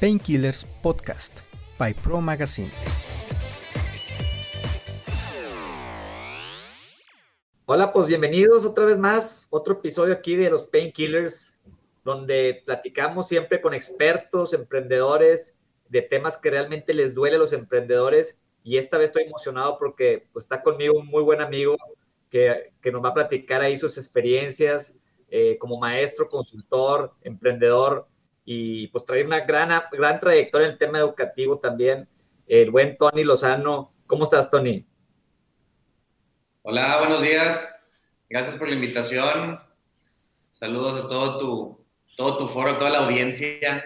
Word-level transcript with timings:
Painkillers 0.00 0.64
Podcast 0.82 1.40
by 1.78 1.92
Pro 1.92 2.22
Magazine. 2.22 2.70
Hola, 7.66 7.92
pues 7.92 8.08
bienvenidos 8.08 8.64
otra 8.64 8.86
vez 8.86 8.96
más, 8.96 9.46
otro 9.50 9.74
episodio 9.74 10.14
aquí 10.14 10.36
de 10.36 10.48
los 10.48 10.62
Painkillers, 10.62 11.60
donde 12.02 12.62
platicamos 12.64 13.28
siempre 13.28 13.60
con 13.60 13.74
expertos, 13.74 14.54
emprendedores, 14.54 15.60
de 15.90 16.00
temas 16.00 16.38
que 16.38 16.48
realmente 16.48 16.94
les 16.94 17.14
duele 17.14 17.36
a 17.36 17.38
los 17.38 17.52
emprendedores. 17.52 18.42
Y 18.64 18.78
esta 18.78 18.96
vez 18.96 19.10
estoy 19.10 19.24
emocionado 19.24 19.78
porque 19.78 20.28
pues, 20.32 20.46
está 20.46 20.62
conmigo 20.62 20.98
un 20.98 21.08
muy 21.08 21.22
buen 21.22 21.42
amigo 21.42 21.76
que, 22.30 22.72
que 22.80 22.90
nos 22.90 23.04
va 23.04 23.10
a 23.10 23.14
platicar 23.14 23.60
ahí 23.60 23.76
sus 23.76 23.98
experiencias 23.98 24.98
eh, 25.28 25.58
como 25.58 25.78
maestro, 25.78 26.26
consultor, 26.26 27.12
emprendedor 27.20 28.08
y 28.52 28.88
pues 28.88 29.06
traer 29.06 29.26
una 29.26 29.38
gran, 29.38 29.80
gran 29.92 30.18
trayectoria 30.18 30.66
en 30.66 30.72
el 30.72 30.78
tema 30.78 30.98
educativo 30.98 31.60
también. 31.60 32.08
El 32.48 32.72
buen 32.72 32.96
Tony 32.96 33.22
Lozano. 33.22 33.94
¿Cómo 34.08 34.24
estás, 34.24 34.50
Tony? 34.50 34.84
Hola, 36.62 36.98
buenos 36.98 37.22
días. 37.22 37.80
Gracias 38.28 38.56
por 38.56 38.68
la 38.68 38.74
invitación. 38.74 39.60
Saludos 40.50 41.04
a 41.04 41.08
todo 41.08 41.38
tu, 41.38 41.86
todo 42.16 42.38
tu 42.38 42.48
foro, 42.48 42.76
toda 42.76 42.90
la 42.90 43.04
audiencia. 43.04 43.84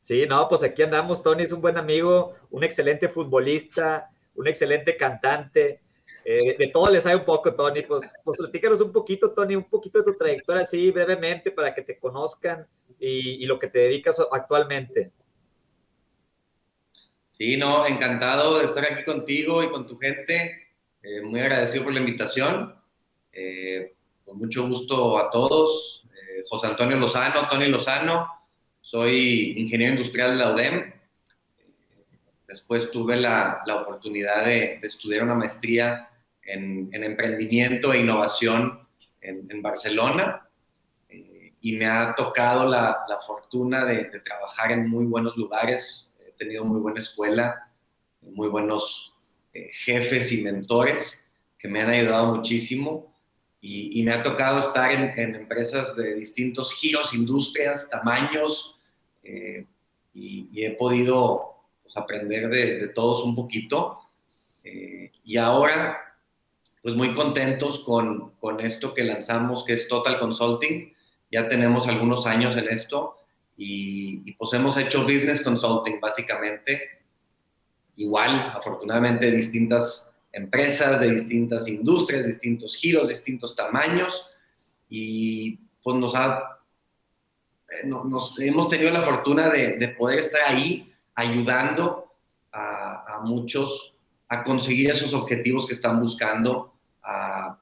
Sí, 0.00 0.26
no, 0.26 0.48
pues 0.48 0.64
aquí 0.64 0.82
andamos. 0.82 1.22
Tony 1.22 1.44
es 1.44 1.52
un 1.52 1.60
buen 1.60 1.78
amigo, 1.78 2.34
un 2.50 2.64
excelente 2.64 3.08
futbolista, 3.08 4.10
un 4.34 4.48
excelente 4.48 4.96
cantante. 4.96 5.80
Eh, 6.24 6.56
de 6.58 6.68
todo 6.68 6.90
les 6.90 7.02
sabe 7.02 7.16
un 7.16 7.24
poco, 7.24 7.54
Tony. 7.54 7.82
Pues, 7.82 8.12
pues 8.24 8.38
platícanos 8.38 8.80
un 8.80 8.92
poquito, 8.92 9.30
Tony, 9.30 9.56
un 9.56 9.68
poquito 9.68 9.98
de 9.98 10.04
tu 10.04 10.18
trayectoria 10.18 10.62
así 10.62 10.90
brevemente 10.90 11.50
para 11.50 11.74
que 11.74 11.82
te 11.82 11.98
conozcan 11.98 12.66
y, 12.98 13.44
lo 13.46 13.58
que 13.58 13.68
te 13.68 13.80
dedicas 13.80 14.20
actualmente. 14.30 15.12
Sí, 17.28 17.56
no, 17.56 17.86
encantado 17.86 18.58
de 18.58 18.64
estar 18.64 18.84
aquí 18.84 19.04
contigo 19.04 19.62
y 19.62 19.68
con 19.68 19.86
tu 19.86 19.96
gente. 19.98 20.68
Eh, 21.02 21.20
muy 21.22 21.40
agradecido 21.40 21.84
por 21.84 21.92
la 21.92 22.00
invitación. 22.00 22.74
Eh, 23.32 23.94
con 24.24 24.38
mucho 24.38 24.66
gusto 24.68 25.18
a 25.18 25.30
todos. 25.30 26.02
José 26.48 26.68
Antonio 26.68 26.96
Lozano, 26.96 27.48
Tony 27.48 27.66
Lozano. 27.66 28.28
Soy 28.80 29.58
ingeniero 29.58 29.94
industrial 29.94 30.30
de 30.30 30.36
la 30.36 30.54
UDEM 30.54 30.95
Después 32.46 32.90
tuve 32.90 33.16
la, 33.16 33.60
la 33.66 33.76
oportunidad 33.76 34.44
de, 34.44 34.80
estudiar 34.82 35.24
una 35.24 35.34
maestría 35.34 36.08
en, 36.42 36.88
en 36.92 37.04
emprendimiento 37.04 37.92
e 37.92 38.00
innovación 38.00 38.86
en, 39.20 39.62
Barcelona 39.62 40.48
eh, 41.08 41.52
y 41.60 41.72
me 41.72 41.86
ha 41.86 42.14
tocado 42.14 42.68
la, 42.68 43.04
la 43.08 43.18
fortuna 43.18 43.84
de, 43.84 44.04
trabajar 44.20 44.72
en 44.72 44.88
muy 44.88 45.04
buenos 45.04 45.36
lugares. 45.36 46.16
He 46.26 46.32
tenido 46.32 46.64
muy 46.64 46.80
buena 46.80 47.00
escuela, 47.00 47.70
muy 48.22 48.48
buenos 48.48 49.14
eh, 49.52 49.70
jefes 49.72 50.32
y 50.32 50.42
mentores 50.42 51.28
que 51.58 51.68
me 51.68 51.80
han 51.80 51.90
ayudado 51.90 52.36
muchísimo. 52.36 53.12
Y, 53.60 54.04
me 54.04 54.12
ha 54.12 54.22
tocado 54.22 54.60
estar 54.60 54.92
en, 54.92 55.34
empresas 55.34 55.96
de 55.96 56.14
distintos 56.14 56.72
giros, 56.74 57.12
industrias, 57.14 57.90
tamaños, 57.90 58.78
eh, 59.24 59.66
y, 60.14 60.64
he 60.64 60.70
podido 60.72 61.55
pues, 61.86 61.96
aprender 61.96 62.48
de, 62.48 62.88
todos 62.88 63.22
un 63.22 63.36
poquito. 63.36 64.00
Eh, 64.64 65.12
y 65.24 65.36
ahora, 65.36 66.18
pues 66.82 66.96
muy 66.96 67.14
contentos 67.14 67.84
con, 67.84 68.32
con, 68.40 68.60
esto 68.60 68.92
que 68.92 69.04
lanzamos, 69.04 69.64
que 69.64 69.74
es 69.74 69.86
Total 69.86 70.18
Consulting. 70.18 70.92
Ya 71.30 71.46
tenemos 71.46 71.86
algunos 71.86 72.26
años 72.26 72.56
en 72.56 72.68
esto 72.68 73.16
y, 73.56 74.32
pues 74.32 74.52
hemos 74.52 74.76
hecho 74.76 75.04
business 75.04 75.42
consulting 75.42 76.00
básicamente. 76.00 77.04
Igual, 77.94 78.52
afortunadamente, 78.54 79.30
distintas 79.30 80.12
empresas, 80.32 81.00
de 81.00 81.12
distintas 81.12 81.68
industrias, 81.68 82.26
distintos 82.26 82.74
giros, 82.74 83.08
distintos 83.08 83.54
tamaños. 83.54 84.30
Y 84.88 85.60
pues 85.84 85.96
nos 85.96 86.16
ha 86.16 86.58
eh, 87.68 87.86
nos, 87.86 88.38
hemos 88.40 88.68
tenido 88.68 88.90
la 88.90 89.02
fortuna 89.02 89.48
de, 89.48 89.76
de, 89.76 89.88
poder 89.88 90.18
estar 90.18 90.42
ahí 90.46 90.92
ayudando 91.16 92.12
a, 92.52 93.20
muchos 93.24 93.98
a 94.28 94.44
conseguir 94.44 94.90
esos 94.90 95.12
objetivos 95.14 95.66
que 95.66 95.72
están 95.72 96.00
buscando 96.00 96.74
a, 97.02 97.58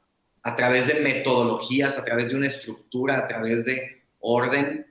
través 0.56 0.86
de 0.86 1.00
metodologías, 1.00 1.96
a 1.96 2.04
través 2.04 2.28
de 2.28 2.36
una 2.36 2.48
estructura, 2.48 3.18
a 3.18 3.26
través 3.26 3.64
de 3.64 4.02
orden, 4.20 4.86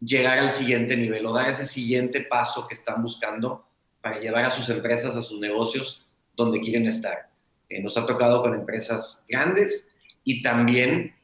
llegar 0.00 0.38
al 0.38 0.50
siguiente 0.50 0.96
nivel 0.96 1.26
o 1.26 1.32
dar 1.32 1.48
ese 1.48 1.66
siguiente 1.66 2.20
paso 2.20 2.68
que 2.68 2.74
están 2.74 3.02
buscando 3.02 3.66
para 4.00 4.20
llevar 4.20 4.44
a 4.44 4.50
sus 4.50 4.68
empresas, 4.68 5.16
a 5.16 5.22
sus 5.22 5.40
negocios 5.40 6.06
donde 6.36 6.60
quieren 6.60 6.86
estar. 6.86 7.30
Eh, 7.68 7.82
nos 7.82 7.96
ha 7.96 8.06
tocado 8.06 8.42
con 8.42 8.54
empresas 8.54 9.24
grandes 9.28 9.96
y 10.22 10.42
también 10.42 11.14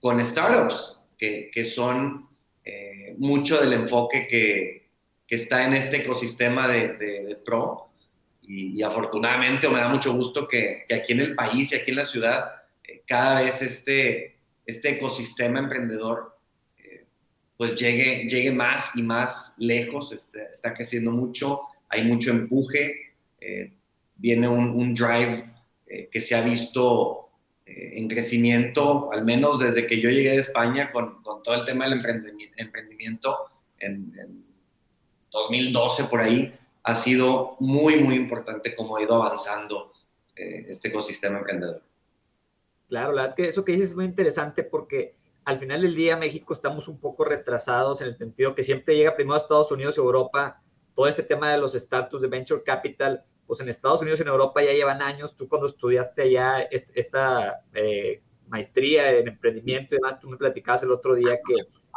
con 0.00 0.22
startups, 0.24 1.00
que, 1.16 1.64
son 1.64 2.28
eh, 2.64 3.14
mucho 3.18 3.58
del 3.60 3.72
enfoque 3.72 4.26
que, 4.28 4.85
que 5.26 5.36
está 5.36 5.66
en 5.66 5.74
este 5.74 5.98
ecosistema 5.98 6.68
de, 6.68 7.38
Pro. 7.44 7.90
Y, 8.42 8.80
afortunadamente 8.82 9.68
me 9.68 9.80
da 9.80 9.88
mucho 9.88 10.14
gusto 10.14 10.46
que, 10.46 10.84
aquí 10.94 11.12
en 11.12 11.20
el 11.20 11.34
país 11.34 11.72
y 11.72 11.74
aquí 11.74 11.90
en 11.90 11.96
la 11.96 12.04
ciudad 12.04 12.52
eh, 12.84 13.02
cada 13.06 13.40
vez 13.40 13.60
este, 13.60 14.36
este 14.64 14.90
ecosistema 14.90 15.58
emprendedor 15.58 16.38
eh, 16.78 17.06
pues 17.56 17.74
llegue, 17.74 18.28
llegue 18.28 18.52
más 18.52 18.94
y 18.94 19.02
más 19.02 19.56
lejos, 19.58 20.12
este, 20.12 20.44
está 20.52 20.72
creciendo 20.74 21.10
mucho, 21.10 21.62
hay 21.88 22.04
mucho 22.04 22.30
empuje, 22.30 23.14
eh, 23.40 23.72
viene 24.14 24.46
un, 24.48 24.94
drive 24.94 25.52
que 26.10 26.20
se 26.20 26.34
ha 26.34 26.40
visto 26.40 27.30
en 27.64 28.08
crecimiento, 28.08 29.12
al 29.12 29.24
menos 29.24 29.60
desde 29.60 29.86
que 29.86 30.00
yo 30.00 30.10
llegué 30.10 30.30
de 30.30 30.38
España 30.38 30.90
con, 30.90 31.22
con 31.22 31.42
todo 31.42 31.54
el 31.54 31.64
tema 31.64 31.88
del 31.88 32.00
emprendimiento, 32.56 33.36
en 33.78 34.45
2012 35.36 36.04
por 36.04 36.20
ahí, 36.20 36.54
ha 36.82 36.94
sido 36.94 37.56
muy, 37.58 37.96
muy 37.96 38.14
importante 38.14 38.74
cómo 38.74 38.96
ha 38.96 39.02
ido 39.02 39.14
avanzando 39.14 39.92
eh, 40.36 40.66
este 40.68 40.88
ecosistema 40.88 41.38
emprendedor. 41.38 41.82
Claro, 42.88 43.12
la 43.12 43.22
verdad 43.22 43.34
que 43.34 43.48
eso 43.48 43.64
que 43.64 43.72
dices 43.72 43.90
es 43.90 43.96
muy 43.96 44.04
interesante 44.04 44.62
porque 44.62 45.16
al 45.44 45.58
final 45.58 45.82
del 45.82 45.94
día 45.94 46.16
México 46.16 46.52
estamos 46.52 46.86
un 46.88 47.00
poco 47.00 47.24
retrasados 47.24 48.00
en 48.00 48.08
el 48.08 48.16
sentido 48.16 48.54
que 48.54 48.62
siempre 48.62 48.96
llega 48.96 49.16
primero 49.16 49.34
a 49.34 49.38
Estados 49.38 49.70
Unidos 49.72 49.96
y 49.96 50.00
Europa, 50.00 50.62
todo 50.94 51.08
este 51.08 51.22
tema 51.22 51.50
de 51.50 51.58
los 51.58 51.72
startups 51.72 52.22
de 52.22 52.28
venture 52.28 52.62
capital, 52.62 53.24
pues 53.46 53.60
en 53.60 53.68
Estados 53.68 54.02
Unidos 54.02 54.20
y 54.20 54.22
en 54.22 54.28
Europa 54.28 54.62
ya 54.62 54.72
llevan 54.72 55.02
años, 55.02 55.36
tú 55.36 55.48
cuando 55.48 55.66
estudiaste 55.66 56.22
allá 56.22 56.60
esta 56.70 57.64
eh, 57.74 58.22
maestría 58.48 59.12
en 59.12 59.28
emprendimiento 59.28 59.94
y 59.94 59.98
demás, 59.98 60.20
tú 60.20 60.28
me 60.28 60.36
platicabas 60.36 60.82
el 60.84 60.92
otro 60.92 61.14
día 61.14 61.38
que 61.44 61.54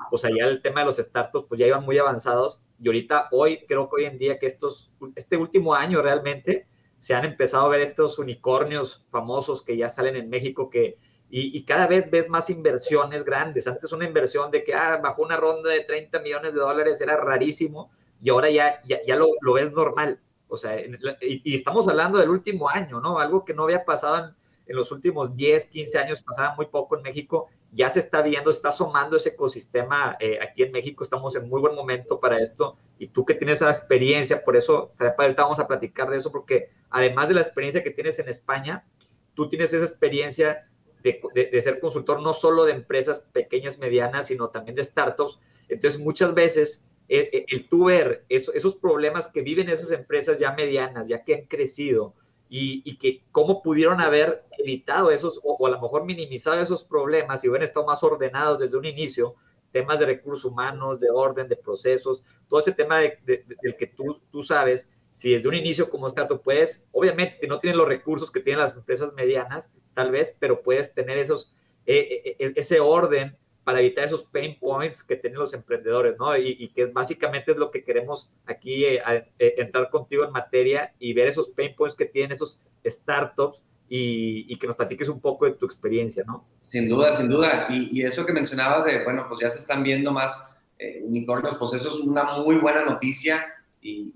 pues 0.10 0.26
allá 0.26 0.48
el 0.48 0.62
tema 0.62 0.80
de 0.80 0.88
los 0.88 0.98
startups 0.98 1.48
pues 1.48 1.60
ya 1.60 1.68
iban 1.68 1.84
muy 1.84 1.98
avanzados 1.98 2.64
y 2.82 2.88
ahorita 2.88 3.30
hoy 3.32 3.66
creo 3.68 3.90
que 3.90 3.96
hoy 3.98 4.06
en 4.06 4.18
día 4.18 4.40
que 4.40 4.46
estos 4.46 4.92
este 5.16 5.38
último 5.38 5.74
año 5.74 6.02
realmente 6.02 6.68
se 6.98 7.14
han 7.14 7.26
empezado 7.26 7.66
a 7.66 7.70
ver 7.70 7.82
estos 7.82 8.20
unicornios 8.20 9.06
famosos 9.10 9.62
que 9.64 9.78
ya 9.78 9.90
salen 9.90 10.16
en 10.16 10.30
México 10.30 10.70
que 10.70 10.98
y, 11.32 11.64
cada 11.64 11.86
vez 11.86 12.10
ves 12.10 12.28
más 12.28 12.50
inversiones 12.50 13.24
grandes. 13.24 13.68
Antes 13.68 13.92
una 13.92 14.06
inversión 14.06 14.50
de 14.50 14.64
que 14.64 14.74
ah, 14.74 14.98
bajo 14.98 15.22
una 15.22 15.38
ronda 15.38 15.70
de 15.70 15.82
30 15.82 16.22
millones 16.22 16.56
de 16.56 16.60
dólares 16.60 17.00
era 17.02 17.18
rarísimo 17.18 17.92
y 18.20 18.32
ahora 18.32 18.50
ya, 18.50 18.82
ya, 18.84 18.98
ya 19.06 19.16
lo, 19.16 19.28
lo, 19.42 19.54
ves 19.54 19.72
normal. 19.72 20.20
O 20.48 20.58
sea, 20.58 20.80
y, 20.80 20.98
y, 21.22 21.54
estamos 21.54 21.88
hablando 21.88 22.18
del 22.18 22.30
último 22.32 22.68
año, 22.68 23.00
¿no? 23.00 23.20
Algo 23.20 23.46
que 23.46 23.54
no 23.54 23.66
había 23.66 23.86
pasado 23.86 24.26
en, 24.26 24.36
en 24.70 24.76
los 24.76 24.92
últimos 24.92 25.36
10, 25.36 25.66
15 25.66 25.98
años, 25.98 26.22
pasaba 26.22 26.56
muy 26.56 26.68
poco 26.68 26.96
en 26.96 27.02
México, 27.02 27.50
ya 27.72 27.90
se 27.90 28.00
está 28.00 28.22
viendo, 28.22 28.52
está 28.52 28.68
asomando 28.68 29.18
ese 29.18 29.30
ecosistema 29.30 30.16
eh, 30.20 30.38
aquí 30.42 30.62
en 30.62 30.72
México, 30.72 31.04
estamos 31.04 31.36
en 31.36 31.50
muy 31.50 31.60
buen 31.60 31.74
momento 31.74 32.20
para 32.20 32.40
esto, 32.40 32.78
y 33.00 33.08
tú 33.08 33.26
que 33.26 33.34
tienes 33.34 33.58
esa 33.58 33.72
experiencia, 33.72 34.44
por 34.44 34.56
eso, 34.56 34.92
ahorita 35.18 35.42
vamos 35.42 35.60
a 35.60 35.68
platicar 35.68 36.12
de 36.12 36.18
eso, 36.18 36.32
porque 36.32 36.70
además 36.92 37.30
de 37.30 37.34
la 37.34 37.42
experiencia 37.42 37.84
que 37.84 37.90
tienes 37.90 38.20
en 38.20 38.30
España, 38.30 38.86
tú 39.34 39.50
tienes 39.50 39.74
esa 39.74 39.86
experiencia 39.86 40.70
de, 41.02 41.20
de, 41.34 41.62
ser 41.62 41.80
consultor 41.80 42.22
no 42.22 42.36
solo 42.36 42.66
de 42.66 42.74
empresas 42.74 43.28
pequeñas, 43.34 43.80
medianas, 43.80 44.28
sino 44.28 44.50
también 44.50 44.76
de 44.76 44.84
startups, 44.84 45.40
entonces 45.68 46.00
muchas 46.00 46.36
veces 46.36 46.88
el, 47.08 47.22
eh, 47.32 47.46
el 47.48 47.68
tú 47.68 47.86
ver 47.86 48.24
esos 48.30 48.76
problemas 48.76 49.32
que 49.32 49.42
viven 49.42 49.68
esas 49.68 49.92
empresas 49.92 50.38
ya 50.38 50.54
medianas, 50.54 51.08
ya 51.08 51.24
que 51.24 51.34
han 51.34 51.46
crecido, 51.46 52.14
y, 52.50 52.98
que 52.98 53.24
cómo 53.32 53.62
pudieron 53.62 54.02
haber 54.02 54.44
evitado 54.58 55.12
esos 55.12 55.40
o, 55.44 55.66
a 55.68 55.70
lo 55.70 55.80
mejor 55.80 56.04
minimizado 56.04 56.60
esos 56.60 56.84
problemas 56.84 57.44
y 57.44 57.50
hubieran 57.50 57.64
estado 57.64 57.86
más 57.86 58.04
ordenados 58.04 58.60
desde 58.60 58.78
un 58.78 58.86
inicio, 58.86 59.36
temas 59.72 60.00
de 60.00 60.08
recursos 60.08 60.46
humanos, 60.46 61.00
de 61.00 61.12
orden, 61.12 61.48
de 61.48 61.56
procesos, 61.56 62.24
todo 62.48 62.60
este 62.60 62.72
tema 62.72 62.98
del 62.98 63.76
que 63.78 63.94
tú, 63.96 64.20
tú 64.32 64.42
sabes, 64.42 64.92
si 65.12 65.32
desde 65.32 65.48
un 65.48 65.54
inicio 65.54 65.90
como 65.90 66.08
startup 66.08 66.42
puedes, 66.42 66.88
obviamente 66.92 67.48
no 67.48 67.60
tienes 67.60 67.78
los 67.78 67.88
recursos 67.88 68.32
que 68.32 68.40
tienen 68.40 68.60
las 68.60 68.76
empresas 68.76 69.14
medianas, 69.14 69.72
tal 69.94 70.12
vez, 70.12 70.36
pero 70.40 70.62
puedes 70.62 70.94
tener 70.94 71.18
esos, 71.18 71.54
e, 71.86 72.36
e, 72.40 72.46
e, 72.46 72.54
ese 72.56 72.80
orden 72.80 73.38
para 73.70 73.82
evitar 73.82 74.04
esos 74.04 74.24
pain 74.24 74.58
points 74.58 75.04
que 75.04 75.16
tienen 75.16 75.38
los 75.38 75.54
emprendedores, 75.54 76.18
¿no? 76.18 76.36
Y, 76.36 76.70
que 76.70 76.82
es 76.82 76.92
básicamente 76.92 77.52
es 77.52 77.58
lo 77.58 77.70
que 77.70 77.84
queremos 77.84 78.34
aquí 78.48 78.84
eh, 78.84 79.00
eh, 79.38 79.54
entrar 79.60 79.92
contigo 79.92 80.26
en 80.26 80.32
materia 80.32 80.92
y 80.98 81.14
ver 81.14 81.28
esos 81.28 81.50
pain 81.50 81.76
points 81.76 81.96
que 81.96 82.06
tienen 82.06 82.32
esos 82.32 82.60
startups 82.84 83.62
y, 83.88 84.58
que 84.58 84.66
nos 84.66 84.76
platiques 84.76 85.08
un 85.08 85.22
poco 85.22 85.46
de 85.46 85.52
tu 85.52 85.68
experiencia, 85.68 86.24
¿no? 86.26 86.48
Sin 86.62 86.88
duda, 86.88 87.16
sin 87.16 87.30
duda. 87.30 87.68
Y, 87.70 88.02
eso 88.02 88.26
que 88.26 88.34
mencionabas 88.34 88.86
de, 88.86 89.04
bueno, 89.04 89.28
pues 89.30 89.40
ya 89.40 89.52
se 89.52 89.60
están 89.60 89.84
viendo 89.84 90.12
más 90.12 90.50
eh, 90.80 91.04
unicornios, 91.04 91.56
pues 91.60 91.74
eso 91.74 91.90
es 91.90 92.04
una 92.04 92.24
muy 92.40 92.56
buena 92.56 92.84
noticia 92.84 93.54
y, 93.84 94.16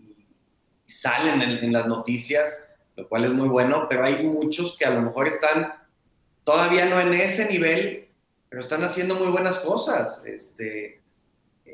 salen 0.87 1.43
en, 1.43 1.71
las 1.71 1.85
noticias, 1.85 2.67
lo 2.95 3.07
cual 3.07 3.25
es 3.25 3.31
muy 3.33 3.49
bueno, 3.49 3.85
pero 3.87 4.03
hay 4.03 4.23
muchos 4.23 4.75
que 4.79 4.85
a 4.85 4.89
lo 4.89 5.03
mejor 5.03 5.27
están 5.27 5.73
todavía 6.43 6.87
no 6.87 6.99
en 6.99 7.13
ese 7.13 7.47
nivel, 7.51 8.09
pero 8.53 8.61
están 8.61 8.83
haciendo 8.83 9.15
muy 9.15 9.29
buenas 9.29 9.57
cosas. 9.57 10.21
Este, 10.27 11.01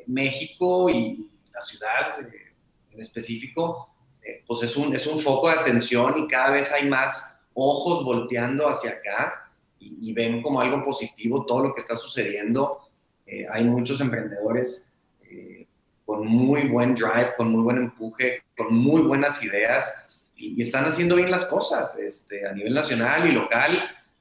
México 0.06 0.88
y 0.88 1.28
la 1.52 1.60
ciudad 1.60 2.22
eh, 2.22 2.54
en 2.90 3.00
específico, 3.02 3.94
eh, 4.24 4.42
pues 4.46 4.62
es 4.62 4.74
un, 4.78 4.94
es 4.94 5.06
un 5.06 5.20
foco 5.20 5.48
de 5.50 5.56
atención 5.56 6.14
y 6.16 6.26
cada 6.26 6.48
vez 6.48 6.72
hay 6.72 6.88
más 6.88 7.36
ojos 7.52 8.02
volteando 8.02 8.66
hacia 8.66 8.92
acá 8.92 9.50
y, 9.78 10.10
ven 10.14 10.40
como 10.40 10.62
algo 10.62 10.82
positivo 10.82 11.44
todo 11.44 11.64
lo 11.64 11.74
que 11.74 11.82
está 11.82 11.96
sucediendo. 11.96 12.78
Eh, 13.26 13.44
hay 13.50 13.64
muchos 13.64 14.00
emprendedores 14.00 14.90
eh, 15.30 15.66
con 16.06 16.26
muy 16.26 16.66
buen 16.66 16.94
drive, 16.94 17.34
con 17.36 17.52
muy 17.52 17.62
buen 17.62 17.76
empuje, 17.76 18.42
con 18.56 18.74
muy 18.74 19.02
buenas 19.02 19.42
ideas 19.42 20.06
y, 20.34 20.62
están 20.62 20.86
haciendo 20.86 21.16
bien 21.16 21.30
las 21.30 21.44
cosas 21.44 21.98
este, 21.98 22.48
a 22.48 22.54
nivel 22.54 22.72
nacional 22.72 23.28
y 23.28 23.32
local. 23.32 23.78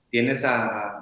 Tienes 0.10 0.44
a 0.44 0.99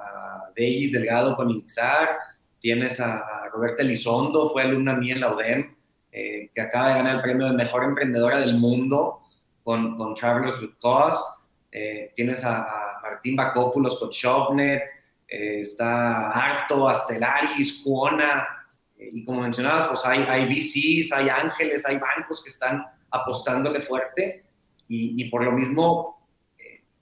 Deis 0.58 0.92
Delgado 0.92 1.38
con 1.38 1.50
Inixar, 1.50 2.18
tienes 2.60 3.00
a, 3.00 3.48
Roberta 3.54 3.84
Elizondo, 3.84 4.50
fue 4.50 4.64
alumna 4.64 4.96
mía 4.96 5.14
en 5.14 5.22
la 5.22 5.34
UDEM, 5.34 5.76
eh, 6.12 6.50
que 6.54 6.62
acaba 6.62 6.90
de 6.90 6.96
ganar 6.96 7.16
el 7.18 7.22
premio 7.22 7.48
de 7.48 7.54
Mejor 7.54 7.84
Emprendedora 7.86 8.40
del 8.40 8.58
Mundo 8.58 9.22
con, 9.64 9.96
con 9.96 10.16
Travelers 10.16 10.60
with 10.60 10.76
Cause. 10.82 11.20
Eh, 11.72 12.14
tienes 12.16 12.44
a, 12.44 12.66
Martín 13.04 13.36
Bacópulos 13.36 14.00
con 14.00 14.10
Shopnet, 14.10 14.82
eh, 15.28 15.60
está 15.60 16.32
Arto, 16.32 16.88
Astelaris, 16.88 17.82
Cuona, 17.84 18.48
eh, 18.98 19.10
y 19.14 19.26
como 19.26 19.42
mencionabas, 19.42 19.88
pues 19.88 20.06
hay, 20.06 20.26
hay 20.28 20.46
VCs, 20.46 21.12
hay 21.12 21.30
ángeles, 21.30 21.86
hay 21.86 21.98
bancos 21.98 22.44
que 22.44 22.50
están 22.50 22.84
apostándole 23.12 23.82
fuerte, 23.82 24.46
y, 24.90 25.30
por 25.30 25.44
lo 25.44 25.52
mismo, 25.52 26.26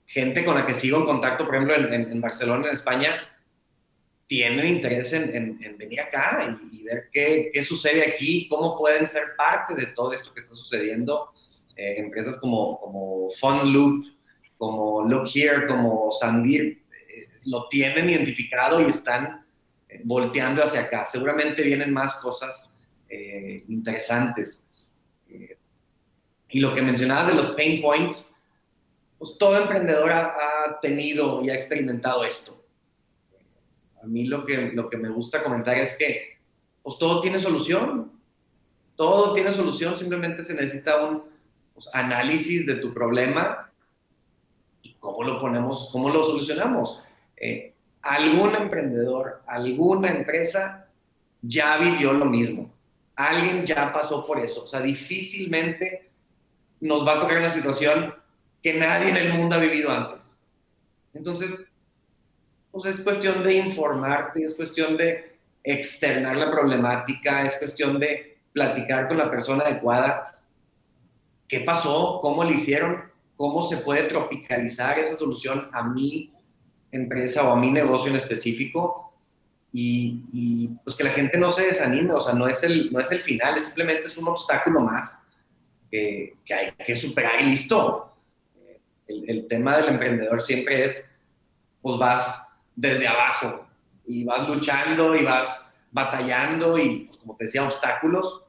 gente 0.06 0.44
con 0.44 0.56
la 0.56 0.66
que 0.66 0.74
sigo 0.74 0.98
en 0.98 1.04
contacto, 1.04 1.46
por 1.46 1.54
ejemplo, 1.54 1.76
en, 1.76 2.20
Barcelona, 2.20 2.66
en 2.66 2.72
España, 2.72 3.14
tienen 4.26 4.66
interés 4.66 5.12
en, 5.12 5.58
venir 5.78 6.00
acá 6.00 6.58
y, 6.72 6.82
ver 6.82 7.08
qué, 7.12 7.50
qué, 7.52 7.62
sucede 7.62 8.02
aquí, 8.02 8.48
cómo 8.48 8.76
pueden 8.76 9.06
ser 9.06 9.36
parte 9.36 9.74
de 9.74 9.86
todo 9.86 10.12
esto 10.12 10.32
que 10.34 10.40
está 10.40 10.54
sucediendo. 10.54 11.32
empresas 11.76 12.38
como, 12.38 12.80
como 12.80 13.28
Loop 13.64 14.04
como 14.58 15.04
Look 15.04 15.28
Here, 15.34 15.66
como 15.66 16.10
Sandir, 16.12 16.84
eh, 16.90 17.26
lo 17.44 17.68
tienen 17.68 18.08
identificado 18.08 18.80
y 18.80 18.90
están 18.90 19.46
eh, 19.88 20.00
volteando 20.04 20.62
hacia 20.62 20.82
acá. 20.82 21.06
Seguramente 21.06 21.62
vienen 21.62 21.92
más 21.92 22.14
cosas 22.14 22.72
eh, 23.08 23.64
interesantes. 23.68 24.62
y 26.48 26.60
lo 26.60 26.74
que 26.74 26.80
mencionabas 26.80 27.28
de 27.28 27.34
los 27.34 27.50
pain 27.50 27.82
points, 27.82 28.32
pues 29.18 29.36
todo 29.38 29.60
emprendedor 29.60 30.10
ha, 30.10 30.78
tenido 30.80 31.42
y 31.42 31.50
ha 31.50 31.54
experimentado 31.54 32.24
esto. 32.24 32.55
A 34.06 34.08
mí 34.08 34.26
lo 34.26 34.44
que, 34.44 34.72
lo 34.72 34.88
que 34.88 34.96
me 34.96 35.08
gusta 35.08 35.42
comentar 35.42 35.76
es 35.76 35.98
que 35.98 36.38
pues 36.82 36.98
todo 36.98 37.20
tiene 37.20 37.38
solución. 37.38 38.12
Todo 38.94 39.34
tiene 39.34 39.52
solución, 39.52 39.96
simplemente 39.96 40.42
se 40.42 40.54
necesita 40.54 41.04
un 41.04 41.24
pues, 41.74 41.88
análisis 41.92 42.64
de 42.64 42.76
tu 42.76 42.94
problema 42.94 43.66
¿Cómo 45.06 45.22
lo 45.22 45.40
ponemos, 45.40 45.88
cómo 45.92 46.10
lo 46.10 46.24
solucionamos? 46.24 47.02
Eh, 47.36 47.74
algún 48.02 48.54
emprendedor, 48.54 49.42
alguna 49.46 50.10
empresa 50.10 50.88
ya 51.42 51.76
vivió 51.78 52.12
lo 52.12 52.24
mismo. 52.24 52.72
Alguien 53.14 53.64
ya 53.64 53.92
pasó 53.92 54.26
por 54.26 54.38
eso. 54.40 54.64
O 54.64 54.66
sea, 54.66 54.80
difícilmente 54.80 56.10
nos 56.80 57.06
va 57.06 57.14
a 57.14 57.20
tocar 57.20 57.38
una 57.38 57.50
situación 57.50 58.14
que 58.62 58.74
nadie 58.74 59.10
en 59.10 59.16
el 59.16 59.32
mundo 59.32 59.54
ha 59.54 59.58
vivido 59.58 59.90
antes. 59.90 60.36
Entonces, 61.14 61.50
pues 62.76 62.94
es 62.94 63.00
cuestión 63.00 63.42
de 63.42 63.54
informarte, 63.54 64.44
es 64.44 64.54
cuestión 64.54 64.96
de 64.96 65.38
externar 65.62 66.36
la 66.36 66.50
problemática, 66.50 67.44
es 67.44 67.54
cuestión 67.58 67.98
de 67.98 68.38
platicar 68.52 69.08
con 69.08 69.18
la 69.18 69.30
persona 69.30 69.64
adecuada. 69.64 70.40
¿Qué 71.48 71.60
pasó? 71.60 72.20
¿Cómo 72.22 72.44
lo 72.44 72.50
hicieron? 72.50 73.16
cómo 73.36 73.62
se 73.62 73.76
puede 73.76 74.04
tropicalizar 74.04 74.98
esa 74.98 75.16
solución 75.16 75.68
a 75.72 75.84
mi 75.84 76.32
empresa 76.90 77.46
o 77.46 77.52
a 77.52 77.56
mi 77.56 77.70
negocio 77.70 78.10
en 78.10 78.16
específico 78.16 79.12
y, 79.72 80.68
pues 80.84 80.96
que 80.96 81.04
la 81.04 81.10
gente 81.10 81.36
no 81.36 81.52
se 81.52 81.66
desanime, 81.66 82.14
o 82.14 82.20
sea, 82.20 82.32
no 82.32 82.46
es 82.46 82.62
el, 82.62 82.90
no 82.90 82.98
es 82.98 83.12
el 83.12 83.18
final, 83.18 83.58
es 83.58 83.66
simplemente 83.66 84.06
es 84.06 84.16
un 84.16 84.28
obstáculo 84.28 84.80
más 84.80 85.28
que, 85.90 86.34
hay 86.48 86.72
que 86.82 86.96
superar 86.96 87.42
y 87.42 87.44
listo. 87.44 88.14
El, 89.06 89.46
tema 89.48 89.76
del 89.76 89.88
emprendedor 89.88 90.40
siempre 90.40 90.82
es, 90.82 91.12
pues 91.82 91.98
vas 91.98 92.45
desde 92.76 93.08
abajo 93.08 93.66
y 94.06 94.24
vas 94.24 94.48
luchando 94.48 95.16
y 95.16 95.24
vas 95.24 95.72
batallando 95.90 96.78
y, 96.78 97.06
pues, 97.06 97.18
como 97.18 97.34
te 97.34 97.44
decía, 97.46 97.64
obstáculos 97.64 98.44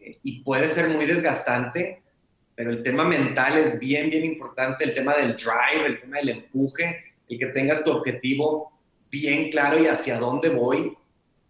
eh, 0.00 0.18
y 0.22 0.40
puede 0.40 0.68
ser 0.68 0.88
muy 0.88 1.04
desgastante 1.04 2.02
pero 2.54 2.70
el 2.70 2.82
tema 2.82 3.04
mental 3.04 3.56
es 3.58 3.78
bien, 3.78 4.10
bien 4.10 4.24
importante, 4.24 4.84
el 4.84 4.94
tema 4.94 5.16
del 5.16 5.36
drive, 5.36 5.86
el 5.86 6.00
tema 6.00 6.18
del 6.18 6.28
empuje, 6.28 7.14
el 7.28 7.38
que 7.38 7.46
tengas 7.46 7.82
tu 7.82 7.90
objetivo 7.90 8.72
bien 9.10 9.50
claro 9.50 9.78
y 9.78 9.86
hacia 9.86 10.18
dónde 10.18 10.50
voy, 10.50 10.96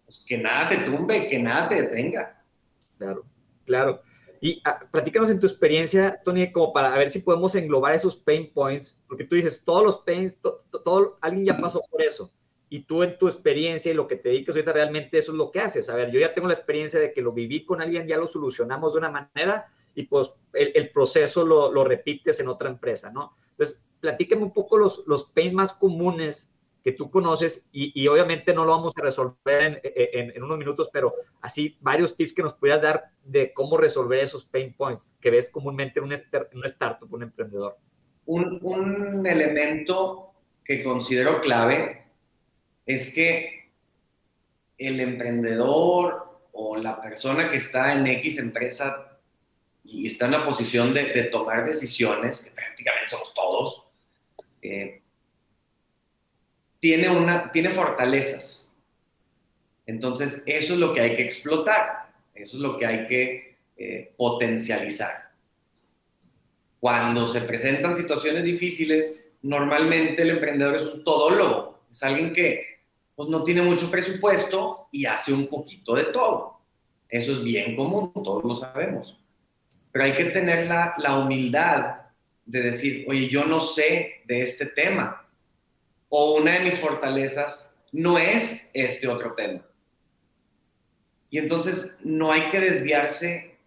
pues 0.05 0.23
que 0.27 0.37
nada 0.37 0.69
te 0.69 0.77
tumbe, 0.77 1.27
que 1.27 1.39
nada 1.39 1.67
te 1.69 1.81
detenga. 1.81 2.41
Claro, 2.97 3.25
claro. 3.65 4.01
Y 4.43 4.61
ah, 4.65 4.77
platícanos 4.91 5.29
en 5.29 5.39
tu 5.39 5.47
experiencia, 5.47 6.21
Tony, 6.21 6.51
como 6.51 6.73
para 6.73 6.93
ver 6.97 7.09
si 7.09 7.19
podemos 7.19 7.55
englobar 7.55 7.93
esos 7.93 8.17
pain 8.17 8.51
points, 8.51 8.99
porque 9.07 9.23
tú 9.23 9.37
dices, 9.37 9.63
todos 9.63 9.85
los 9.85 9.95
pains, 9.99 10.41
todo, 10.41 11.17
alguien 11.21 11.45
ya 11.45 11.57
pasó 11.57 11.81
por 11.89 12.01
eso. 12.01 12.29
Y 12.67 12.81
tú 12.81 13.03
en 13.03 13.17
tu 13.17 13.29
experiencia 13.29 13.89
y 13.89 13.95
lo 13.95 14.05
que 14.05 14.17
te 14.17 14.27
dedicas 14.27 14.53
ahorita 14.53 14.73
realmente 14.73 15.17
eso 15.17 15.31
es 15.31 15.37
lo 15.37 15.49
que 15.49 15.61
haces. 15.61 15.87
A 15.89 15.95
ver, 15.95 16.11
yo 16.11 16.19
ya 16.19 16.33
tengo 16.33 16.49
la 16.49 16.55
experiencia 16.55 16.99
de 16.99 17.13
que 17.13 17.21
lo 17.21 17.31
viví 17.31 17.63
con 17.63 17.81
alguien, 17.81 18.05
ya 18.05 18.17
lo 18.17 18.27
solucionamos 18.27 18.91
de 18.91 18.99
una 18.99 19.09
manera 19.11 19.71
y 19.95 20.03
pues 20.03 20.33
el, 20.51 20.89
proceso 20.89 21.45
lo, 21.45 21.71
lo, 21.71 21.85
repites 21.85 22.37
en 22.41 22.49
otra 22.49 22.67
empresa, 22.69 23.13
¿no? 23.13 23.37
Entonces, 23.51 23.81
platícame 24.01 24.43
un 24.43 24.51
poco 24.51 24.77
los, 24.77 25.05
los 25.07 25.23
pains 25.23 25.53
más 25.53 25.71
comunes 25.71 26.52
que 26.83 26.91
tú 26.91 27.09
conoces 27.09 27.69
y, 27.71 27.91
y 27.99 28.07
obviamente 28.07 28.53
no 28.53 28.65
lo 28.65 28.71
vamos 28.71 28.93
a 28.97 29.01
resolver 29.01 29.81
en, 29.83 30.31
en, 30.35 30.43
unos 30.43 30.57
minutos, 30.57 30.89
pero 30.91 31.13
así 31.41 31.77
varios 31.79 32.15
tips 32.15 32.33
que 32.33 32.43
nos 32.43 32.53
pudieras 32.55 32.81
dar 32.81 33.05
de 33.23 33.53
cómo 33.53 33.77
resolver 33.77 34.19
esos 34.19 34.43
pain 34.43 34.73
points 34.73 35.15
que 35.21 35.31
ves 35.31 35.49
comúnmente 35.49 35.99
en 35.99 36.05
un, 36.05 36.13
un 36.13 36.65
startup, 36.65 37.11
un 37.13 37.23
emprendedor. 37.23 37.77
Un, 38.25 38.59
un 38.61 39.25
elemento 39.25 40.33
que 40.63 40.83
considero 40.83 41.39
clave 41.39 42.07
es 42.85 43.13
que 43.13 43.71
el 44.77 44.99
emprendedor 44.99 46.41
o 46.51 46.77
la 46.77 47.01
persona 47.01 47.49
que 47.49 47.57
está 47.57 47.93
en 47.93 48.07
X 48.07 48.37
empresa 48.39 49.19
y 49.85 50.07
está 50.07 50.25
en 50.25 50.31
la 50.31 50.45
posición 50.45 50.93
de, 50.93 51.23
tomar 51.25 51.65
decisiones, 51.65 52.41
que 52.41 52.51
prácticamente 52.51 53.09
somos 53.09 53.33
todos, 53.33 53.87
eh, 54.61 55.02
tiene, 56.83 57.09
una, 57.09 57.49
tiene 57.49 57.69
fortalezas. 57.69 58.69
Entonces, 59.85 60.43
eso 60.45 60.73
es 60.73 60.79
lo 60.81 60.93
que 60.93 60.99
hay 60.99 61.15
que 61.15 61.23
explotar, 61.23 62.11
eso 62.33 62.57
es 62.57 62.61
lo 62.61 62.75
que 62.75 62.85
hay 62.85 63.07
que 63.07 63.55
eh, 63.77 64.13
potencializar. 64.17 65.31
Cuando 66.81 67.25
se 67.25 67.39
presentan 67.39 67.95
situaciones 67.95 68.43
difíciles, 68.43 69.23
normalmente 69.41 70.23
el 70.23 70.31
emprendedor 70.31 70.75
es 70.75 70.81
un 70.81 71.05
todólogo, 71.05 71.85
es 71.89 72.03
alguien 72.03 72.33
que 72.33 72.81
pues, 73.15 73.29
no 73.29 73.45
tiene 73.45 73.61
mucho 73.61 73.89
presupuesto 73.89 74.89
y 74.91 75.05
hace 75.05 75.31
un 75.31 75.47
poquito 75.47 75.95
de 75.95 76.03
todo. 76.03 76.59
Eso 77.07 77.31
es 77.31 77.41
bien 77.45 77.77
común, 77.77 78.11
todos 78.11 78.43
lo 78.43 78.55
sabemos 78.55 79.23
pero 79.93 80.05
hay 80.05 80.13
que 80.13 80.25
tener 80.25 80.65
la, 80.65 80.95
la 80.97 81.19
humildad 81.19 81.97
de 82.45 82.61
decir, 82.61 83.05
oye, 83.07 83.29
yo 83.29 83.45
no 83.45 83.61
sé 83.61 84.23
de 84.25 84.41
este 84.41 84.65
tema, 84.65 85.22
o 86.15 86.35
una 86.35 86.51
de 86.51 86.59
mis 86.59 86.77
fortalezas 86.77 87.73
no 87.91 88.19
es 88.19 88.69
este 88.75 89.07
otro 89.07 89.33
tema. 89.33 89.65
Y 91.31 91.39
entonces 91.39 91.95
no 92.03 92.31
hay 92.31 92.51
que 92.51 92.59
desviarse 92.59 93.57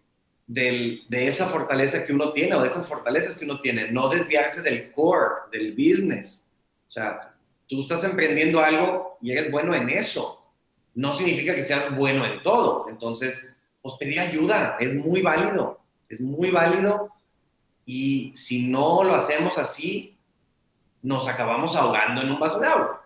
del, 0.47 1.01
de 1.09 1.27
esa 1.27 1.47
fortaleza 1.47 2.05
que 2.05 2.13
uno 2.13 2.31
tiene 2.31 2.55
o 2.55 2.61
de 2.61 2.67
esas 2.69 2.87
fortalezas 2.87 3.37
que 3.37 3.43
uno 3.43 3.59
tiene, 3.59 3.91
no 3.91 4.07
desviarse 4.07 4.61
del 4.61 4.93
core, 4.93 5.51
del 5.51 5.73
business. 5.73 6.47
O 6.87 6.91
sea, 6.91 7.35
tú 7.67 7.81
estás 7.81 8.05
emprendiendo 8.05 8.61
algo 8.61 9.17
y 9.21 9.33
eres 9.33 9.51
bueno 9.51 9.75
en 9.75 9.89
eso. 9.89 10.49
no 10.95 11.11
significa 11.11 11.53
que 11.53 11.63
seas 11.63 11.93
bueno 11.97 12.25
en 12.25 12.41
todo. 12.43 12.87
Entonces, 12.87 13.53
pues 13.81 13.95
pedir 13.99 14.21
ayuda 14.21 14.77
es 14.79 14.95
muy 14.95 15.21
válido, 15.21 15.81
es 16.07 16.21
muy 16.21 16.49
válido 16.49 17.09
y 17.85 18.31
si 18.35 18.69
no 18.69 19.03
lo 19.03 19.15
hacemos 19.15 19.57
así, 19.57 20.16
nos 21.01 21.27
acabamos 21.27 21.75
ahogando 21.75 22.21
en 22.21 22.31
un 22.31 22.39
vaso 22.39 22.59
de 22.59 22.67
agua. 22.67 23.05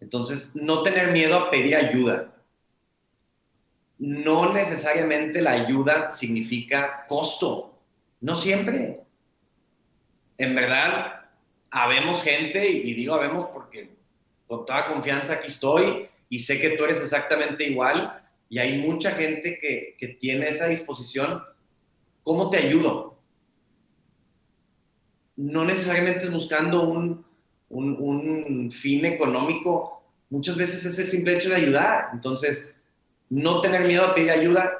Entonces, 0.00 0.56
no 0.56 0.82
tener 0.82 1.12
miedo 1.12 1.36
a 1.38 1.50
pedir 1.50 1.76
ayuda. 1.76 2.34
No 3.98 4.52
necesariamente 4.52 5.42
la 5.42 5.52
ayuda 5.52 6.10
significa 6.10 7.06
costo, 7.06 7.78
no 8.20 8.34
siempre. 8.34 9.02
En 10.38 10.54
verdad, 10.54 11.30
habemos 11.70 12.22
gente, 12.22 12.66
y 12.68 12.94
digo 12.94 13.14
habemos 13.14 13.48
porque 13.50 13.94
con 14.46 14.64
toda 14.64 14.86
confianza 14.86 15.34
aquí 15.34 15.48
estoy 15.48 16.08
y 16.28 16.38
sé 16.38 16.60
que 16.60 16.70
tú 16.70 16.84
eres 16.84 17.02
exactamente 17.02 17.64
igual 17.64 18.22
y 18.48 18.58
hay 18.58 18.78
mucha 18.78 19.12
gente 19.12 19.58
que, 19.60 19.96
que 19.98 20.08
tiene 20.08 20.48
esa 20.48 20.66
disposición. 20.66 21.42
¿Cómo 22.22 22.48
te 22.48 22.56
ayudo? 22.56 23.19
No 25.40 25.64
necesariamente 25.64 26.24
es 26.24 26.30
buscando 26.30 26.82
un, 26.82 27.24
un, 27.70 28.70
fin 28.70 29.06
económico, 29.06 30.02
muchas 30.28 30.56
veces 30.56 30.84
es 30.84 30.98
el 30.98 31.06
simple 31.06 31.36
hecho 31.36 31.48
de 31.48 31.56
ayudar. 31.56 32.10
Entonces, 32.12 32.74
no 33.30 33.62
tener 33.62 33.86
miedo 33.86 34.04
a 34.04 34.14
pedir 34.14 34.30
ayuda, 34.30 34.70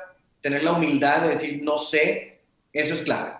tener 0.42 0.62
la 0.62 0.72
humildad 0.72 1.22
de 1.22 1.30
decir 1.30 1.62
no 1.62 1.78
sé, 1.78 2.42
eso 2.74 2.94
es 2.94 3.00
clave. 3.02 3.38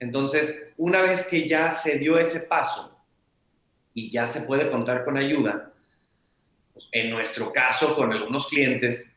Entonces, 0.00 0.72
una 0.76 1.00
vez 1.00 1.26
que 1.28 1.48
ya 1.48 1.70
se 1.70 1.98
dio 1.98 2.18
ese 2.18 2.40
paso 2.40 2.98
y 3.94 4.10
ya 4.10 4.26
se 4.26 4.40
puede 4.40 4.68
contar 4.68 5.04
con 5.04 5.16
ayuda, 5.16 5.72
pues, 6.72 6.88
en 6.90 7.10
nuestro 7.10 7.52
caso 7.52 7.94
con 7.94 8.12
algunos 8.12 8.48
clientes 8.48 9.14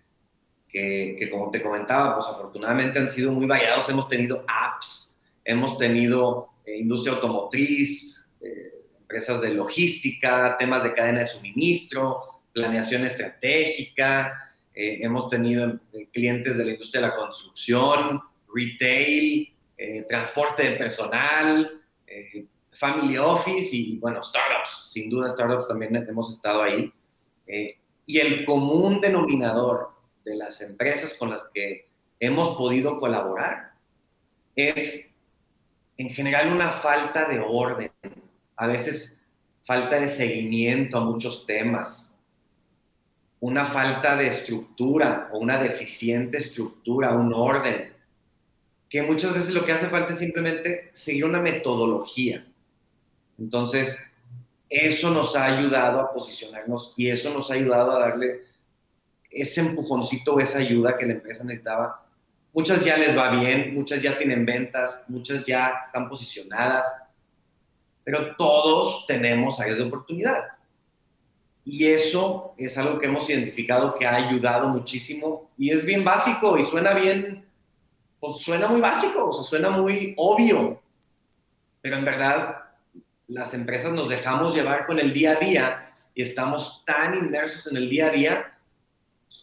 que, 0.68 1.16
que, 1.18 1.30
como 1.30 1.50
te 1.50 1.62
comentaba, 1.62 2.16
pues 2.16 2.28
afortunadamente 2.28 3.00
han 3.00 3.10
sido 3.10 3.32
muy 3.32 3.48
variados, 3.48 3.90
hemos 3.90 4.08
tenido 4.08 4.46
apps, 4.48 5.20
hemos 5.44 5.78
tenido 5.78 6.50
eh, 6.66 6.78
industria 6.80 7.16
automotriz, 7.16 8.32
eh, 8.42 8.74
empresas 9.00 9.42
de 9.42 9.54
logística, 9.54 10.58
temas 10.58 10.84
de 10.84 10.94
cadena 10.94 11.20
de 11.20 11.26
suministro, 11.26 12.42
planeación 12.54 13.06
estratégica, 13.06 14.34
eh, 14.74 15.00
hemos 15.02 15.30
tenido 15.30 15.80
clientes 16.14 16.58
de 16.58 16.66
la 16.66 16.72
industria 16.72 17.02
de 17.02 17.08
la 17.08 17.16
construcción, 17.16 18.22
retail, 18.54 19.54
transporte 20.10 20.64
de 20.64 20.76
personal, 20.76 21.82
family 22.74 23.18
office 23.18 23.74
y, 23.74 23.98
bueno, 23.98 24.22
startups. 24.22 24.90
Sin 24.92 25.10
duda, 25.10 25.30
startups 25.30 25.70
también 25.70 25.96
hemos 25.96 26.30
estado 26.34 26.64
ahí. 26.64 26.92
Y 28.06 28.18
el 28.18 28.44
común 28.44 29.00
denominador 29.00 29.92
de 30.26 30.36
las 30.36 30.60
empresas 30.62 31.14
con 31.14 31.30
las 31.30 31.50
que 31.54 31.88
hemos 32.20 32.58
podido 32.58 32.98
colaborar 32.98 33.74
es 34.56 35.16
en 36.00 36.12
general 36.12 36.54
una 36.54 36.70
falta 36.70 37.26
de 37.26 37.40
orden, 37.42 37.92
a 38.56 38.68
veces 38.68 39.22
falta 39.64 39.98
de 39.98 40.08
seguimiento 40.08 40.98
a 40.98 41.02
muchos 41.02 41.46
temas, 41.46 42.18
una 43.42 43.66
falta 43.66 44.16
de 44.16 44.28
estructura 44.28 45.30
o 45.34 45.40
una 45.40 45.58
deficiente 45.58 46.38
estructura, 46.38 47.12
un 47.12 47.34
orden 47.34 47.94
que 48.88 49.02
muchas 49.02 49.34
veces 49.34 49.54
lo 49.54 49.66
que 49.66 49.74
hace 49.74 49.88
falta 49.88 50.14
es 50.14 50.20
simplemente 50.20 50.90
seguir 50.94 51.26
una 51.26 51.42
metodología. 51.42 52.48
Entonces, 53.38 54.00
eso 54.70 55.12
nos 55.12 55.36
ha 55.36 55.46
ayudado 55.46 56.00
a 56.00 56.14
posicionarnos 56.14 56.94
y 56.96 57.10
eso 57.10 57.34
nos 57.34 57.52
ha 57.52 57.56
ayudado 57.56 57.92
a 57.92 58.00
darle 58.00 58.44
ese 59.30 59.60
empujoncito, 59.60 60.40
esa 60.40 60.60
ayuda 60.60 60.98
que 60.98 61.06
la 61.06 61.14
empresa 61.14 61.44
necesitaba. 61.44 62.09
Muchas 62.60 62.84
ya 62.84 62.98
les 62.98 63.18
va 63.18 63.32
bien, 63.32 63.74
muchas 63.74 64.02
ya 64.02 64.18
tienen 64.18 64.46
ventas, 64.46 65.06
muchas 65.08 65.46
ya 65.46 65.80
están 65.82 66.10
posicionadas, 66.10 67.04
pero 68.04 68.36
todos 68.36 69.08
tenemos 69.08 69.62
áreas 69.62 69.78
de 69.78 69.86
oportunidad. 69.86 70.44
Y 71.64 71.86
eso 71.86 72.54
es 72.58 72.78
algo 72.78 73.00
que 73.00 73.06
hemos 73.06 73.30
identificado 73.30 73.96
que 73.96 74.06
ha 74.06 74.14
ayudado 74.14 74.68
muchísimo 74.68 75.50
y 75.58 75.70
es 75.70 75.86
bien 75.86 76.04
básico 76.04 76.58
y 76.58 76.66
suena 76.66 76.94
bien 76.94 77.46
pues 78.20 78.42
suena 78.42 78.68
muy 78.68 78.82
básico, 78.82 79.30
o 79.30 79.32
sea, 79.32 79.46
suena 79.46 79.70
muy 79.70 80.14
obvio, 80.18 80.82
pero 81.80 81.96
en 81.96 82.04
verdad 82.04 82.58
las 83.30 83.54
empresas 83.54 83.94
nos 83.94 84.10
dejamos 84.10 84.54
llevar 84.54 84.86
con 84.86 85.00
el 85.00 85.14
día 85.14 85.32
a 85.32 85.36
día 85.36 85.94
y 86.14 86.24
estamos 86.24 86.84
tan 86.86 87.16
inmersos 87.16 87.72
en 87.72 87.78
el 87.78 87.90
día 87.90 88.08
a 88.08 88.10
día 88.10 88.58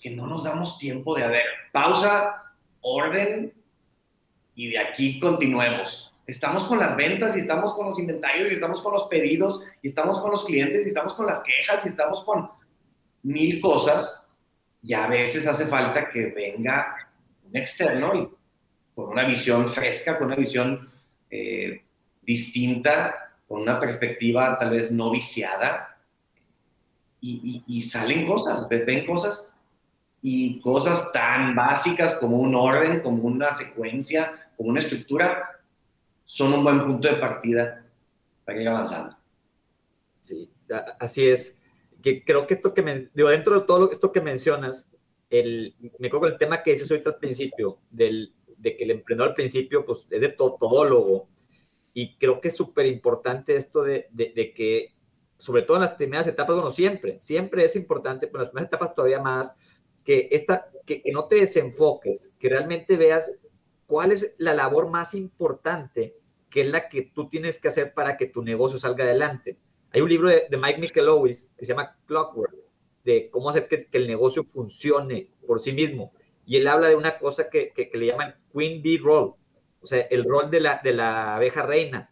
que 0.02 0.10
no 0.10 0.26
nos 0.26 0.44
damos 0.44 0.76
tiempo 0.76 1.16
de, 1.16 1.24
haber 1.24 1.44
pausa, 1.72 2.45
orden 2.80 3.52
y 4.54 4.70
de 4.70 4.78
aquí 4.78 5.20
continuemos. 5.20 6.14
Estamos 6.26 6.64
con 6.64 6.78
las 6.78 6.96
ventas 6.96 7.36
y 7.36 7.40
estamos 7.40 7.74
con 7.74 7.86
los 7.86 7.98
inventarios 7.98 8.50
y 8.50 8.54
estamos 8.54 8.82
con 8.82 8.92
los 8.92 9.04
pedidos 9.04 9.62
y 9.82 9.88
estamos 9.88 10.20
con 10.20 10.30
los 10.30 10.44
clientes 10.44 10.84
y 10.84 10.88
estamos 10.88 11.14
con 11.14 11.26
las 11.26 11.42
quejas 11.42 11.84
y 11.84 11.88
estamos 11.88 12.24
con 12.24 12.50
mil 13.22 13.60
cosas 13.60 14.26
y 14.82 14.94
a 14.94 15.06
veces 15.06 15.46
hace 15.46 15.66
falta 15.66 16.10
que 16.10 16.26
venga 16.26 16.94
un 17.44 17.56
externo 17.56 18.12
y 18.14 18.28
con 18.94 19.08
una 19.08 19.24
visión 19.24 19.68
fresca, 19.68 20.18
con 20.18 20.28
una 20.28 20.36
visión 20.36 20.90
eh, 21.30 21.84
distinta, 22.22 23.34
con 23.46 23.60
una 23.62 23.78
perspectiva 23.78 24.56
tal 24.58 24.70
vez 24.70 24.90
no 24.90 25.10
viciada, 25.10 25.92
y, 27.20 27.80
salen 27.80 28.26
cosas, 28.26 28.68
ven 28.68 29.04
cosas 29.04 29.55
y 30.22 30.60
cosas 30.60 31.12
tan 31.12 31.54
básicas 31.54 32.14
como 32.14 32.38
un 32.38 32.54
orden, 32.54 33.00
como 33.00 33.22
una 33.24 33.52
secuencia, 33.52 34.50
como 34.56 34.70
una 34.70 34.80
estructura, 34.80 35.60
son 36.24 36.52
un 36.52 36.64
buen 36.64 36.84
punto 36.84 37.08
de 37.08 37.14
partida 37.14 37.86
para 38.44 38.60
ir 38.60 38.68
avanzando. 38.68 39.16
Sí, 40.20 40.50
así 40.98 41.28
es. 41.28 41.58
Que 42.02 42.24
creo 42.24 42.46
que 42.46 42.54
esto 42.54 42.74
que 42.74 42.82
me, 42.82 43.08
digo, 43.14 43.28
dentro 43.28 43.60
de 43.60 43.66
todo 43.66 43.90
esto 43.90 44.12
que 44.12 44.20
mencionas, 44.20 44.90
el, 45.30 45.74
me 45.98 46.08
acuerdo 46.08 46.26
el 46.28 46.36
tema 46.36 46.62
que 46.62 46.72
dices 46.72 46.90
ahorita 46.90 47.10
al 47.10 47.18
principio, 47.18 47.78
del, 47.90 48.34
de 48.56 48.76
que 48.76 48.84
el 48.84 48.90
emprendedor 48.90 49.30
al 49.30 49.34
principio 49.34 49.84
pues, 49.84 50.08
es 50.10 50.20
de 50.20 50.28
todólogo. 50.30 51.28
Y 51.94 52.16
creo 52.16 52.40
que 52.40 52.48
es 52.48 52.56
súper 52.56 52.86
importante 52.86 53.56
esto 53.56 53.82
de, 53.82 54.08
de, 54.10 54.52
que, 54.54 54.94
sobre 55.36 55.62
todo 55.62 55.78
en 55.78 55.82
las 55.82 55.94
primeras 55.94 56.26
etapas, 56.26 56.54
bueno, 56.54 56.70
siempre, 56.70 57.20
siempre 57.20 57.64
es 57.64 57.74
importante, 57.74 58.26
pero 58.26 58.38
en 58.38 58.42
las 58.42 58.50
primeras 58.50 58.68
etapas 58.68 58.94
todavía 58.94 59.20
más, 59.20 59.58
que, 60.06 60.28
esta, 60.30 60.70
que, 60.86 61.02
que 61.02 61.12
no 61.12 61.28
te 61.28 61.36
desenfoques, 61.36 62.32
que 62.38 62.48
realmente 62.48 62.96
veas 62.96 63.38
cuál 63.86 64.12
es 64.12 64.34
la 64.38 64.54
labor 64.54 64.88
más 64.88 65.14
importante 65.14 66.16
que 66.48 66.62
es 66.62 66.68
la 66.68 66.88
que 66.88 67.02
tú 67.02 67.28
tienes 67.28 67.58
que 67.58 67.68
hacer 67.68 67.92
para 67.92 68.16
que 68.16 68.24
tu 68.24 68.42
negocio 68.42 68.78
salga 68.78 69.04
adelante. 69.04 69.58
Hay 69.92 70.00
un 70.00 70.08
libro 70.08 70.30
de, 70.30 70.48
Mike 70.50 70.80
Michelowicz 70.80 71.54
que 71.54 71.66
se 71.66 71.72
llama 71.72 71.98
Clockwork, 72.06 72.54
de 73.04 73.28
cómo 73.30 73.50
hacer 73.50 73.68
que, 73.68 73.86
que, 73.86 73.98
el 73.98 74.06
negocio 74.06 74.42
funcione 74.42 75.30
por 75.46 75.60
sí 75.60 75.72
mismo 75.72 76.12
y 76.46 76.56
él 76.56 76.68
habla 76.68 76.88
de 76.88 76.94
una 76.94 77.18
cosa 77.18 77.50
que, 77.50 77.72
que, 77.74 77.90
le 77.92 78.06
llaman 78.06 78.36
Queen 78.54 78.80
Bee 78.80 78.98
Roll, 78.98 79.34
o 79.80 79.86
sea, 79.86 80.00
el 80.02 80.24
rol 80.24 80.50
de 80.50 80.60
la, 80.60 80.80
de 80.82 80.92
la 80.92 81.36
abeja 81.36 81.62
reina. 81.62 82.10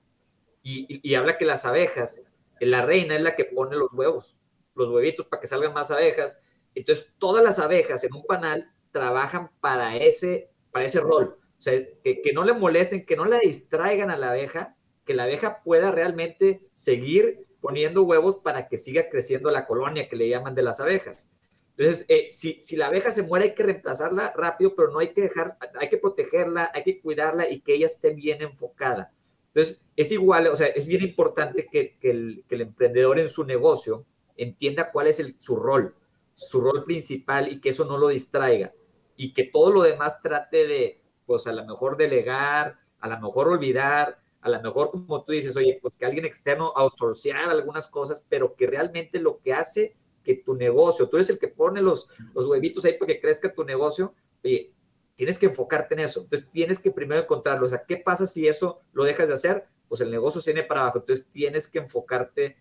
Y, 0.63 1.01
y, 1.09 1.15
habla 1.15 1.39
que 1.39 1.45
las 1.45 1.67
abejas, 1.67 2.27
la 2.59 2.85
reina 2.85 3.17
es 3.17 3.23
la 3.23 3.37
que 3.37 3.45
pone 3.45 3.77
los 3.77 3.93
huevos, 3.93 4.37
los 4.75 4.89
huevitos 4.89 5.27
para 5.27 5.41
que 5.41 5.47
salgan 5.47 5.73
más 5.73 5.91
abejas. 5.91 6.41
Entonces, 6.75 7.07
todas 7.19 7.43
las 7.43 7.59
abejas 7.59 8.03
en 8.05 8.15
un 8.15 8.25
panal 8.25 8.71
trabajan 8.91 9.51
para 9.61 9.97
ese, 9.97 10.51
para 10.71 10.85
ese 10.85 11.01
rol. 11.01 11.39
O 11.59 11.63
sea, 11.63 11.81
que, 12.03 12.21
que 12.21 12.33
no 12.33 12.45
le 12.45 12.53
molesten, 12.53 13.07
que 13.07 13.17
no 13.17 13.25
la 13.25 13.39
distraigan 13.39 14.11
a 14.11 14.17
la 14.17 14.31
abeja, 14.31 14.77
que 15.05 15.15
la 15.15 15.25
abeja 15.25 15.63
pueda 15.63 15.91
realmente 15.91 16.63
seguir 16.75 17.47
poniendo 17.61 18.03
huevos 18.03 18.37
para 18.37 18.69
que 18.69 18.77
siga 18.77 19.09
creciendo 19.09 19.51
la 19.51 19.67
colonia 19.67 20.09
que 20.09 20.17
le 20.17 20.29
llaman 20.29 20.55
de 20.55 20.63
las 20.63 20.81
abejas. 20.81 21.31
Entonces, 21.77 22.07
eh, 22.09 22.29
si, 22.31 22.63
si, 22.63 22.77
la 22.77 22.87
abeja 22.87 23.11
se 23.11 23.23
muere, 23.23 23.47
hay 23.47 23.55
que 23.55 23.65
reemplazarla 23.65 24.33
rápido, 24.37 24.75
pero 24.77 24.91
no 24.91 25.01
hay 25.01 25.09
que 25.09 25.23
dejar, 25.23 25.57
hay 25.81 25.89
que 25.89 25.99
protegerla, 25.99 26.71
hay 26.73 26.85
que 26.85 27.01
cuidarla 27.01 27.51
y 27.51 27.61
que 27.61 27.75
ella 27.75 27.87
esté 27.87 28.11
bien 28.11 28.43
enfocada. 28.43 29.13
Entonces, 29.49 29.81
es 29.97 30.13
igual, 30.13 30.47
o 30.49 30.57
sea, 30.57 30.69
es 30.69 30.87
bien 30.87 31.03
importante 31.03 31.67
que, 31.71 31.97
que, 32.01 32.11
el, 32.11 32.45
emprendedor 32.49 33.19
en 33.19 33.29
su 33.29 33.45
negocio 33.45 34.05
entienda 34.37 34.91
cuál 34.93 35.09
es 35.09 35.23
su 35.39 35.57
rol, 35.57 35.95
su 36.35 36.61
rol 36.61 36.85
principal 36.85 37.51
y 37.51 37.61
que 37.61 37.71
eso 37.71 37.87
no 37.87 37.97
lo 37.97 38.09
distraiga 38.09 38.75
y 39.17 39.33
que 39.33 39.45
todo 39.45 39.73
lo 39.73 39.83
demás 39.83 40.21
trate 40.21 40.67
de, 40.67 41.03
pues 41.25 41.47
a 41.47 41.53
lo 41.53 41.65
mejor 41.65 41.97
delegar, 41.97 42.79
a 43.01 43.09
lo 43.09 43.21
mejor 43.21 43.49
olvidar, 43.49 44.19
a 44.41 44.49
lo 44.49 44.61
mejor 44.61 44.91
como 44.91 45.25
tú 45.25 45.33
dices, 45.33 45.57
oye, 45.57 45.79
pues 45.81 45.95
que 45.99 46.05
alguien 46.05 46.25
externo 46.25 46.73
outsourcear 46.77 47.49
algunas 47.49 47.89
cosas, 47.89 48.27
pero 48.29 48.55
que 48.55 48.67
realmente 48.67 49.19
lo 49.19 49.41
que 49.41 49.55
hace 49.55 49.97
que 50.23 50.35
tu 50.37 50.55
negocio, 50.55 51.09
tú 51.09 51.17
eres 51.17 51.31
el 51.31 51.39
que 51.39 51.49
pone 51.49 51.81
los, 51.81 52.09
los 52.35 52.47
huevitos 52.47 52.85
ahí 52.85 52.95
para 52.99 53.15
que 53.15 53.21
crezca 53.21 53.55
tu 53.55 53.65
negocio, 53.65 54.15
oye, 54.43 54.73
tienes 55.15 55.39
que 55.39 55.47
enfocarte 55.47 55.95
en 55.95 56.01
eso. 56.01 56.23
Entonces, 56.23 56.51
tienes 56.51 56.81
que 56.81 56.91
primero 56.91 57.23
encontrarlo. 57.23 57.67
O 57.67 57.69
sea, 57.69 57.85
¿qué 57.87 57.97
pasa 57.99 58.27
si 58.27 58.49
eso 58.49 58.81
lo 58.93 59.05
dejas 59.05 59.29
de 59.29 59.35
hacer? 59.35 59.67
Pues 59.89 60.01
el 60.01 60.11
negocio 60.11 60.41
se 60.41 60.53
viene 60.53 60.67
para 60.67 60.81
abajo. 60.81 60.99
Entonces, 60.99 61.27
tienes 61.31 61.69
que 61.69 61.79
enfocarte 61.79 62.57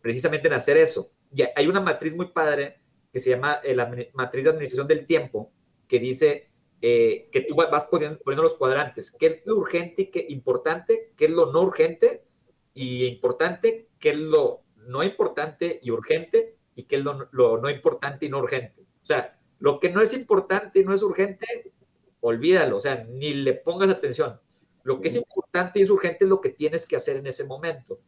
precisamente 0.00 0.48
en 0.48 0.54
hacer 0.54 0.76
eso. 0.76 1.10
Y 1.32 1.42
hay 1.54 1.66
una 1.66 1.80
matriz 1.80 2.14
muy 2.14 2.26
padre 2.26 2.80
que 3.12 3.18
se 3.18 3.30
llama 3.30 3.60
eh, 3.62 3.74
la 3.74 3.90
matriz 4.14 4.44
de 4.44 4.50
administración 4.50 4.86
del 4.86 5.06
tiempo, 5.06 5.50
que 5.88 5.98
dice 5.98 6.50
eh, 6.80 7.28
que 7.30 7.42
tú 7.42 7.54
vas 7.54 7.84
poniendo, 7.84 8.18
poniendo, 8.20 8.42
los 8.42 8.54
cuadrantes, 8.54 9.10
qué 9.10 9.26
es 9.26 9.40
lo 9.44 9.56
urgente 9.56 10.02
y 10.02 10.06
qué 10.10 10.26
importante, 10.28 11.12
qué 11.16 11.26
es 11.26 11.30
lo 11.30 11.52
no 11.52 11.62
urgente 11.62 12.24
y 12.72 13.04
importante, 13.04 13.88
qué 13.98 14.10
es 14.10 14.16
lo 14.16 14.62
no 14.76 15.02
importante 15.02 15.78
y 15.82 15.90
urgente 15.90 16.56
y 16.74 16.84
qué 16.84 16.96
es 16.96 17.02
lo, 17.02 17.28
lo 17.32 17.58
no 17.58 17.68
importante 17.68 18.26
y 18.26 18.28
no 18.28 18.38
urgente. 18.38 18.80
O 18.80 19.04
sea, 19.04 19.38
lo 19.58 19.78
que 19.78 19.90
no 19.90 20.00
es 20.00 20.14
importante 20.14 20.80
y 20.80 20.84
no 20.84 20.94
es 20.94 21.02
urgente, 21.02 21.72
olvídalo, 22.20 22.76
o 22.76 22.80
sea, 22.80 23.04
ni 23.08 23.34
le 23.34 23.54
pongas 23.54 23.90
atención. 23.90 24.40
Lo 24.82 25.00
que 25.00 25.08
es 25.08 25.16
importante 25.16 25.78
y 25.78 25.82
es 25.82 25.90
urgente 25.90 26.24
es 26.24 26.30
lo 26.30 26.40
que 26.40 26.50
tienes 26.50 26.86
que 26.86 26.96
hacer 26.96 27.18
en 27.18 27.26
ese 27.26 27.44
momento. 27.44 28.00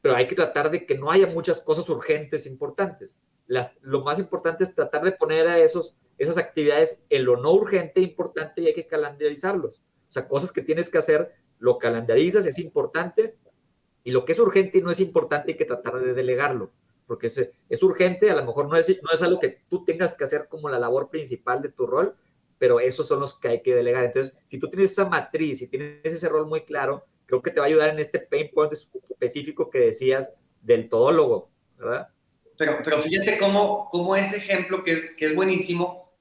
Pero 0.00 0.16
hay 0.16 0.26
que 0.26 0.34
tratar 0.34 0.70
de 0.70 0.86
que 0.86 0.96
no 0.96 1.10
haya 1.10 1.26
muchas 1.26 1.60
cosas 1.62 1.88
urgentes 1.88 2.46
importantes. 2.46 3.18
Las, 3.46 3.76
lo 3.82 4.02
más 4.02 4.18
importante 4.18 4.64
es 4.64 4.74
tratar 4.74 5.02
de 5.02 5.12
poner 5.12 5.46
a 5.46 5.58
esos, 5.58 5.98
esas 6.18 6.38
actividades 6.38 7.04
en 7.10 7.24
lo 7.24 7.36
no 7.36 7.52
urgente 7.52 8.00
importante 8.00 8.62
y 8.62 8.66
hay 8.66 8.74
que 8.74 8.86
calendarizarlos. 8.86 9.78
O 10.08 10.12
sea, 10.12 10.28
cosas 10.28 10.52
que 10.52 10.62
tienes 10.62 10.88
que 10.90 10.98
hacer, 10.98 11.34
lo 11.58 11.78
calendarizas, 11.78 12.46
es 12.46 12.58
importante, 12.58 13.36
y 14.02 14.10
lo 14.10 14.24
que 14.24 14.32
es 14.32 14.38
urgente 14.38 14.78
y 14.78 14.82
no 14.82 14.90
es 14.90 15.00
importante 15.00 15.52
hay 15.52 15.56
que 15.56 15.64
tratar 15.64 15.98
de 15.98 16.14
delegarlo 16.14 16.72
porque 17.06 17.26
es, 17.26 17.50
es 17.68 17.82
urgente, 17.82 18.30
a 18.30 18.36
lo 18.36 18.44
mejor 18.44 18.68
no 18.68 18.76
es, 18.76 18.88
no 19.02 19.10
es 19.12 19.22
algo 19.22 19.38
que 19.38 19.60
tú 19.68 19.84
tengas 19.84 20.16
que 20.16 20.24
hacer 20.24 20.48
como 20.48 20.68
la 20.68 20.78
labor 20.78 21.10
principal 21.10 21.60
de 21.62 21.70
tu 21.70 21.86
rol, 21.86 22.14
pero 22.58 22.80
esos 22.80 23.06
son 23.06 23.20
los 23.20 23.38
que 23.38 23.48
hay 23.48 23.62
que 23.62 23.74
delegar. 23.74 24.04
Entonces, 24.04 24.36
si 24.44 24.58
tú 24.58 24.68
tienes 24.68 24.92
esa 24.92 25.08
matriz 25.08 25.62
y 25.62 25.68
tienes 25.68 26.00
ese 26.04 26.28
rol 26.28 26.46
muy 26.46 26.62
claro, 26.62 27.04
creo 27.26 27.42
que 27.42 27.50
te 27.50 27.60
va 27.60 27.66
a 27.66 27.68
ayudar 27.68 27.90
en 27.90 27.98
este 27.98 28.18
pain 28.18 28.50
point 28.52 28.72
específico 28.72 29.70
que 29.70 29.80
decías 29.80 30.34
del 30.62 30.88
todólogo, 30.88 31.50
¿verdad? 31.76 32.08
Pero, 32.56 32.80
pero 32.84 33.02
fíjate 33.02 33.38
cómo, 33.38 33.88
cómo 33.90 34.14
ese 34.16 34.36
ejemplo 34.36 34.84
que 34.84 34.92
es, 34.92 35.16
que 35.16 35.26
es 35.26 35.34
buenísimo 35.34 36.12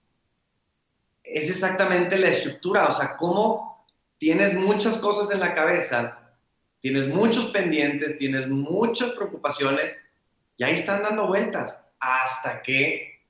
es 1.23 1.49
exactamente 1.49 2.17
la 2.17 2.27
estructura, 2.27 2.85
o 2.87 2.93
sea, 2.93 3.15
cómo 3.17 3.87
tienes 4.17 4.53
muchas 4.53 4.97
cosas 4.97 5.33
en 5.33 5.39
la 5.39 5.55
cabeza, 5.55 6.35
tienes 6.79 7.07
muchos 7.07 7.45
pendientes, 7.45 8.17
tienes 8.17 8.47
muchas 8.47 9.11
preocupaciones, 9.11 10.03
y 10.57 10.63
ahí 10.63 10.75
están 10.75 11.01
dando 11.01 11.27
vueltas 11.27 11.91
hasta 11.99 12.61
que 12.61 13.21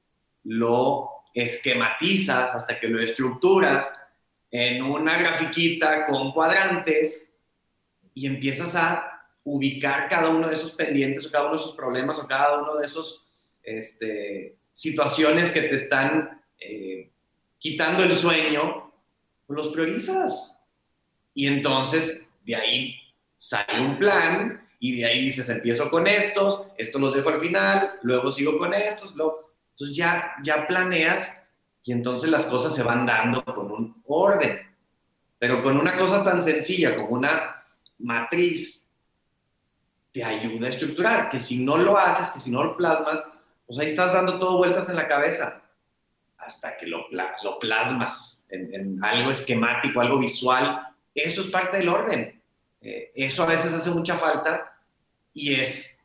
lo 0.44 1.10
esquematizas, 1.34 2.54
hasta 2.56 2.80
que 2.80 2.88
lo 2.88 3.00
estructuras 3.02 4.00
en 4.52 4.84
una 4.84 5.18
grafiquita 5.18 6.06
con 6.06 6.32
cuadrantes 6.32 7.34
y 8.14 8.28
empiezas 8.28 8.76
a 8.76 9.12
ubicar 9.44 10.10
cada 10.10 10.30
uno 10.30 10.48
de 10.48 10.56
esos 10.56 10.72
pendientes 10.72 11.26
o 11.26 11.32
cada 11.32 11.46
uno 11.46 11.56
de 11.56 11.62
esos 11.62 11.76
problemas 11.76 12.18
o 12.18 12.28
cada 12.28 12.60
uno 12.62 12.76
de 12.76 12.86
esos 12.86 13.28
este, 13.62 14.58
situaciones 14.72 15.50
que 15.50 15.62
te 15.62 15.76
están 15.76 16.42
eh, 16.60 17.12
quitando 17.60 18.04
el 18.04 18.16
sueño, 18.16 18.92
los 19.48 19.70
priorizas. 19.70 20.60
Y 21.34 21.48
entonces 21.48 22.24
de 22.46 22.56
ahí 22.56 22.96
sale 23.38 23.82
un 23.82 23.98
plan 23.98 24.68
y 24.80 24.98
de 24.98 25.06
ahí 25.06 25.26
dices, 25.26 25.48
empiezo 25.50 25.90
con 25.90 26.08
estos, 26.08 26.68
estos 26.78 27.00
los 27.00 27.16
dejo 27.16 27.30
al 27.30 27.40
final, 27.40 28.00
luego 28.02 28.32
sigo 28.32 28.58
con 28.58 28.74
estos, 28.74 29.16
luego... 29.16 29.44
Entonces 29.72 29.98
ya, 29.98 30.36
ya 30.44 30.68
planeas 30.68 31.42
y 31.84 31.94
entonces 31.94 32.30
las 32.30 32.46
cosas 32.46 32.76
se 32.76 32.84
van 32.84 33.06
dando 33.06 33.44
con 33.44 33.72
un 33.72 34.04
orden. 34.06 34.60
Pero 35.40 35.64
con 35.64 35.78
una 35.78 35.98
cosa 35.98 36.24
tan 36.24 36.44
sencilla 36.44 36.96
como 36.96 37.10
una 37.10 37.64
matriz, 37.98 38.83
te 40.13 40.24
ayuda 40.24 40.67
a 40.67 40.70
estructurar, 40.70 41.29
que 41.29 41.39
si 41.39 41.63
no 41.63 41.75
lo 41.75 41.98
haces, 41.98 42.29
que 42.29 42.39
si 42.39 42.51
no 42.51 42.63
lo 42.63 42.77
plasmas, 42.77 43.34
pues 43.65 43.79
ahí 43.79 43.88
estás 43.88 44.13
dando 44.13 44.39
todo 44.39 44.58
vueltas 44.58 44.88
en 44.89 44.96
la 44.96 45.08
cabeza 45.08 45.63
hasta 46.38 46.77
que 46.77 46.86
lo, 46.86 47.05
lo 47.10 47.60
plasmas 47.60 48.46
en, 48.50 49.03
algo 49.03 49.32
esquemático, 49.32 50.00
algo 50.00 50.20
visual. 50.20 50.88
Eso 51.15 51.41
es 51.41 51.48
parte 51.48 51.77
del 51.77 51.89
orden. 51.89 52.41
Eh, 52.82 53.12
eso 53.15 53.43
a 53.43 53.47
veces 53.47 53.73
hace 53.73 53.89
mucha 53.89 54.17
falta 54.17 54.78
y 55.34 55.56
es 55.56 55.99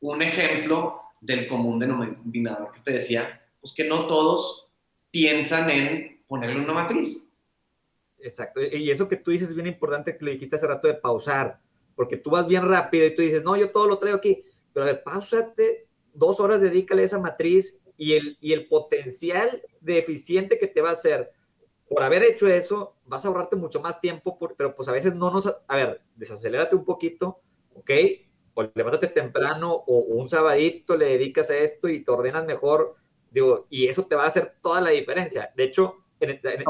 un 0.00 0.20
ejemplo 0.20 1.00
del 1.20 1.48
común 1.48 1.78
denominador 1.78 2.72
que 2.72 2.80
te 2.80 2.92
decía, 2.92 3.42
pues 3.60 3.72
que 3.72 3.84
no 3.84 4.06
todos 4.06 4.68
piensan 5.10 5.70
en 5.70 6.22
ponerle 6.26 6.60
una 6.60 6.74
matriz. 6.74 7.32
Exacto, 8.18 8.60
y 8.62 8.90
eso 8.90 9.08
que 9.08 9.16
tú 9.16 9.30
dices 9.30 9.48
es 9.48 9.54
bien 9.54 9.68
importante 9.68 10.16
que 10.16 10.24
le 10.24 10.32
dijiste 10.32 10.56
hace 10.56 10.66
rato 10.66 10.88
de 10.88 10.94
pausar, 10.94 11.60
porque 11.96 12.16
tú 12.16 12.30
vas 12.30 12.46
bien 12.46 12.68
rápido 12.68 13.06
y 13.06 13.14
tú 13.14 13.22
dices, 13.22 13.42
no, 13.42 13.56
yo 13.56 13.70
todo 13.70 13.88
lo 13.88 13.98
traigo 13.98 14.18
aquí, 14.18 14.44
pero 14.72 14.84
a 14.84 14.92
ver, 14.92 15.02
pausate, 15.02 15.88
dos 16.14 16.38
horas 16.38 16.60
dedícale 16.60 17.02
a 17.02 17.06
esa 17.06 17.18
matriz 17.18 17.82
y 17.96 18.12
el, 18.12 18.38
y 18.40 18.52
el 18.52 18.68
potencial 18.68 19.62
de 19.80 19.98
eficiente 19.98 20.58
que 20.58 20.68
te 20.68 20.82
va 20.82 20.90
a 20.90 20.92
hacer 20.92 21.32
por 21.88 22.02
haber 22.02 22.24
hecho 22.24 22.48
eso, 22.48 22.96
vas 23.04 23.24
a 23.24 23.28
ahorrarte 23.28 23.56
mucho 23.56 23.80
más 23.80 24.00
tiempo, 24.00 24.38
pero 24.56 24.74
pues 24.74 24.88
a 24.88 24.92
veces 24.92 25.14
no 25.14 25.30
nos, 25.30 25.46
a 25.46 25.76
ver, 25.76 26.02
desacelérate 26.16 26.74
un 26.74 26.84
poquito, 26.84 27.40
¿ok? 27.74 27.90
o 28.56 28.62
levántate 28.74 29.08
temprano 29.08 29.70
o, 29.86 29.98
un 29.98 30.28
sabadito 30.28 30.96
le 30.96 31.06
dedicas 31.06 31.50
a 31.50 31.58
esto 31.58 31.88
y 31.88 32.02
te 32.02 32.10
ordenas 32.10 32.46
mejor, 32.46 32.96
digo, 33.30 33.66
y 33.68 33.86
eso 33.86 34.06
te 34.06 34.16
va 34.16 34.24
a 34.24 34.28
hacer 34.28 34.54
toda 34.62 34.80
la 34.80 34.90
diferencia. 34.90 35.52
De 35.54 35.64
hecho, 35.64 35.98
en, 36.20 36.30
este 36.30 36.64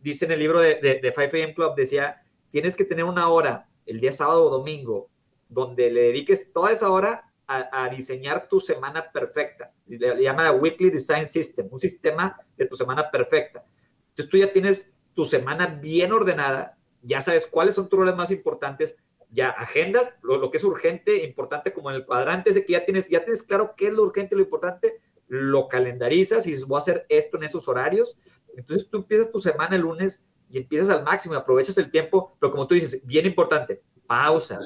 dice 0.00 0.24
en 0.26 0.32
el 0.32 0.38
libro 0.38 0.60
de, 0.60 0.76
de, 0.76 1.00
de 1.00 1.12
5 1.12 1.44
AM 1.44 1.54
Club, 1.54 1.74
decía, 1.74 2.22
tienes 2.50 2.76
que 2.76 2.84
tener 2.84 3.04
una 3.04 3.28
hora 3.28 3.68
el 3.86 4.00
día 4.00 4.12
sábado 4.12 4.44
o 4.44 4.50
domingo 4.50 5.08
donde 5.48 5.90
le 5.90 6.02
dediques 6.02 6.52
toda 6.52 6.72
esa 6.72 6.90
hora 6.90 7.32
a, 7.46 7.90
diseñar 7.90 8.48
tu 8.48 8.58
semana 8.58 9.12
perfecta. 9.12 9.72
Le, 9.86 10.22
llama 10.22 10.50
Weekly 10.52 10.88
Design 10.88 11.28
System, 11.28 11.68
un 11.70 11.78
sistema 11.78 12.34
de 12.56 12.64
tu 12.64 12.76
semana 12.76 13.10
perfecta. 13.10 13.62
Entonces 14.08 14.30
tú 14.30 14.38
ya 14.38 14.50
tienes 14.50 14.94
tu 15.12 15.26
semana 15.26 15.66
bien 15.66 16.12
ordenada, 16.12 16.78
ya 17.02 17.20
sabes 17.20 17.46
cuáles 17.46 17.74
son 17.74 17.90
tus 17.90 17.98
roles 17.98 18.16
más 18.16 18.30
importantes, 18.30 18.96
ya 19.30 19.50
agendas 19.50 20.18
lo, 20.22 20.50
que 20.50 20.56
es 20.56 20.64
urgente, 20.64 21.24
importante, 21.24 21.74
como 21.74 21.90
en 21.90 21.96
el 21.96 22.06
cuadrante 22.06 22.50
ese 22.50 22.64
que 22.64 22.72
ya 22.72 22.86
tienes, 22.86 23.10
ya 23.10 23.22
tienes 23.22 23.42
claro 23.42 23.74
qué 23.76 23.88
es 23.88 23.92
lo 23.92 24.04
urgente 24.04 24.34
y 24.34 24.38
lo 24.38 24.44
importante, 24.44 25.00
lo 25.28 25.68
calendarizas 25.68 26.46
y 26.46 26.50
dices, 26.50 26.66
voy 26.66 26.76
a 26.76 26.78
hacer 26.78 27.06
esto 27.10 27.36
en 27.36 27.44
esos 27.44 27.68
horarios. 27.68 28.18
Entonces 28.56 28.88
tú 28.88 28.98
empiezas 28.98 29.30
tu 29.30 29.40
semana 29.40 29.76
el 29.76 29.82
lunes 29.82 30.26
y 30.52 30.58
empiezas 30.58 30.90
al 30.90 31.02
máximo, 31.02 31.34
aprovechas 31.34 31.78
el 31.78 31.90
tiempo, 31.90 32.36
pero 32.38 32.52
como 32.52 32.66
tú 32.66 32.74
dices, 32.74 33.06
bien 33.06 33.24
importante, 33.24 33.82
pausa, 34.06 34.60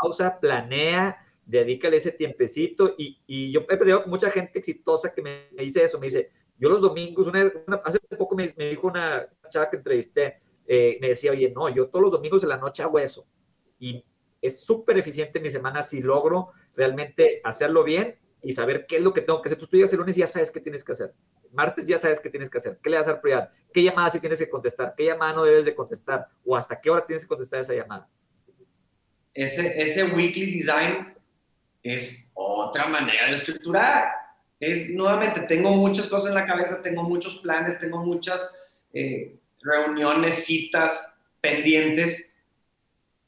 pausa, 0.00 0.40
planea, 0.40 1.18
dedícale 1.44 1.98
ese 1.98 2.12
tiempecito. 2.12 2.94
Y, 2.96 3.20
y 3.26 3.52
yo 3.52 3.60
he 3.68 3.76
perdido 3.76 4.04
mucha 4.06 4.30
gente 4.30 4.58
exitosa 4.58 5.14
que 5.14 5.20
me, 5.20 5.48
dice 5.58 5.84
eso, 5.84 6.00
me 6.00 6.06
dice, 6.06 6.30
yo 6.58 6.70
los 6.70 6.80
domingos, 6.80 7.26
una, 7.26 7.52
hace 7.84 7.98
poco 8.16 8.34
me, 8.34 8.48
me, 8.56 8.70
dijo 8.70 8.86
una 8.86 9.28
chava 9.50 9.68
que 9.68 9.76
entrevisté, 9.76 10.38
eh, 10.66 10.96
me 11.02 11.08
decía, 11.08 11.32
oye, 11.32 11.52
no, 11.54 11.68
yo 11.68 11.88
todos 11.88 12.04
los 12.04 12.12
domingos 12.12 12.40
de 12.40 12.48
la 12.48 12.56
noche 12.56 12.82
hago 12.82 12.98
eso 12.98 13.26
y 13.78 14.02
es 14.40 14.64
súper 14.64 14.96
eficiente 14.96 15.38
mi 15.38 15.50
semana 15.50 15.82
si 15.82 16.00
logro 16.00 16.52
realmente 16.74 17.42
hacerlo 17.44 17.84
bien 17.84 18.16
y 18.42 18.52
saber 18.52 18.86
qué 18.86 18.96
es 18.96 19.02
lo 19.02 19.12
que 19.12 19.20
tengo 19.20 19.42
que 19.42 19.48
hacer. 19.48 19.58
Tú 19.58 19.68
llegas 19.70 19.92
el 19.92 19.98
lunes 19.98 20.16
y 20.16 20.20
ya 20.20 20.26
sabes 20.26 20.50
qué 20.50 20.60
tienes 20.60 20.82
que 20.82 20.92
hacer. 20.92 21.12
Martes 21.56 21.86
ya 21.86 21.98
sabes 21.98 22.20
qué 22.20 22.30
tienes 22.30 22.50
que 22.50 22.58
hacer. 22.58 22.78
¿Qué 22.82 22.90
le 22.90 22.98
vas 22.98 23.08
a 23.08 23.12
dar 23.12 23.20
prioridad? 23.20 23.50
¿Qué 23.72 23.82
llamada 23.82 24.10
sí 24.10 24.20
tienes 24.20 24.38
que 24.38 24.48
contestar? 24.48 24.94
¿Qué 24.96 25.04
llamada 25.04 25.32
no 25.32 25.44
debes 25.44 25.64
de 25.64 25.74
contestar? 25.74 26.28
¿O 26.44 26.56
hasta 26.56 26.80
qué 26.80 26.90
hora 26.90 27.04
tienes 27.04 27.24
que 27.24 27.28
contestar 27.28 27.60
esa 27.60 27.74
llamada? 27.74 28.08
Ese, 29.34 29.82
ese 29.82 30.04
weekly 30.04 30.58
design 30.58 31.14
es 31.82 32.30
otra 32.34 32.86
manera 32.86 33.26
de 33.26 33.34
estructurar. 33.34 34.12
Es 34.60 34.90
nuevamente, 34.90 35.40
tengo 35.42 35.70
muchas 35.70 36.06
cosas 36.06 36.28
en 36.28 36.34
la 36.34 36.46
cabeza, 36.46 36.82
tengo 36.82 37.02
muchos 37.02 37.36
planes, 37.36 37.78
tengo 37.78 37.98
muchas 37.98 38.56
eh, 38.92 39.36
reuniones, 39.60 40.44
citas 40.44 41.18
pendientes 41.40 42.36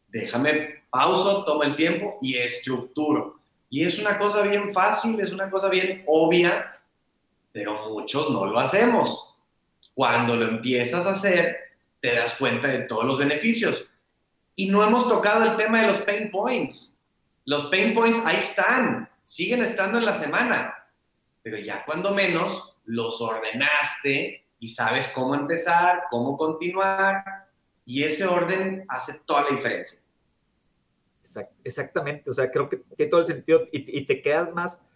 déjame 0.08 0.84
pauso, 0.90 1.44
tomo 1.44 1.62
el 1.62 1.76
tiempo 1.76 2.18
y 2.20 2.36
estructuro. 2.36 3.40
Y 3.70 3.84
es 3.84 3.98
una 3.98 4.18
cosa 4.18 4.42
bien 4.42 4.72
fácil, 4.72 5.20
es 5.20 5.32
una 5.32 5.50
cosa 5.50 5.68
bien 5.68 6.02
obvia, 6.06 6.77
pero 7.52 7.88
muchos 7.88 8.30
no 8.30 8.46
lo 8.46 8.58
hacemos. 8.58 9.40
Cuando 9.94 10.36
lo 10.36 10.46
empiezas 10.46 11.06
a 11.06 11.12
hacer, 11.12 11.56
te 12.00 12.14
das 12.14 12.34
cuenta 12.34 12.68
de 12.68 12.80
todos 12.80 13.04
los 13.04 13.18
beneficios. 13.18 13.84
Y 14.54 14.70
no 14.70 14.84
hemos 14.84 15.08
tocado 15.08 15.44
el 15.44 15.56
tema 15.56 15.80
de 15.80 15.88
los 15.88 15.98
pain 15.98 16.30
points. 16.30 16.98
Los 17.44 17.66
pain 17.66 17.94
points 17.94 18.20
ahí 18.24 18.36
están, 18.36 19.08
siguen 19.22 19.62
estando 19.62 19.98
en 19.98 20.04
la 20.04 20.14
semana, 20.14 20.74
pero 21.42 21.58
ya 21.58 21.84
cuando 21.84 22.12
menos 22.12 22.76
los 22.84 23.20
ordenaste 23.20 24.46
y 24.58 24.68
sabes 24.68 25.08
cómo 25.08 25.34
empezar, 25.34 26.04
cómo 26.10 26.36
continuar, 26.36 27.48
y 27.88 28.04
ese 28.04 28.26
orden 28.26 28.84
hace 28.86 29.20
toda 29.24 29.44
la 29.44 29.56
diferencia. 29.56 29.98
exactamente, 31.64 32.28
o 32.28 32.34
sea, 32.34 32.50
creo 32.50 32.68
que 32.68 32.76
tiene 32.76 33.08
todo 33.08 33.20
el 33.20 33.26
sentido 33.26 33.66
y, 33.72 34.04
te 34.04 34.20
quedas 34.20 34.52
más, 34.52 34.86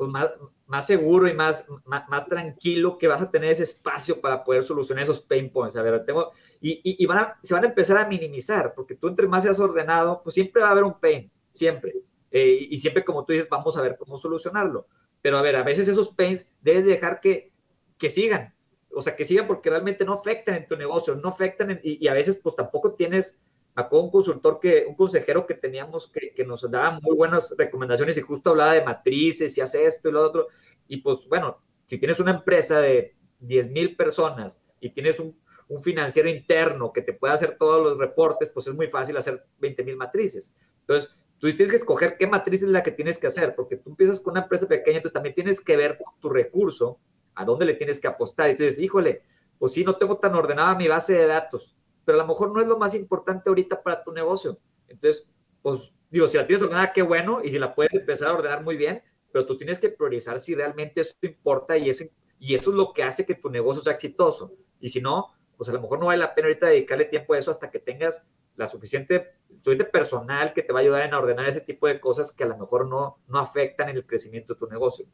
pues 0.00 0.08
más, 0.08 0.30
más 0.66 0.86
seguro 0.86 1.28
y 1.28 1.34
más, 1.34 1.66
más, 1.84 2.26
tranquilo 2.26 2.96
que 2.96 3.06
vas 3.06 3.20
a 3.20 3.30
tener 3.30 3.50
ese 3.50 3.64
espacio 3.64 4.18
para 4.18 4.42
poder 4.42 4.64
solucionar 4.64 5.04
esos 5.04 5.20
pain 5.20 5.50
points. 5.52 5.76
A 5.76 5.82
ver, 5.82 6.06
tengo, 6.06 6.32
y, 6.58 6.80
y 6.82 7.04
van 7.04 7.18
a, 7.18 7.38
se 7.42 7.52
van 7.52 7.64
a 7.64 7.66
empezar 7.66 7.98
a 7.98 8.08
minimizar, 8.08 8.72
porque 8.74 8.94
tú 8.94 9.08
entre 9.08 9.28
más 9.28 9.42
seas 9.42 9.60
ordenado, 9.60 10.22
pues 10.22 10.32
siempre 10.32 10.62
va 10.62 10.68
a 10.68 10.70
haber 10.70 10.84
un 10.84 10.98
pain, 10.98 11.30
siempre. 11.52 11.96
Eh, 12.30 12.68
y 12.70 12.78
siempre, 12.78 13.04
como 13.04 13.26
tú 13.26 13.34
dices, 13.34 13.46
vamos 13.50 13.76
a 13.76 13.82
ver 13.82 13.98
cómo 13.98 14.16
solucionarlo. 14.16 14.86
pero 15.20 15.36
a 15.36 15.42
ver, 15.42 15.56
a 15.56 15.62
veces 15.62 15.86
esos 15.86 16.08
pains 16.08 16.50
debes 16.62 16.86
dejar 16.86 17.20
que, 17.20 17.52
que 17.98 18.08
sigan, 18.08 18.54
o 18.94 19.02
sea, 19.02 19.14
que 19.14 19.26
sigan 19.26 19.46
porque 19.46 19.68
realmente 19.68 20.06
no 20.06 20.14
afectan 20.14 20.54
en 20.54 20.66
tu 20.66 20.78
negocio, 20.78 21.14
no 21.14 21.28
afectan 21.28 21.78
y, 21.82 22.08
a 22.08 22.14
veces 22.14 22.40
pues 22.42 22.56
tampoco 22.56 22.94
tienes 22.94 23.38
a 23.80 24.00
un 24.00 24.10
consultor 24.10 24.58
que, 24.60 24.84
un 24.88 24.94
consejero 24.94 25.46
que 25.46 25.54
teníamos 25.54 26.10
que, 26.10 26.44
nos 26.44 26.68
daba 26.70 26.98
muy 27.00 27.16
buenas 27.16 27.54
recomendaciones 27.56 28.16
y 28.16 28.20
justo 28.20 28.50
hablaba 28.50 28.72
de 28.74 28.84
matrices 28.84 29.56
y 29.56 29.60
hace 29.60 29.84
esto 29.84 30.08
y 30.08 30.12
lo 30.12 30.22
otro. 30.22 30.48
Y 30.88 30.98
pues 30.98 31.26
bueno, 31.28 31.62
si 31.86 31.98
tienes 31.98 32.20
una 32.20 32.32
empresa 32.32 32.80
de 32.80 33.16
10 33.40 33.70
mil 33.70 33.96
personas 33.96 34.62
y 34.80 34.90
tienes 34.90 35.20
un, 35.20 35.38
un, 35.68 35.82
financiero 35.82 36.28
interno 36.28 36.92
que 36.92 37.02
te 37.02 37.12
pueda 37.12 37.34
hacer 37.34 37.56
todos 37.58 37.82
los 37.82 37.98
reportes, 37.98 38.50
pues 38.50 38.66
es 38.66 38.74
muy 38.74 38.88
fácil 38.88 39.16
hacer 39.16 39.44
20 39.58 39.84
mil 39.84 39.96
matrices. 39.96 40.54
Entonces, 40.80 41.10
tú 41.38 41.46
tienes 41.48 41.70
que 41.70 41.76
escoger 41.76 42.16
qué 42.16 42.26
matriz 42.26 42.62
es 42.62 42.68
la 42.68 42.82
que 42.82 42.90
tienes 42.90 43.18
que 43.18 43.26
hacer, 43.26 43.54
porque 43.54 43.76
tú 43.76 43.90
empiezas 43.90 44.20
con 44.20 44.32
una 44.32 44.42
empresa 44.42 44.68
pequeña, 44.68 44.98
entonces 44.98 45.14
también 45.14 45.34
tienes 45.34 45.60
que 45.60 45.76
ver 45.76 45.98
tu 46.20 46.28
recurso, 46.28 46.98
a 47.34 47.44
dónde 47.44 47.64
le 47.64 47.74
tienes 47.74 47.98
que 47.98 48.08
apostar. 48.08 48.50
Y 48.50 48.56
tú 48.56 48.64
dices, 48.64 48.78
híjole, 48.78 49.22
pues 49.58 49.72
sí, 49.72 49.84
no 49.84 49.96
tengo 49.96 50.18
tan 50.18 50.34
ordenada 50.34 50.74
mi 50.74 50.88
base 50.88 51.14
de 51.14 51.26
datos, 51.26 51.76
pero 52.04 52.18
a 52.18 52.22
lo 52.22 52.28
mejor 52.28 52.52
no 52.52 52.60
es 52.60 52.66
lo 52.66 52.78
más 52.78 52.94
importante 52.94 53.48
ahorita 53.48 53.82
para 53.82 54.02
tu 54.02 54.12
negocio. 54.12 54.58
Entonces, 54.88 55.28
pues 55.62 55.92
digo, 56.10 56.26
si 56.26 56.36
la 56.36 56.46
tienes 56.46 56.62
ordenada, 56.62 56.92
qué 56.92 57.02
bueno, 57.02 57.40
y 57.42 57.50
si 57.50 57.58
la 57.58 57.74
puedes 57.74 57.94
empezar 57.94 58.30
a 58.30 58.34
ordenar 58.34 58.62
muy 58.62 58.76
bien, 58.76 59.02
pero 59.32 59.46
tú 59.46 59.56
tienes 59.56 59.78
que 59.78 59.90
priorizar 59.90 60.38
si 60.38 60.54
realmente 60.54 61.02
eso 61.02 61.14
importa 61.22 61.76
y 61.76 61.88
eso, 61.88 62.04
y 62.38 62.54
eso 62.54 62.70
es 62.70 62.76
lo 62.76 62.92
que 62.92 63.02
hace 63.02 63.24
que 63.24 63.34
tu 63.34 63.48
negocio 63.50 63.82
sea 63.82 63.92
exitoso. 63.92 64.54
Y 64.80 64.88
si 64.88 65.00
no, 65.00 65.32
pues 65.56 65.68
a 65.68 65.72
lo 65.72 65.80
mejor 65.80 66.00
no 66.00 66.06
vale 66.06 66.18
la 66.18 66.34
pena 66.34 66.48
ahorita 66.48 66.66
dedicarle 66.66 67.04
tiempo 67.04 67.34
a 67.34 67.38
eso 67.38 67.50
hasta 67.50 67.70
que 67.70 67.78
tengas 67.78 68.30
la 68.56 68.66
suficiente, 68.66 69.34
suficiente 69.56 69.84
personal 69.84 70.52
que 70.52 70.62
te 70.62 70.72
va 70.72 70.80
a 70.80 70.82
ayudar 70.82 71.02
en 71.02 71.14
ordenar 71.14 71.48
ese 71.48 71.60
tipo 71.60 71.86
de 71.86 72.00
cosas 72.00 72.32
que 72.32 72.44
a 72.44 72.46
lo 72.46 72.56
mejor 72.56 72.88
no, 72.88 73.18
no 73.28 73.38
afectan 73.38 73.88
en 73.88 73.96
el 73.96 74.06
crecimiento 74.06 74.54
de 74.54 74.58
tu 74.58 74.66
negocio. 74.66 75.06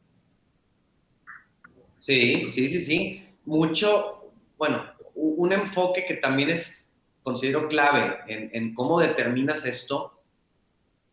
Sí, 1.98 2.50
sí, 2.50 2.68
sí, 2.68 2.80
sí. 2.82 3.28
Mucho, 3.44 4.32
bueno, 4.56 4.84
un 5.16 5.52
enfoque 5.52 6.04
que 6.06 6.14
también 6.14 6.50
es, 6.50 6.92
considero 7.22 7.68
clave 7.68 8.18
en, 8.28 8.74
cómo 8.74 9.00
determinas 9.00 9.64
esto 9.64 10.20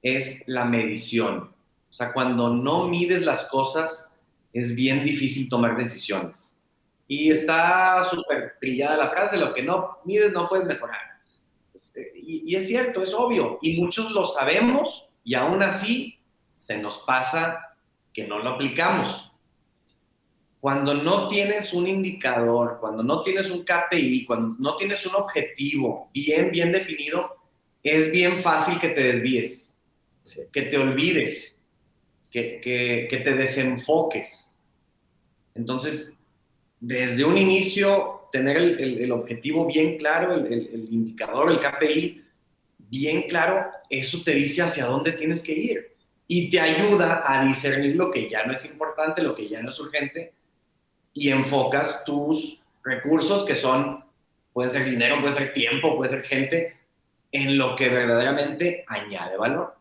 es 0.01 0.43
la 0.47 0.65
medición. 0.65 1.55
O 1.89 1.93
sea, 1.93 2.13
cuando 2.13 2.49
no 2.49 2.87
mides 2.87 3.25
las 3.25 3.47
cosas, 3.47 4.11
es 4.51 4.75
bien 4.75 5.03
difícil 5.03 5.49
tomar 5.49 5.77
decisiones. 5.77 6.61
Y 7.07 7.31
está 7.31 8.03
súper 8.03 8.55
trillada 8.59 8.97
la 8.97 9.09
frase, 9.09 9.37
lo 9.37 9.53
que 9.53 9.63
no 9.63 9.99
mides 10.05 10.33
no 10.33 10.49
puedes 10.49 10.65
mejorar. 10.65 10.99
Y, 12.15 12.51
y, 12.51 12.55
es 12.55 12.67
cierto, 12.67 13.03
es 13.03 13.13
obvio, 13.13 13.59
y 13.61 13.79
muchos 13.79 14.11
lo 14.11 14.25
sabemos 14.25 15.09
y 15.23 15.35
aún 15.35 15.61
así 15.61 16.19
se 16.55 16.77
nos 16.79 16.99
pasa 16.99 17.75
que 18.13 18.27
no 18.27 18.39
lo 18.39 18.51
aplicamos. 18.51 19.32
Cuando 20.63 20.93
no 20.93 21.28
tienes 21.28 21.73
un 21.73 21.88
indicador, 21.88 22.78
cuando 22.80 23.04
no 23.04 23.21
tienes 23.21 23.52
un 23.52 23.65
KPI, 23.65 24.23
cuando 24.23 24.56
no 24.60 24.78
tienes 24.78 25.06
un 25.06 25.15
objetivo 25.15 26.10
bien, 26.13 26.52
bien 26.52 26.71
definido, 26.71 27.36
es 27.84 28.10
bien 28.13 28.41
fácil 28.41 28.80
que 28.80 28.88
te 28.88 29.04
desvíes, 29.04 29.69
que 30.54 30.62
te 30.62 30.78
olvides, 30.78 31.62
que, 32.32 32.62
que, 32.62 33.08
que 33.10 33.17
te 33.17 33.34
desenfoques. 33.34 34.56
Entonces, 35.54 36.13
desde 36.80 37.26
un 37.26 37.38
inicio, 37.38 38.30
tener 38.32 38.56
el, 38.56 39.02
el, 39.02 39.12
objetivo 39.12 39.65
bien 39.65 39.97
claro, 39.97 40.34
el, 40.34 40.45
el, 40.45 40.88
indicador, 40.93 41.52
el 41.52 41.60
KPI 41.60 42.23
bien 42.78 43.23
claro, 43.23 43.65
eso 43.89 44.23
te 44.23 44.32
dice 44.32 44.62
hacia 44.62 44.86
dónde 44.86 45.12
tienes 45.12 45.43
que 45.43 45.52
ir 45.52 45.95
y 46.26 46.49
te 46.49 46.62
ayuda 46.62 47.21
a 47.28 47.45
discernir 47.45 47.97
lo 47.97 48.10
que 48.10 48.30
ya 48.30 48.45
no 48.45 48.54
es 48.54 48.63
importante, 48.63 49.21
lo 49.21 49.36
que 49.36 49.49
ya 49.49 49.62
no 49.62 49.69
es 49.69 49.80
urgente 49.82 50.32
y 51.13 51.30
enfocas 51.30 52.04
tus 52.04 52.62
recursos 52.84 53.45
que 53.45 53.56
son, 53.56 54.04
puede 54.52 54.71
ser 54.71 54.86
dinero, 54.86 55.21
puede 55.21 55.36
ser 55.36 55.54
tiempo, 55.54 55.95
puede 55.95 56.12
ser 56.12 56.23
gente, 56.23 56.76
en 57.32 57.58
lo 57.58 57.76
que 57.76 57.89
verdaderamente 57.89 58.84
añade 58.88 59.38
valor. 59.38 59.76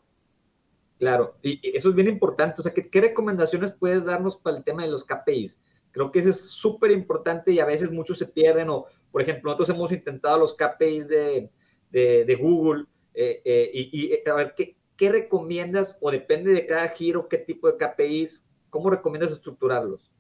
Claro, 0.99 1.35
y 1.42 1.61
eso 1.77 1.88
es 1.88 1.95
bien 1.95 2.09
importante. 2.09 2.61
O 2.61 2.62
sea, 2.62 2.73
¿qué, 2.73 3.01
recomendaciones 3.01 3.73
puedes 3.73 4.05
darnos 4.05 4.37
para 4.37 4.57
el 4.57 4.64
tema 4.64 4.83
de 4.83 4.90
los 4.90 5.05
KPIs? 5.05 5.61
Creo 5.90 6.11
que 6.11 6.21
eso 6.21 6.31
es 6.31 6.40
súper 6.49 6.90
importante 6.92 7.53
y 7.53 7.59
a 7.59 7.66
veces 7.66 7.90
muchos 7.90 8.18
se 8.18 8.27
pierden 8.27 8.71
o, 8.71 8.87
por 9.11 9.21
ejemplo, 9.21 9.51
nosotros 9.51 9.68
hemos 9.71 9.92
intentado 9.92 10.38
los 10.38 10.57
KPIs 10.57 11.09
de, 11.09 11.51
de, 11.90 12.38
Google 12.40 12.85
eh, 13.14 13.42
eh, 13.45 13.71
y, 13.75 14.14
y, 14.14 14.29
a 14.29 14.35
ver, 14.35 14.55
¿qué, 14.57 14.77
¿qué 14.97 15.11
recomiendas 15.11 15.99
o 16.01 16.11
depende 16.11 16.53
de 16.53 16.66
cada 16.66 16.88
giro, 16.88 17.29
qué 17.29 17.38
tipo 17.38 17.71
de 17.71 17.77
KPIs, 17.77 18.47
cómo 18.71 18.88
recomiendas 18.88 19.33
estructurarlos? 19.33 20.11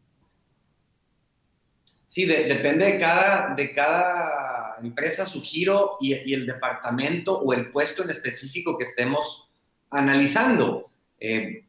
Sí, 2.12 2.26
de, 2.26 2.44
depende 2.44 2.84
de 2.84 2.98
cada, 2.98 3.54
de 3.54 3.72
cada 3.72 4.76
empresa, 4.82 5.24
su 5.24 5.40
giro 5.40 5.96
y, 5.98 6.12
y, 6.12 6.34
el 6.34 6.44
departamento 6.44 7.38
o 7.38 7.54
el 7.54 7.70
puesto 7.70 8.02
en 8.02 8.10
específico 8.10 8.76
que 8.76 8.84
estemos 8.84 9.48
analizando. 9.88 10.90
Eh, 11.18 11.64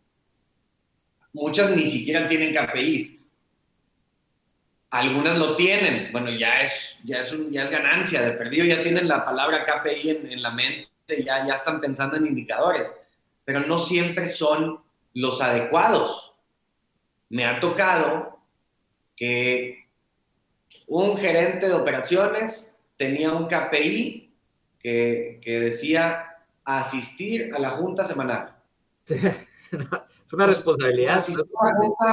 muchas 1.31 1.69
ni 1.69 1.89
siquiera 1.89 2.27
tienen 2.27 2.53
KPIs 2.53 3.23
algunas 4.89 5.37
lo 5.37 5.55
tienen, 5.55 6.11
bueno, 6.11 6.29
ya 6.29 6.61
es, 6.61 6.99
ya 7.05 7.21
es, 7.21 7.31
un, 7.31 7.49
ya 7.49 7.63
es 7.63 7.71
ganancia, 7.71 8.21
de 8.21 8.31
perdido 8.31 8.65
ya 8.65 8.83
tienen 8.83 9.07
la 9.07 9.23
palabra 9.23 9.65
KPI 9.65 10.09
en, 10.09 10.31
en 10.33 10.41
la 10.41 10.51
mente, 10.51 11.23
ya, 11.25 11.47
ya 11.47 11.53
están 11.53 11.79
pensando 11.79 12.17
en 12.17 12.25
indicadores, 12.25 12.93
pero 13.45 13.61
no 13.61 13.79
siempre 13.79 14.27
son 14.27 14.83
los 15.13 15.39
adecuados. 15.39 16.35
Me 17.29 17.45
ha 17.45 17.61
tocado 17.61 18.39
que 19.15 19.82
un 20.87 21.17
gerente 21.17 21.67
de 21.67 21.73
operaciones 21.73 22.73
tenía 22.97 23.31
un 23.31 23.47
KPI 23.47 24.33
que, 24.79 25.39
que 25.41 25.59
decía 25.59 26.37
asistir 26.63 27.53
a 27.53 27.59
la 27.59 27.71
junta 27.71 28.03
semanal. 28.03 28.55
es 29.05 30.33
una 30.33 30.47
responsabilidad. 30.47 31.17
Asistir 31.17 31.45
a 31.59 31.65
la 31.67 31.75
junta 31.75 32.05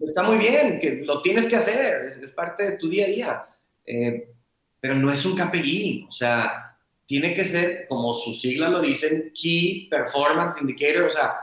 está 0.00 0.22
muy 0.22 0.38
bien, 0.38 0.80
que 0.80 1.02
lo 1.04 1.22
tienes 1.22 1.46
que 1.46 1.56
hacer, 1.56 2.06
es, 2.06 2.30
parte 2.32 2.70
de 2.70 2.76
tu 2.76 2.88
día 2.88 3.06
a 3.06 3.08
día, 3.08 3.46
eh, 3.86 4.28
pero 4.80 4.94
no 4.94 5.10
es 5.10 5.24
un 5.24 5.36
KPI, 5.36 6.06
o 6.08 6.12
sea, 6.12 6.76
tiene 7.06 7.34
que 7.34 7.44
ser, 7.44 7.86
como 7.88 8.14
sus 8.14 8.40
siglas 8.40 8.70
lo 8.70 8.80
dicen, 8.80 9.32
Key 9.34 9.88
Performance 9.88 10.60
Indicator, 10.60 11.02
o 11.04 11.10
sea, 11.10 11.36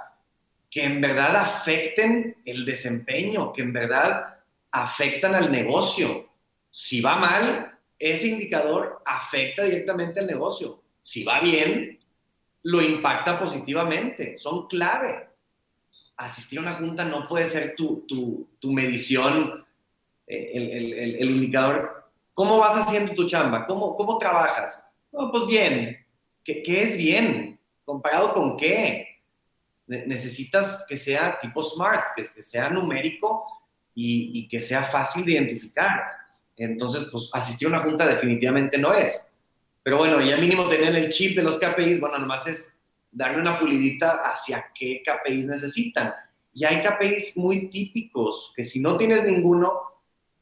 que 0.70 0.84
en 0.84 1.02
verdad 1.02 1.36
afecten 1.36 2.38
el 2.46 2.66
desempeño, 2.66 3.54
que 3.54 3.62
en 3.62 3.74
verdad 3.74 4.40
afectan 4.72 5.36
al 5.36 5.52
negocio. 5.52 6.29
Si 6.70 7.02
va 7.02 7.16
mal, 7.16 7.80
ese 7.98 8.28
indicador 8.28 9.02
afecta 9.06 9.64
directamente 9.64 10.20
al 10.20 10.28
negocio. 10.28 10.84
Si 11.02 11.24
va 11.24 11.40
bien, 11.40 12.00
lo 12.64 12.82
impacta 12.82 13.40
positivamente. 13.40 14.38
Son 14.38 14.68
clave 14.68 15.30
asistir 16.20 16.60
a 16.60 16.62
una 16.62 16.74
junta 16.74 17.06
no 17.06 17.26
puede 17.28 17.50
ser 17.50 17.76
tu, 17.76 18.06
tu, 18.60 18.72
medición, 18.72 19.66
eh, 20.28 20.52
el, 20.54 20.94
el, 20.94 21.16
el, 21.16 21.30
indicador. 21.32 22.12
¿Cómo 22.34 22.58
vas 22.58 22.86
haciendo 22.86 23.14
tu 23.14 23.26
chamba? 23.26 23.66
¿Cómo, 23.66 23.96
cómo 23.96 24.18
trabajas? 24.18 24.84
No, 25.12 25.32
pues 25.32 25.48
bien. 25.48 26.06
¿Qué, 26.44 26.62
¿Qué, 26.62 26.84
es 26.84 26.98
bien? 26.98 27.60
¿Comparado 27.86 28.34
con 28.34 28.58
qué? 28.58 29.08
necesitas 29.88 30.86
que 30.88 30.98
sea 30.98 31.40
tipo 31.40 31.64
SMART, 31.64 32.16
que, 32.16 32.28
que 32.28 32.44
sea 32.44 32.70
numérico 32.70 33.44
y, 33.96 34.40
y, 34.40 34.48
que 34.48 34.62
sea 34.62 34.84
fácil 34.84 35.26
de 35.26 35.32
identificar. 35.32 36.04
Entonces, 36.60 37.08
pues 37.10 37.30
asistir 37.34 37.68
a 37.68 37.72
una 37.72 37.80
junta 37.80 38.06
definitivamente 38.06 38.78
no 38.78 38.94
es. 38.94 39.32
Pero 39.82 39.98
bueno, 39.98 40.22
ya 40.22 40.36
mínimo 40.36 40.68
tener 40.68 40.94
el 40.96 41.10
chip 41.10 41.36
de 41.38 41.44
los 41.44 41.58
KPIs, 41.58 42.02
bueno, 42.02 42.20
nomás 42.20 42.46
es 42.48 42.78
darle 43.12 43.40
una 43.40 43.58
pulidita 43.58 44.30
hacia 44.30 44.66
qué 44.76 45.02
KPIs 45.02 45.48
necesitan. 45.48 46.14
Y 46.54 46.66
hay 46.66 46.84
KPIs 46.84 47.38
muy 47.38 47.70
típicos 47.70 48.52
que 48.56 48.66
si 48.66 48.82
no 48.82 48.98
tienes 48.98 49.24
ninguno, 49.24 49.72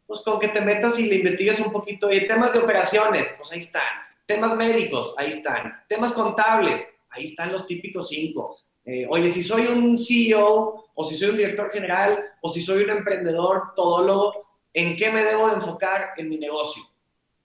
pues 0.07 0.21
con 0.21 0.39
que 0.39 0.47
te 0.47 0.61
metas 0.61 0.97
y 0.99 1.07
le 1.07 1.17
investigues 1.17 1.59
un 1.59 1.71
poquito. 1.71 2.11
Y 2.11 2.25
temas 2.25 2.51
de 2.51 2.59
operaciones, 2.59 3.27
pues 3.37 3.51
ahí 3.51 3.59
están. 3.59 3.83
Temas 4.25 4.55
médicos, 4.55 5.13
ahí 5.17 5.29
están. 5.29 5.83
Temas 5.87 6.13
contables, 6.13 6.83
ahí 7.09 7.25
están 7.25 7.51
los 7.51 7.67
típicos 7.67 8.09
cinco. 8.09 8.57
Eh, 8.83 9.05
oye, 9.07 9.29
si 9.31 9.43
soy 9.43 9.67
un 9.67 9.99
CEO, 9.99 10.91
o 10.95 11.07
si 11.07 11.15
soy 11.15 11.29
un 11.29 11.37
director 11.37 11.69
general, 11.69 12.23
o 12.41 12.51
si 12.51 12.61
soy 12.61 12.83
un 12.85 12.89
emprendedor, 12.89 13.73
todólogo, 13.75 14.46
¿en 14.77 14.95
qué 14.95 15.11
me 15.11 15.23
debo 15.23 15.47
de 15.49 15.55
enfocar 15.55 16.13
en 16.17 16.29
mi 16.29 16.37
negocio? 16.37 16.83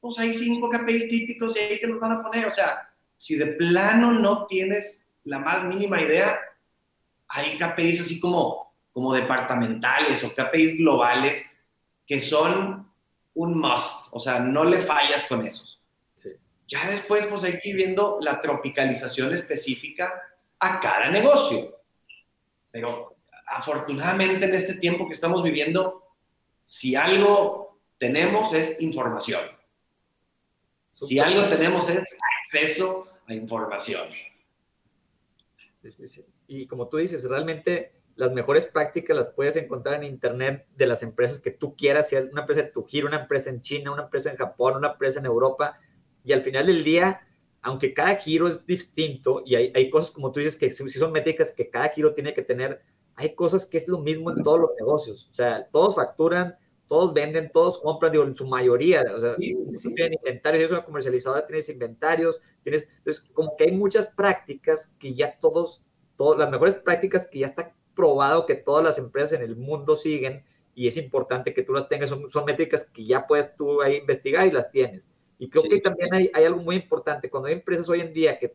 Pues 0.00 0.18
hay 0.18 0.34
cinco 0.34 0.68
KPIs 0.68 1.08
típicos 1.08 1.56
y 1.56 1.60
ahí 1.60 1.80
te 1.80 1.86
los 1.86 1.98
van 1.98 2.12
a 2.12 2.22
poner. 2.22 2.46
O 2.46 2.50
sea, 2.50 2.92
si 3.16 3.36
de 3.36 3.46
plano 3.46 4.12
no 4.12 4.46
tienes 4.46 5.08
la 5.24 5.38
más 5.38 5.64
mínima 5.64 5.98
idea, 6.02 6.38
hay 7.28 7.56
KPIs 7.56 8.02
así 8.02 8.20
como, 8.20 8.74
como 8.92 9.14
departamentales 9.14 10.22
o 10.24 10.34
KPIs 10.34 10.76
globales 10.76 11.50
que 12.06 12.20
son 12.20 12.92
un 13.34 13.58
must, 13.58 14.08
o 14.10 14.20
sea, 14.20 14.38
no 14.38 14.64
le 14.64 14.80
fallas 14.80 15.24
con 15.24 15.46
esos. 15.46 15.82
Sí. 16.14 16.32
Ya 16.66 16.86
después, 16.90 17.24
pues 17.24 17.44
hay 17.44 17.58
que 17.60 17.70
ir 17.70 17.76
viendo 17.76 18.18
la 18.20 18.42
tropicalización 18.42 19.32
específica 19.32 20.20
a 20.58 20.80
cada 20.80 21.08
negocio. 21.08 21.78
Pero 22.70 23.16
afortunadamente 23.46 24.44
en 24.44 24.54
este 24.54 24.74
tiempo 24.74 25.06
que 25.06 25.14
estamos 25.14 25.42
viviendo, 25.42 26.02
si 26.64 26.94
algo 26.94 27.81
tenemos 27.98 28.53
es 28.53 28.81
información. 28.81 29.42
Si 30.92 31.18
algo 31.18 31.44
tenemos 31.48 31.88
es 31.88 32.05
acceso 32.38 33.07
a 33.27 33.35
información. 33.35 34.09
Y 36.46 36.66
como 36.66 36.88
tú 36.88 36.98
dices, 36.98 37.29
realmente 37.29 37.92
las 38.16 38.33
mejores 38.33 38.66
prácticas 38.66 39.16
las 39.16 39.33
puedes 39.33 39.57
encontrar 39.57 39.94
en 39.94 40.05
Internet 40.05 40.66
de 40.77 40.87
las 40.87 41.03
empresas 41.03 41.40
que 41.40 41.51
tú 41.51 41.75
quieras, 41.77 42.09
si 42.09 42.16
es 42.16 42.31
una 42.31 42.42
empresa 42.42 42.62
de 42.62 42.68
tu 42.68 42.85
giro, 42.85 43.09
una 43.09 43.22
empresa 43.22 43.51
en 43.51 43.62
China, 43.62 43.92
una 43.92 44.05
empresa 44.05 44.31
en 44.31 44.37
Japón, 44.37 44.77
una 44.77 44.92
empresa 44.92 45.20
en 45.20 45.27
Europa. 45.27 45.79
Y 46.25 46.33
al 46.33 46.42
final 46.42 46.66
del 46.66 46.85
día, 46.85 47.27
aunque 47.62 47.94
cada 47.94 48.16
giro 48.16 48.48
es 48.48 48.66
distinto 48.66 49.42
y 49.46 49.55
hay, 49.55 49.72
hay 49.75 49.90
cosas, 49.90 50.11
como 50.11 50.31
tú 50.31 50.40
dices, 50.40 50.57
que 50.57 50.70
si 50.70 50.88
son 50.88 51.12
métricas 51.12 51.55
que 51.55 51.70
cada 51.70 51.88
giro 51.88 52.14
tiene 52.14 52.35
que 52.35 52.42
tener, 52.42 52.83
hay 53.16 53.35
cosas 53.35 53.66
que 53.66 53.77
es 53.77 53.88
lo 53.88 53.98
mismo 53.98 54.31
en 54.31 54.42
todos 54.42 54.61
los 54.61 54.70
negocios. 54.79 55.29
O 55.31 55.35
sea, 55.35 55.68
todos 55.70 55.96
facturan, 55.96 56.57
todos 56.87 57.12
venden, 57.12 57.51
todos 57.51 57.79
compran, 57.79 58.12
digo, 58.12 58.25
en 58.25 58.37
su 58.37 58.46
mayoría. 58.46 59.03
O 59.14 59.20
sea, 59.20 59.37
sí, 59.37 59.94
tienen 59.94 60.14
inventarios, 60.14 60.61
eres 60.61 60.72
una 60.72 60.85
comercializadora, 60.85 61.46
tienes 61.46 61.68
inventarios, 61.68 62.40
tienes. 62.62 62.88
Entonces, 62.98 63.29
como 63.33 63.57
que 63.57 63.64
hay 63.64 63.72
muchas 63.72 64.09
prácticas 64.09 64.94
que 64.98 65.14
ya 65.14 65.38
todos, 65.38 65.85
todas 66.16 66.38
las 66.38 66.51
mejores 66.51 66.75
prácticas 66.75 67.29
que 67.29 67.40
ya 67.40 67.46
está 67.46 67.75
probado 67.94 68.46
que 68.46 68.55
todas 68.55 68.85
las 68.85 68.98
empresas 68.98 69.38
en 69.38 69.44
el 69.44 69.57
mundo 69.57 69.96
siguen 69.96 70.44
y 70.75 70.87
es 70.87 70.96
importante 70.96 71.53
que 71.53 71.62
tú 71.62 71.72
las 71.72 71.88
tengas, 71.88 72.09
son, 72.09 72.29
son 72.29 72.44
métricas 72.44 72.90
que 72.90 73.05
ya 73.05 73.27
puedes 73.27 73.55
tú 73.57 73.83
ahí 73.83 73.96
investigar 73.96 74.46
y 74.46 74.51
las 74.51 74.70
tienes. 74.70 75.09
Y 75.38 75.51
creo 75.51 75.64
que 75.64 75.81
también 75.81 76.14
hay, 76.14 76.31
hay, 76.33 76.44
algo 76.44 76.62
muy 76.62 76.77
importante, 76.77 77.29
cuando 77.29 77.48
hay 77.48 77.55
empresas 77.55 77.88
hoy 77.88 78.01
en 78.01 78.12
día 78.12 78.38
que, 78.38 78.55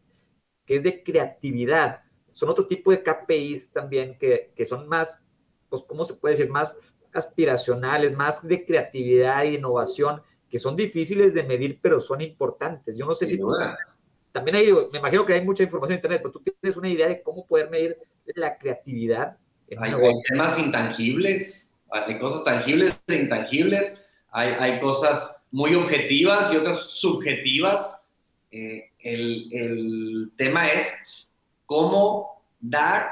que 0.65 0.77
es 0.77 0.83
de 0.83 1.03
creatividad, 1.03 2.01
son 2.37 2.49
otro 2.49 2.67
tipo 2.67 2.91
de 2.91 3.01
KPIs 3.01 3.71
también 3.71 4.15
que, 4.15 4.51
que 4.55 4.63
son 4.63 4.87
más, 4.87 5.25
pues, 5.69 5.81
¿cómo 5.81 6.05
se 6.05 6.13
puede 6.13 6.35
decir? 6.35 6.51
Más 6.51 6.77
aspiracionales, 7.11 8.15
más 8.15 8.47
de 8.47 8.63
creatividad 8.63 9.43
e 9.43 9.53
innovación, 9.53 10.21
que 10.47 10.59
son 10.59 10.75
difíciles 10.75 11.33
de 11.33 11.41
medir, 11.41 11.79
pero 11.81 11.99
son 11.99 12.21
importantes. 12.21 12.95
Yo 12.95 13.07
no 13.07 13.15
sé 13.15 13.25
si 13.25 13.39
tú, 13.39 13.51
también 14.31 14.55
hay, 14.55 14.71
me 14.91 14.99
imagino 14.99 15.25
que 15.25 15.33
hay 15.33 15.43
mucha 15.43 15.63
información 15.63 15.93
en 15.93 15.97
Internet, 15.97 16.21
pero 16.21 16.31
tú 16.31 16.39
tienes 16.41 16.77
una 16.77 16.89
idea 16.89 17.07
de 17.07 17.23
cómo 17.23 17.43
poder 17.47 17.71
medir 17.71 17.97
la 18.35 18.55
creatividad. 18.55 19.35
hay, 19.75 19.93
temas 20.29 20.59
intangibles, 20.59 21.73
hay 21.89 22.19
cosas 22.19 22.43
tangibles 22.43 22.99
e 23.07 23.15
intangibles, 23.15 23.99
hay, 24.29 24.53
hay 24.59 24.79
cosas 24.79 25.41
muy 25.49 25.73
objetivas 25.73 26.53
y 26.53 26.57
otras 26.57 26.81
subjetivas. 26.81 27.99
Eh, 28.51 28.91
el, 28.99 29.49
el 29.51 30.31
tema 30.37 30.67
es 30.67 31.26
cómo 31.67 32.43
dar 32.59 33.11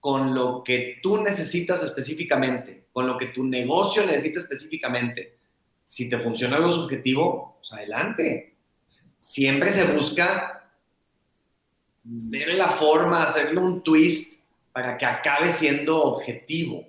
con 0.00 0.34
lo 0.34 0.62
que 0.62 0.98
tú 1.02 1.22
necesitas 1.22 1.82
específicamente, 1.82 2.88
con 2.92 3.06
lo 3.06 3.16
que 3.16 3.26
tu 3.26 3.44
negocio 3.44 4.04
necesita 4.04 4.40
específicamente. 4.40 5.38
Si 5.84 6.10
te 6.10 6.18
funciona 6.18 6.56
algo 6.56 6.72
subjetivo, 6.72 7.56
pues 7.58 7.72
adelante. 7.72 8.56
Siempre 9.18 9.70
se 9.70 9.84
busca 9.84 10.70
ver 12.02 12.54
la 12.54 12.68
forma, 12.68 13.22
hacerle 13.22 13.60
un 13.60 13.82
twist 13.82 14.42
para 14.72 14.98
que 14.98 15.06
acabe 15.06 15.52
siendo 15.52 16.02
objetivo, 16.02 16.84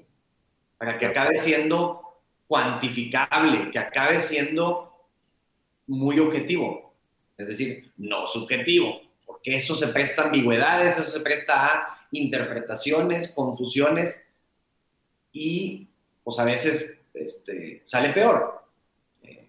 para 0.77 0.97
que 0.97 1.05
acabe 1.05 1.37
siendo 1.37 2.01
cuantificable, 2.47 3.69
que 3.71 3.79
acabe 3.79 4.19
siendo 4.19 5.07
muy 5.85 6.17
objetivo, 6.19 6.95
es 7.37 7.47
decir, 7.47 7.91
no 7.97 8.25
subjetivo, 8.25 9.01
porque 9.43 9.57
eso 9.57 9.75
se 9.75 9.89
presta 9.89 10.21
a 10.21 10.25
ambigüedades, 10.27 10.97
eso 10.97 11.11
se 11.11 11.19
presta 11.19 11.65
a 11.65 12.07
interpretaciones, 12.11 13.33
confusiones 13.33 14.25
y 15.33 15.89
pues 16.23 16.39
a 16.39 16.45
veces 16.45 16.97
este, 17.13 17.81
sale 17.83 18.13
peor. 18.13 18.63
Eh, 19.23 19.45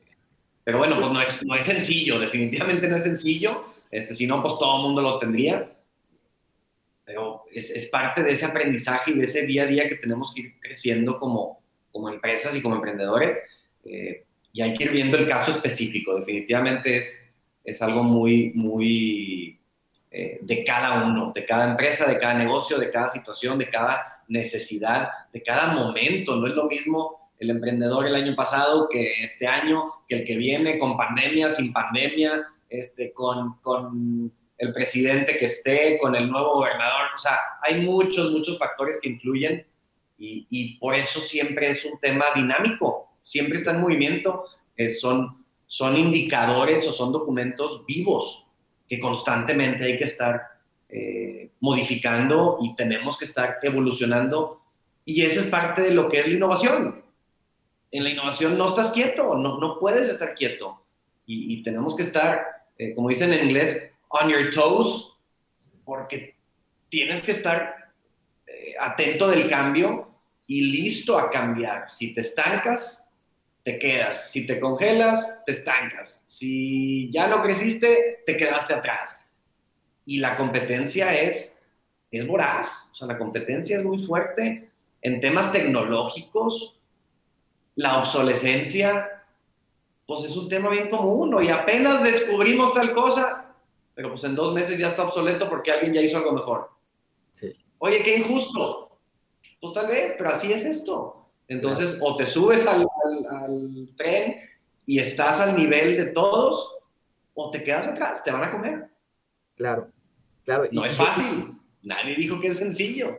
pero 0.64 0.78
bueno, 0.78 0.98
pues 0.98 1.12
no 1.12 1.22
es, 1.22 1.46
no 1.46 1.54
es 1.54 1.64
sencillo, 1.64 2.18
definitivamente 2.18 2.88
no 2.88 2.96
es 2.96 3.04
sencillo, 3.04 3.66
este, 3.88 4.16
si 4.16 4.26
no, 4.26 4.42
pues 4.42 4.54
todo 4.54 4.78
el 4.78 4.82
mundo 4.82 5.00
lo 5.00 5.18
tendría 5.18 5.70
pero 7.04 7.44
es, 7.52 7.68
es, 7.68 7.86
parte 7.90 8.22
de 8.22 8.32
ese 8.32 8.46
aprendizaje 8.46 9.10
y 9.10 9.18
de 9.18 9.24
ese 9.24 9.46
día 9.46 9.64
a 9.64 9.66
día 9.66 9.86
que 9.86 9.96
tenemos 9.96 10.32
que 10.32 10.40
ir 10.40 10.54
creciendo 10.58 11.18
como, 11.18 11.62
como 11.92 12.08
empresas 12.08 12.56
y 12.56 12.62
como 12.62 12.76
emprendedores. 12.76 13.42
Eh, 13.84 14.24
y 14.54 14.62
hay 14.62 14.74
que 14.74 14.84
ir 14.84 14.90
viendo 14.90 15.18
el 15.18 15.28
caso 15.28 15.50
específico. 15.50 16.18
Definitivamente 16.18 16.96
es, 16.96 17.30
es 17.62 17.82
algo 17.82 18.02
muy, 18.02 18.52
muy 18.54 19.60
eh, 20.16 20.38
de 20.42 20.62
cada 20.62 21.04
uno, 21.06 21.32
de 21.34 21.44
cada 21.44 21.68
empresa, 21.68 22.06
de 22.06 22.20
cada 22.20 22.34
negocio, 22.34 22.78
de 22.78 22.88
cada 22.88 23.08
situación, 23.08 23.58
de 23.58 23.68
cada 23.68 24.22
necesidad, 24.28 25.08
de 25.32 25.42
cada 25.42 25.72
momento. 25.72 26.36
No 26.36 26.46
es 26.46 26.54
lo 26.54 26.66
mismo 26.66 27.32
el 27.36 27.50
emprendedor 27.50 28.06
el 28.06 28.14
año 28.14 28.36
pasado 28.36 28.88
que 28.88 29.24
este 29.24 29.48
año, 29.48 29.90
que 30.08 30.18
el 30.18 30.24
que 30.24 30.36
viene 30.36 30.78
con 30.78 30.96
pandemia, 30.96 31.50
sin 31.50 31.72
pandemia, 31.72 32.46
este, 32.68 33.12
con, 33.12 33.58
con 33.60 34.32
el 34.56 34.72
presidente 34.72 35.36
que 35.36 35.46
esté, 35.46 35.98
con 35.98 36.14
el 36.14 36.30
nuevo 36.30 36.58
gobernador. 36.58 37.08
O 37.12 37.18
sea, 37.18 37.36
hay 37.60 37.80
muchos, 37.80 38.30
muchos 38.30 38.56
factores 38.56 39.00
que 39.02 39.08
influyen 39.08 39.66
y, 40.16 40.78
por 40.78 40.94
eso 40.94 41.18
siempre 41.18 41.70
es 41.70 41.84
un 41.84 41.98
tema 41.98 42.26
dinámico, 42.36 43.08
siempre 43.20 43.58
está 43.58 43.72
en 43.72 43.80
movimiento, 43.80 44.44
eh, 44.76 44.90
son, 44.90 45.44
son 45.66 45.96
indicadores 45.96 46.86
o 46.86 46.92
son 46.92 47.10
documentos 47.10 47.84
vivos 47.84 48.43
constantemente 49.00 49.84
hay 49.84 49.98
que 49.98 50.04
estar 50.04 50.42
eh, 50.88 51.50
modificando 51.60 52.58
y 52.60 52.74
tenemos 52.76 53.18
que 53.18 53.24
estar 53.24 53.58
evolucionando 53.62 54.62
y 55.04 55.22
esa 55.22 55.40
es 55.40 55.46
parte 55.46 55.82
de 55.82 55.94
lo 55.94 56.08
que 56.08 56.20
es 56.20 56.28
la 56.28 56.34
innovación. 56.34 57.02
En 57.90 58.04
la 58.04 58.10
innovación 58.10 58.58
no 58.58 58.68
estás 58.68 58.92
quieto, 58.92 59.36
no, 59.36 59.58
no 59.58 59.78
puedes 59.78 60.08
estar 60.08 60.34
quieto 60.34 60.84
y, 61.26 61.54
y 61.54 61.62
tenemos 61.62 61.94
que 61.94 62.02
estar, 62.02 62.66
eh, 62.78 62.94
como 62.94 63.08
dicen 63.08 63.32
en 63.32 63.44
inglés, 63.44 63.90
on 64.08 64.28
your 64.28 64.50
toes, 64.50 65.10
porque 65.84 66.36
tienes 66.88 67.20
que 67.20 67.32
estar 67.32 67.92
eh, 68.46 68.74
atento 68.80 69.28
del 69.28 69.48
cambio 69.48 70.10
y 70.46 70.60
listo 70.60 71.18
a 71.18 71.30
cambiar. 71.30 71.90
Si 71.90 72.14
te 72.14 72.20
estancas, 72.20 73.03
te 73.64 73.78
quedas. 73.78 74.30
Si 74.30 74.46
te 74.46 74.60
congelas, 74.60 75.42
te 75.44 75.52
estancas. 75.52 76.22
Si 76.26 77.10
ya 77.10 77.26
no 77.26 77.42
creciste, 77.42 78.22
te 78.24 78.36
quedaste 78.36 78.74
atrás. 78.74 79.20
Y 80.04 80.18
la 80.18 80.36
competencia 80.36 81.18
es, 81.18 81.60
es 82.10 82.26
voraz, 82.26 82.90
o 82.92 82.94
sea, 82.94 83.08
la 83.08 83.18
competencia 83.18 83.78
es 83.78 83.84
muy 83.84 83.98
fuerte 83.98 84.70
en 85.00 85.20
temas 85.20 85.50
tecnológicos. 85.50 86.82
La 87.74 87.98
obsolescencia, 87.98 89.24
pues 90.06 90.24
es 90.24 90.36
un 90.36 90.48
tema 90.48 90.68
bien 90.68 90.88
común, 90.88 91.42
y 91.42 91.48
apenas 91.48 92.04
descubrimos 92.04 92.74
tal 92.74 92.92
cosa, 92.92 93.54
pero 93.94 94.10
pues 94.10 94.22
en 94.24 94.36
dos 94.36 94.54
meses 94.54 94.78
ya 94.78 94.88
está 94.88 95.04
obsoleto 95.04 95.48
porque 95.48 95.72
alguien 95.72 95.94
ya 95.94 96.02
hizo 96.02 96.18
algo 96.18 96.32
mejor. 96.32 96.70
Sí. 97.32 97.56
Oye, 97.78 98.02
qué 98.02 98.18
injusto. 98.18 98.98
Pues 99.60 99.72
tal 99.72 99.88
vez, 99.88 100.14
pero 100.18 100.30
así 100.30 100.52
es 100.52 100.66
esto. 100.66 101.23
Entonces, 101.48 101.98
o 102.00 102.16
te 102.16 102.26
subes 102.26 102.66
al, 102.66 102.86
al, 103.30 103.88
tren 103.96 104.36
y 104.86 104.98
estás 104.98 105.40
al 105.40 105.56
nivel 105.56 105.96
de 105.96 106.06
todos, 106.06 106.78
o 107.34 107.50
te 107.50 107.62
quedas 107.62 107.88
atrás, 107.88 108.24
te 108.24 108.30
van 108.30 108.44
a 108.44 108.52
comer. 108.52 108.88
Claro, 109.56 109.90
claro. 110.44 110.68
No 110.72 110.84
es 110.84 110.96
fácil. 110.96 111.60
Nadie 111.82 112.14
dijo 112.16 112.40
que 112.40 112.48
es 112.48 112.56
sencillo. 112.56 113.18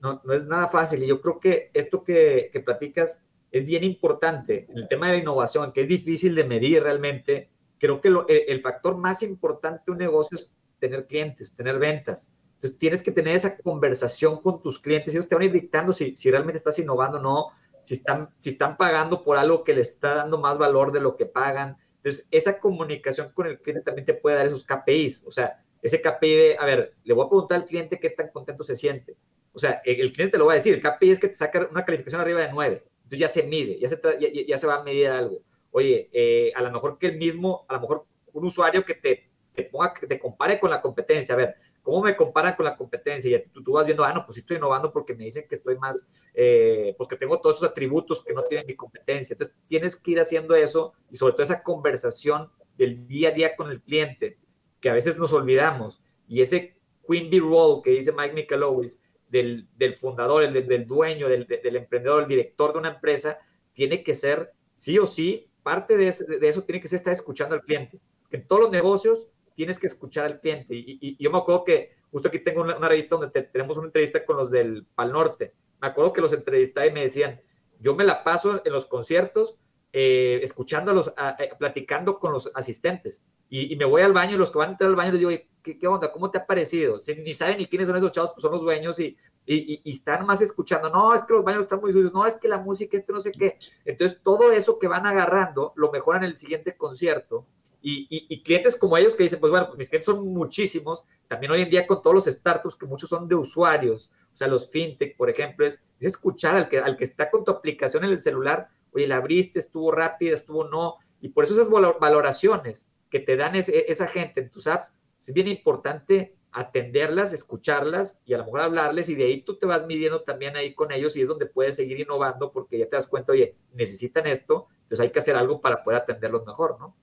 No, 0.00 0.20
no 0.24 0.32
es 0.32 0.44
nada 0.44 0.68
fácil. 0.68 1.02
Y 1.02 1.06
yo 1.06 1.20
creo 1.20 1.40
que 1.40 1.70
esto 1.72 2.04
que, 2.04 2.50
que 2.52 2.60
platicas 2.60 3.22
es 3.50 3.66
bien 3.66 3.84
importante. 3.84 4.66
En 4.68 4.78
el 4.78 4.88
tema 4.88 5.06
de 5.06 5.14
la 5.14 5.18
innovación, 5.18 5.72
que 5.72 5.82
es 5.82 5.88
difícil 5.88 6.34
de 6.34 6.44
medir 6.44 6.82
realmente, 6.82 7.50
creo 7.78 8.00
que 8.00 8.08
el, 8.46 8.60
factor 8.60 8.96
más 8.96 9.22
importante 9.22 9.84
de 9.86 9.92
un 9.92 9.98
negocio 9.98 10.36
es 10.36 10.54
tener 10.78 11.06
clientes, 11.06 11.54
tener 11.54 11.78
ventas. 11.78 12.36
Entonces 12.60 12.78
tienes 12.78 13.02
que 13.02 13.10
tener 13.10 13.34
esa 13.34 13.56
conversación 13.58 14.40
con 14.40 14.62
tus 14.62 14.78
clientes. 14.78 15.14
Ellos 15.14 15.28
te 15.28 15.34
van 15.34 15.42
a 15.42 15.44
ir 15.46 15.52
dictando 15.52 15.92
si, 15.92 16.14
si 16.14 16.30
realmente 16.30 16.58
estás 16.58 16.78
innovando 16.78 17.18
o 17.18 17.22
no, 17.22 17.46
si 17.80 17.94
están, 17.94 18.28
si 18.38 18.50
están 18.50 18.76
pagando 18.76 19.24
por 19.24 19.38
algo 19.38 19.64
que 19.64 19.72
les 19.72 19.92
está 19.92 20.14
dando 20.14 20.38
más 20.38 20.58
valor 20.58 20.92
de 20.92 21.00
lo 21.00 21.16
que 21.16 21.26
pagan. 21.26 21.78
Entonces, 21.96 22.28
esa 22.30 22.58
comunicación 22.60 23.32
con 23.32 23.46
el 23.46 23.60
cliente 23.60 23.82
también 23.82 24.04
te 24.04 24.14
puede 24.14 24.36
dar 24.36 24.46
esos 24.46 24.64
KPIs. 24.64 25.24
O 25.26 25.30
sea, 25.30 25.62
ese 25.80 26.02
KPI 26.02 26.34
de, 26.34 26.56
a 26.58 26.66
ver, 26.66 26.94
le 27.02 27.14
voy 27.14 27.24
a 27.24 27.28
preguntar 27.28 27.60
al 27.60 27.66
cliente 27.66 27.98
qué 27.98 28.10
tan 28.10 28.28
contento 28.28 28.62
se 28.62 28.76
siente. 28.76 29.16
O 29.52 29.58
sea, 29.58 29.80
el, 29.84 30.12
cliente 30.12 30.32
te 30.32 30.38
lo 30.38 30.46
va 30.46 30.52
a 30.52 30.56
decir. 30.56 30.74
El 30.74 30.80
KPI 30.80 31.10
es 31.10 31.18
que 31.18 31.28
te 31.28 31.34
saca 31.34 31.66
una 31.70 31.84
calificación 31.84 32.20
arriba 32.20 32.40
de 32.40 32.52
9. 32.52 32.84
Entonces 33.04 33.18
ya 33.18 33.28
se 33.28 33.42
mide, 33.42 33.78
ya 33.78 33.88
se, 33.88 34.00
ya, 34.20 34.28
ya 34.46 34.56
se 34.56 34.66
va 34.66 34.76
a 34.76 34.82
medir 34.82 35.08
algo 35.08 35.42
oye, 35.70 36.08
eh, 36.12 36.52
a 36.54 36.62
lo 36.62 36.70
mejor 36.70 36.98
que 36.98 37.08
el 37.08 37.16
mismo, 37.16 37.64
a 37.68 37.74
lo 37.74 37.80
mejor 37.80 38.06
un 38.32 38.44
usuario 38.44 38.84
que 38.84 38.94
te, 38.94 39.30
te 39.54 39.64
ponga, 39.64 39.94
que 39.94 40.06
te 40.06 40.18
compare 40.18 40.58
con 40.58 40.70
la 40.70 40.80
competencia, 40.80 41.34
a 41.34 41.38
ver, 41.38 41.56
¿cómo 41.90 42.04
me 42.04 42.16
comparan 42.16 42.54
con 42.54 42.64
la 42.64 42.76
competencia? 42.76 43.36
Y 43.36 43.48
tú, 43.48 43.64
tú 43.64 43.72
vas 43.72 43.84
viendo, 43.84 44.04
ah, 44.04 44.12
no, 44.12 44.24
pues 44.24 44.34
sí 44.36 44.40
estoy 44.42 44.58
innovando 44.58 44.92
porque 44.92 45.12
me 45.12 45.24
dicen 45.24 45.44
que 45.48 45.56
estoy 45.56 45.76
más, 45.76 46.08
eh, 46.32 46.94
pues 46.96 47.08
que 47.08 47.16
tengo 47.16 47.40
todos 47.40 47.56
esos 47.56 47.68
atributos 47.68 48.24
que 48.24 48.32
no 48.32 48.44
tienen 48.44 48.64
mi 48.64 48.76
competencia. 48.76 49.34
Entonces, 49.34 49.56
tienes 49.66 49.96
que 49.96 50.12
ir 50.12 50.20
haciendo 50.20 50.54
eso 50.54 50.92
y 51.10 51.16
sobre 51.16 51.32
todo 51.32 51.42
esa 51.42 51.64
conversación 51.64 52.48
del 52.78 53.08
día 53.08 53.30
a 53.30 53.32
día 53.32 53.56
con 53.56 53.72
el 53.72 53.82
cliente, 53.82 54.38
que 54.80 54.88
a 54.88 54.92
veces 54.92 55.18
nos 55.18 55.32
olvidamos. 55.32 56.00
Y 56.28 56.40
ese 56.40 56.76
Queen 57.08 57.28
Bee 57.28 57.40
Roll 57.40 57.82
que 57.82 57.90
dice 57.90 58.12
Mike 58.12 58.34
Michalowicz, 58.34 59.00
del, 59.28 59.66
del 59.76 59.94
fundador, 59.94 60.44
el, 60.44 60.64
del 60.64 60.86
dueño, 60.86 61.28
del, 61.28 61.44
del, 61.44 61.76
emprendedor, 61.76 62.22
el 62.22 62.28
director 62.28 62.72
de 62.72 62.78
una 62.78 62.90
empresa, 62.90 63.36
tiene 63.72 64.04
que 64.04 64.14
ser, 64.14 64.52
sí 64.76 64.96
o 64.96 65.06
sí, 65.06 65.50
parte 65.64 65.96
de, 65.96 66.14
de 66.38 66.48
eso 66.48 66.62
tiene 66.62 66.80
que 66.80 66.86
ser 66.86 66.98
estar 66.98 67.12
escuchando 67.12 67.56
al 67.56 67.62
cliente. 67.62 68.00
Que 68.30 68.36
en 68.36 68.46
todos 68.46 68.62
los 68.62 68.70
negocios 68.70 69.26
tienes 69.60 69.78
que 69.78 69.88
escuchar 69.88 70.24
al 70.24 70.40
cliente. 70.40 70.74
Y, 70.74 70.98
y, 71.02 71.22
yo 71.22 71.30
me 71.30 71.36
acuerdo 71.36 71.64
que 71.64 71.90
justo 72.10 72.28
aquí 72.28 72.38
tengo 72.38 72.62
una, 72.62 72.88
revista 72.88 73.16
donde 73.16 73.42
tenemos 73.42 73.76
una 73.76 73.88
entrevista 73.88 74.24
con 74.24 74.38
los 74.38 74.50
del 74.50 74.86
Pal 74.94 75.12
Norte. 75.12 75.52
Me 75.82 75.88
acuerdo 75.88 76.14
que 76.14 76.22
los 76.22 76.32
entrevisté 76.32 76.86
y 76.86 76.92
me 76.92 77.02
decían, 77.02 77.38
yo 77.78 77.94
me 77.94 78.04
la 78.04 78.24
paso 78.24 78.62
en 78.64 78.72
los 78.72 78.86
conciertos 78.86 79.58
eh, 79.92 80.40
escuchándolos, 80.42 81.12
eh, 81.38 81.50
platicando 81.58 82.18
con 82.18 82.32
los 82.32 82.50
asistentes. 82.54 83.22
Y, 83.50 83.76
me 83.76 83.84
voy 83.84 84.00
al 84.00 84.14
baño 84.14 84.36
y 84.36 84.38
los 84.38 84.50
que 84.50 84.56
van 84.56 84.68
a 84.70 84.72
entrar 84.72 84.88
al 84.88 84.96
baño 84.96 85.12
les 85.12 85.20
digo, 85.20 85.44
¿qué, 85.62 85.78
qué 85.78 85.86
onda? 85.86 86.10
¿Cómo 86.10 86.30
te 86.30 86.38
ha 86.38 86.46
parecido? 86.46 86.98
Si, 86.98 87.14
ni 87.16 87.34
saben 87.34 87.58
ni 87.58 87.66
quiénes 87.66 87.86
son 87.86 87.98
esos 87.98 88.12
chavos, 88.12 88.30
pues 88.30 88.40
son 88.40 88.52
los 88.52 88.62
dueños 88.62 88.98
y, 88.98 89.14
y, 89.44 89.82
y, 89.84 89.92
están 89.92 90.24
más 90.24 90.40
escuchando. 90.40 90.88
No, 90.88 91.12
es 91.12 91.22
que 91.22 91.34
los 91.34 91.44
baños 91.44 91.64
están 91.64 91.82
muy 91.82 91.92
sucios. 91.92 92.14
No, 92.14 92.24
es 92.24 92.38
que 92.38 92.48
la 92.48 92.56
música, 92.56 92.96
este 92.96 93.12
no 93.12 93.20
sé 93.20 93.30
qué. 93.30 93.58
Entonces, 93.84 94.22
todo 94.22 94.52
eso 94.52 94.78
que 94.78 94.88
van 94.88 95.04
agarrando 95.04 95.74
lo 95.76 95.92
mejoran 95.92 96.24
en 96.24 96.30
el 96.30 96.36
siguiente 96.36 96.78
concierto. 96.78 97.44
Y, 97.82 98.42
clientes 98.42 98.78
como 98.78 98.96
ellos 98.96 99.14
que 99.14 99.22
dicen, 99.22 99.40
pues 99.40 99.50
bueno, 99.50 99.66
pues 99.66 99.78
mis 99.78 99.88
clientes 99.88 100.06
son 100.06 100.26
muchísimos. 100.26 101.04
También 101.28 101.52
hoy 101.52 101.62
en 101.62 101.70
día 101.70 101.86
con 101.86 102.02
todos 102.02 102.14
los 102.14 102.24
startups 102.26 102.76
que 102.76 102.86
muchos 102.86 103.08
son 103.08 103.28
de 103.28 103.34
usuarios, 103.34 104.10
o 104.32 104.36
sea, 104.36 104.48
los 104.48 104.70
fintech, 104.70 105.16
por 105.16 105.28
ejemplo, 105.28 105.66
es, 105.66 105.82
es 105.98 106.12
escuchar 106.12 106.56
al 106.56 106.68
que, 106.68 106.78
al 106.78 106.96
que 106.96 107.04
está 107.04 107.30
con 107.30 107.44
tu 107.44 107.50
aplicación 107.50 108.04
en 108.04 108.10
el 108.10 108.20
celular 108.20 108.68
oye, 108.92 109.06
la 109.06 109.16
abriste, 109.16 109.58
estuvo 109.58 109.92
rápida, 109.92 110.34
estuvo 110.34 110.64
no, 110.64 110.96
y 111.20 111.30
por 111.30 111.44
eso 111.44 111.54
esas 111.54 111.70
valoraciones 111.70 112.88
que 113.10 113.20
te 113.20 113.36
dan 113.36 113.54
esa 113.56 114.06
gente 114.06 114.40
en 114.40 114.50
tus 114.50 114.66
apps, 114.66 114.94
es 115.18 115.34
bien 115.34 115.48
importante 115.48 116.34
atenderlas, 116.52 117.32
escucharlas 117.32 118.20
y 118.24 118.34
a 118.34 118.38
lo 118.38 118.44
mejor 118.44 118.62
hablarles 118.62 119.08
y 119.08 119.14
de 119.14 119.24
ahí 119.24 119.42
tú 119.42 119.56
te 119.58 119.66
vas 119.66 119.86
midiendo 119.86 120.22
también 120.22 120.56
ahí 120.56 120.74
con 120.74 120.90
ellos 120.90 121.16
y 121.16 121.20
es 121.20 121.28
donde 121.28 121.46
puedes 121.46 121.76
seguir 121.76 122.00
innovando 122.00 122.50
porque 122.50 122.78
ya 122.78 122.88
te 122.88 122.96
das 122.96 123.06
cuenta, 123.06 123.32
oye, 123.32 123.56
necesitan 123.72 124.26
esto, 124.26 124.68
entonces 124.82 125.00
hay 125.00 125.10
que 125.10 125.18
hacer 125.20 125.36
algo 125.36 125.60
para 125.60 125.84
poder 125.84 126.00
atenderlos 126.00 126.44
mejor, 126.46 126.78
¿no? 126.80 126.96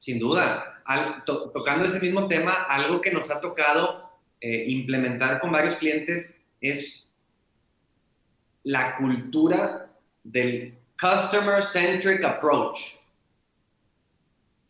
Sin 0.00 0.18
duda. 0.18 0.82
tocando 1.24 1.84
ese 1.84 2.00
mismo 2.00 2.26
tema, 2.26 2.64
algo 2.64 3.00
que 3.00 3.12
nos 3.12 3.30
ha 3.30 3.40
tocado 3.40 4.10
eh, 4.40 4.64
implementar 4.68 5.38
con 5.38 5.52
varios 5.52 5.76
clientes 5.76 6.44
es 6.60 7.12
la 8.62 8.96
cultura 8.96 9.90
del 10.24 10.78
Customer 10.98 11.62
Centric 11.62 12.24
Approach. 12.24 12.80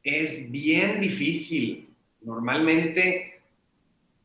Es 0.03 0.51
bien 0.51 1.01
difícil. 1.01 1.95
Normalmente 2.23 3.41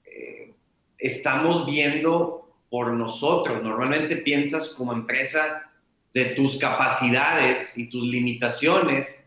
eh, 0.05 0.53
estamos 0.97 1.67
viendo 1.67 2.57
por 2.69 2.91
nosotros. 2.93 3.61
Normalmente 3.61 4.17
piensas 4.17 4.69
como 4.69 4.91
empresa 4.91 5.71
de 6.13 6.25
tus 6.25 6.57
capacidades 6.57 7.77
y 7.77 7.89
tus 7.89 8.03
limitaciones 8.03 9.24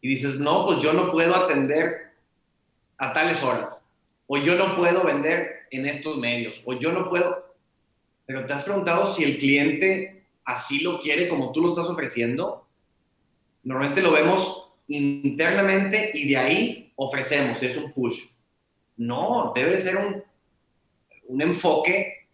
y 0.00 0.08
dices, 0.08 0.38
no, 0.38 0.66
pues 0.66 0.80
yo 0.80 0.92
no 0.92 1.10
puedo 1.10 1.34
atender 1.34 2.12
a 2.98 3.12
tales 3.12 3.42
horas, 3.42 3.82
o 4.26 4.36
yo 4.36 4.54
no 4.56 4.76
puedo 4.76 5.04
vender 5.04 5.66
en 5.70 5.86
estos 5.86 6.18
medios, 6.18 6.60
o 6.64 6.74
yo 6.74 6.92
no 6.92 7.08
puedo, 7.08 7.54
pero 8.26 8.46
te 8.46 8.52
has 8.52 8.64
preguntado 8.64 9.12
si 9.12 9.24
el 9.24 9.38
cliente 9.38 10.26
así 10.44 10.80
lo 10.80 11.00
quiere 11.00 11.28
como 11.28 11.52
tú 11.52 11.62
lo 11.62 11.68
estás 11.68 11.86
ofreciendo, 11.86 12.66
normalmente 13.62 14.02
lo 14.02 14.12
vemos 14.12 14.70
internamente 14.86 16.10
y 16.14 16.28
de 16.28 16.36
ahí 16.36 16.92
ofrecemos, 16.96 17.62
es 17.62 17.76
un 17.76 17.92
push. 17.92 18.24
No, 18.96 19.52
debe 19.54 19.76
ser 19.76 19.96
un, 19.96 20.24
un 21.28 21.42
enfoque 21.42 22.28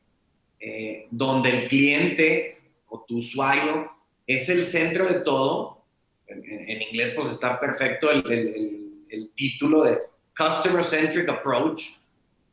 eh, 0.61 1.09
donde 1.11 1.51
el 1.51 1.69
cliente 1.69 2.59
o 2.89 3.05
tu 3.07 3.19
usuario 3.19 3.91
es 4.27 4.49
el 4.49 4.65
centro 4.65 5.07
de 5.07 5.21
todo. 5.21 5.84
En, 6.27 6.83
inglés 6.83 7.13
pues 7.15 7.33
está 7.33 7.61
perfecto 7.61 8.11
el, 8.11 8.31
el, 8.31 9.05
el 9.11 9.31
título 9.35 9.83
de 9.85 9.99
Customer 10.37 10.85
Centric 10.85 11.29
Approach, 11.29 11.99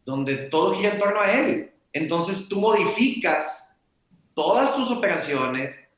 donde 0.06 0.36
todo 0.36 0.76
gira 0.76 0.94
en 0.94 1.00
torno 1.00 1.22
a 1.22 1.32
él. 1.32 1.72
Entonces 1.94 2.48
tú 2.48 2.60
modificas 2.60 3.74
todas 4.34 4.76
tus 4.76 4.92
operaciones, 4.92 5.92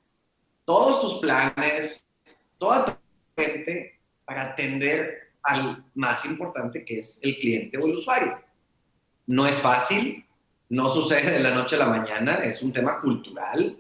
todos 0.65 1.01
tus 1.01 1.19
planes, 1.19 2.05
toda 2.57 2.85
tu 2.85 2.93
gente 3.41 3.99
para 4.25 4.51
atender 4.51 5.33
al 5.43 5.83
más 5.93 6.25
importante 6.25 6.85
que 6.85 6.99
es 6.99 7.19
el 7.23 7.37
cliente 7.37 7.77
o 7.77 7.85
el 7.85 7.95
usuario. 7.95 8.41
No 9.27 9.47
es 9.47 9.57
fácil, 9.57 10.25
no 10.69 10.89
sucede 10.89 11.31
de 11.31 11.39
la 11.39 11.53
noche 11.53 11.75
a 11.75 11.79
la 11.79 11.87
mañana, 11.87 12.35
es 12.45 12.61
un 12.61 12.71
tema 12.71 12.99
cultural, 12.99 13.77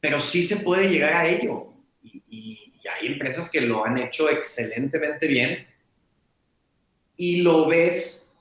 pero 0.00 0.20
sí 0.20 0.42
se 0.42 0.56
puede 0.56 0.88
llegar 0.88 1.12
a 1.12 1.28
ello. 1.28 1.72
Y, 2.02 2.22
y, 2.28 2.65
hay 2.86 3.06
empresas 3.06 3.50
que 3.50 3.60
lo 3.60 3.84
han 3.84 3.98
hecho 3.98 4.28
excelentemente 4.30 5.26
bien 5.26 5.66
y 7.16 7.42
lo 7.42 7.66
ves 7.66 8.32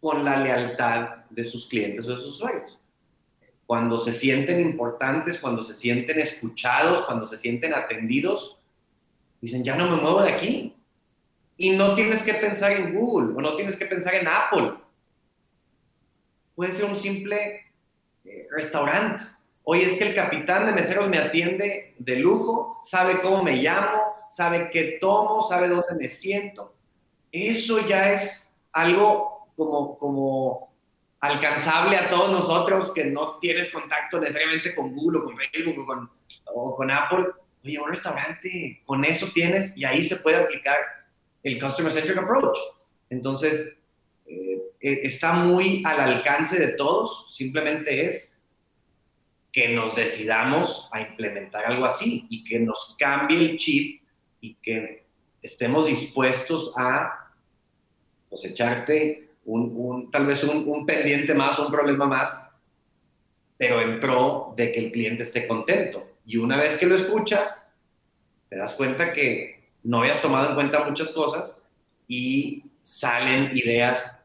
con 0.00 0.24
la 0.24 0.38
lealtad 0.38 1.24
de 1.30 1.44
sus 1.44 1.68
clientes 1.68 2.06
o 2.06 2.10
de 2.10 2.16
sus 2.16 2.34
usuarios 2.36 2.78
cuando 3.66 3.98
se 3.98 4.12
sienten 4.12 4.60
importantes, 4.60 5.38
cuando 5.38 5.62
se 5.62 5.74
sienten 5.74 6.18
escuchados, 6.18 7.02
cuando 7.06 7.26
se 7.26 7.36
sienten 7.36 7.74
atendidos, 7.74 8.60
dicen, 9.40 9.64
ya 9.64 9.76
no 9.76 9.90
me 9.90 10.00
muevo 10.00 10.22
de 10.22 10.32
aquí. 10.32 10.76
Y 11.56 11.70
no 11.70 11.94
tienes 11.94 12.22
que 12.22 12.34
pensar 12.34 12.72
en 12.72 12.94
Google 12.94 13.34
o 13.36 13.40
no 13.40 13.54
tienes 13.56 13.76
que 13.76 13.86
pensar 13.86 14.14
en 14.16 14.28
Apple. 14.28 14.74
Puede 16.54 16.72
ser 16.72 16.84
un 16.84 16.96
simple 16.96 17.72
eh, 18.24 18.46
restaurante. 18.50 19.24
Oye, 19.66 19.84
es 19.84 19.94
que 19.98 20.08
el 20.08 20.14
capitán 20.14 20.66
de 20.66 20.72
meseros 20.72 21.08
me 21.08 21.18
atiende 21.18 21.94
de 21.98 22.16
lujo, 22.16 22.80
sabe 22.82 23.20
cómo 23.22 23.42
me 23.42 23.56
llamo, 23.56 24.14
sabe 24.28 24.68
qué 24.70 24.98
tomo, 25.00 25.42
sabe 25.42 25.68
dónde 25.68 25.94
me 25.98 26.08
siento. 26.08 26.74
Eso 27.32 27.86
ya 27.86 28.12
es 28.12 28.54
algo 28.72 29.48
como, 29.56 29.96
como 29.96 30.74
alcanzable 31.20 31.96
a 31.96 32.10
todos 32.10 32.30
nosotros 32.30 32.92
que 32.92 33.06
no 33.06 33.38
tienes 33.38 33.70
contacto 33.70 34.20
necesariamente 34.20 34.74
con 34.74 34.94
Google 34.94 35.20
o 35.20 35.24
con 35.24 35.36
Facebook 35.36 35.78
o 35.78 35.86
con, 35.86 36.10
o 36.52 36.74
con 36.74 36.90
Apple. 36.90 37.24
Oye, 37.64 37.80
un 37.80 37.88
restaurante, 37.88 38.82
con 38.84 39.02
eso 39.06 39.28
tienes 39.32 39.74
y 39.78 39.86
ahí 39.86 40.02
se 40.02 40.16
puede 40.16 40.36
aplicar 40.36 40.76
el 41.42 41.58
Customer 41.58 41.90
Centric 41.90 42.18
Approach. 42.18 42.58
Entonces, 43.08 43.78
eh, 44.26 44.60
eh, 44.80 45.00
está 45.04 45.32
muy 45.32 45.82
al 45.86 46.00
alcance 46.00 46.58
de 46.58 46.68
todos, 46.72 47.34
simplemente 47.34 48.04
es 48.04 48.33
que 49.54 49.68
nos 49.68 49.94
decidamos 49.94 50.88
a 50.90 51.00
implementar 51.00 51.64
algo 51.64 51.86
así 51.86 52.26
y 52.28 52.42
que 52.42 52.58
nos 52.58 52.96
cambie 52.98 53.38
el 53.38 53.56
chip 53.56 54.02
y 54.40 54.56
que 54.56 55.06
estemos 55.40 55.86
dispuestos 55.86 56.72
a 56.76 57.30
cosecharte 58.28 59.30
un, 59.44 60.10
tal 60.10 60.26
vez 60.26 60.42
un, 60.42 60.84
pendiente 60.84 61.34
más 61.34 61.56
un 61.60 61.70
problema 61.70 62.04
más, 62.04 62.48
pero 63.56 63.80
en 63.80 64.00
pro 64.00 64.54
de 64.56 64.72
que 64.72 64.86
el 64.86 64.90
cliente 64.90 65.22
esté 65.22 65.46
contento. 65.46 66.04
Y 66.26 66.36
una 66.36 66.56
vez 66.56 66.76
que 66.76 66.86
lo 66.86 66.96
escuchas, 66.96 67.70
te 68.48 68.56
das 68.56 68.74
cuenta 68.74 69.12
que 69.12 69.68
no 69.84 70.00
habías 70.00 70.20
tomado 70.20 70.48
en 70.48 70.54
cuenta 70.56 70.82
muchas 70.84 71.10
cosas 71.10 71.62
y 72.08 72.64
salen 72.82 73.56
ideas, 73.56 74.20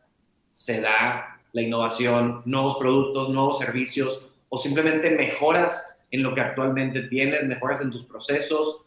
se 0.50 0.82
da 0.82 1.39
la 1.52 1.62
innovación, 1.62 2.42
nuevos 2.46 2.78
productos, 2.80 3.30
nuevos 3.30 3.60
servicios 3.60 4.29
o 4.50 4.58
simplemente 4.58 5.12
mejoras 5.12 6.00
en 6.12 6.24
lo 6.24 6.34
que 6.34 6.42
actualmente 6.42 7.04
tienes, 7.04 7.44
mejoras 7.46 7.82
en 7.82 7.92
tus 7.92 8.04
procesos 8.06 8.86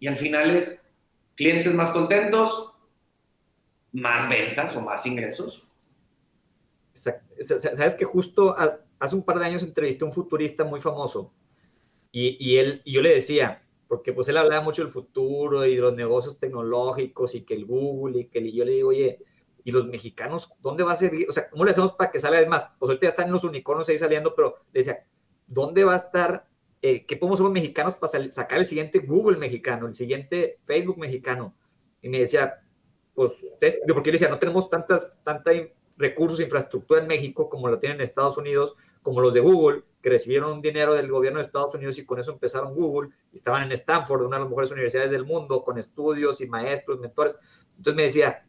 y 0.00 0.08
al 0.08 0.16
final 0.16 0.50
es 0.50 0.90
clientes 1.36 1.72
más 1.72 1.90
contentos, 1.90 2.72
más 3.92 4.28
ventas 4.28 4.74
o 4.76 4.80
más 4.80 5.06
ingresos 5.06 5.66
Sabes 6.94 7.96
que 7.96 8.04
justo 8.04 8.54
hace 9.00 9.14
un 9.16 9.24
par 9.24 9.38
de 9.40 9.46
años 9.46 9.64
entrevisté 9.64 10.04
a 10.04 10.06
un 10.06 10.12
futurista 10.12 10.62
muy 10.62 10.80
famoso 10.80 11.32
y, 12.12 12.36
y, 12.38 12.58
él, 12.58 12.80
y 12.84 12.92
yo 12.92 13.02
le 13.02 13.12
decía, 13.12 13.64
porque 13.88 14.12
pues 14.12 14.28
él 14.28 14.36
hablaba 14.36 14.62
mucho 14.62 14.82
del 14.82 14.92
futuro 14.92 15.66
y 15.66 15.74
de 15.74 15.82
los 15.82 15.96
negocios 15.96 16.38
tecnológicos 16.38 17.34
y 17.34 17.42
que 17.42 17.54
el 17.54 17.66
Google 17.66 18.20
y 18.20 18.24
que 18.26 18.38
el, 18.38 18.46
y 18.46 18.52
yo 18.52 18.64
le 18.64 18.72
digo, 18.72 18.90
oye, 18.90 19.18
¿y 19.64 19.72
los 19.72 19.88
mexicanos 19.88 20.52
dónde 20.60 20.84
va 20.84 20.92
a 20.92 20.94
ser? 20.94 21.12
O 21.28 21.32
sea, 21.32 21.50
¿cómo 21.50 21.64
le 21.64 21.72
hacemos 21.72 21.92
para 21.92 22.12
que 22.12 22.20
salga? 22.20 22.46
más, 22.46 22.72
pues 22.78 22.88
ahorita 22.88 23.06
ya 23.06 23.10
están 23.10 23.32
los 23.32 23.42
unicornios 23.42 23.88
ahí 23.88 23.98
saliendo, 23.98 24.32
pero 24.36 24.60
le 24.72 24.80
decía, 24.80 25.04
¿dónde 25.46 25.84
va 25.84 25.94
a 25.94 25.96
estar? 25.96 26.46
Eh, 26.82 27.06
¿Qué 27.06 27.16
podemos 27.16 27.38
hacer 27.38 27.44
los 27.44 27.52
mexicanos 27.52 27.94
para 27.94 28.30
sacar 28.30 28.58
el 28.58 28.66
siguiente 28.66 28.98
Google 28.98 29.38
mexicano, 29.38 29.86
el 29.86 29.94
siguiente 29.94 30.58
Facebook 30.64 30.98
mexicano? 30.98 31.54
Y 32.02 32.08
me 32.08 32.18
decía, 32.18 32.62
pues, 33.14 33.42
ustedes, 33.42 33.80
porque 33.86 34.10
yo 34.10 34.12
decía, 34.12 34.28
no 34.28 34.38
tenemos 34.38 34.68
tantas, 34.68 35.22
tanta 35.22 35.52
recursos, 35.96 36.40
infraestructura 36.40 37.00
en 37.00 37.06
México, 37.06 37.48
como 37.48 37.68
lo 37.68 37.78
tienen 37.78 37.98
en 37.98 38.04
Estados 38.04 38.36
Unidos, 38.36 38.74
como 39.02 39.20
los 39.20 39.34
de 39.34 39.40
Google, 39.40 39.82
que 40.02 40.10
recibieron 40.10 40.52
un 40.52 40.62
dinero 40.62 40.94
del 40.94 41.10
gobierno 41.10 41.38
de 41.38 41.46
Estados 41.46 41.74
Unidos 41.74 41.98
y 41.98 42.04
con 42.04 42.18
eso 42.18 42.32
empezaron 42.32 42.74
Google, 42.74 43.10
estaban 43.32 43.62
en 43.62 43.72
Stanford, 43.72 44.22
una 44.22 44.36
de 44.36 44.40
las 44.40 44.50
mejores 44.50 44.70
universidades 44.70 45.10
del 45.10 45.24
mundo, 45.24 45.62
con 45.62 45.78
estudios 45.78 46.40
y 46.40 46.46
maestros, 46.46 47.00
mentores. 47.00 47.36
Entonces 47.76 47.94
me 47.94 48.02
decía, 48.04 48.44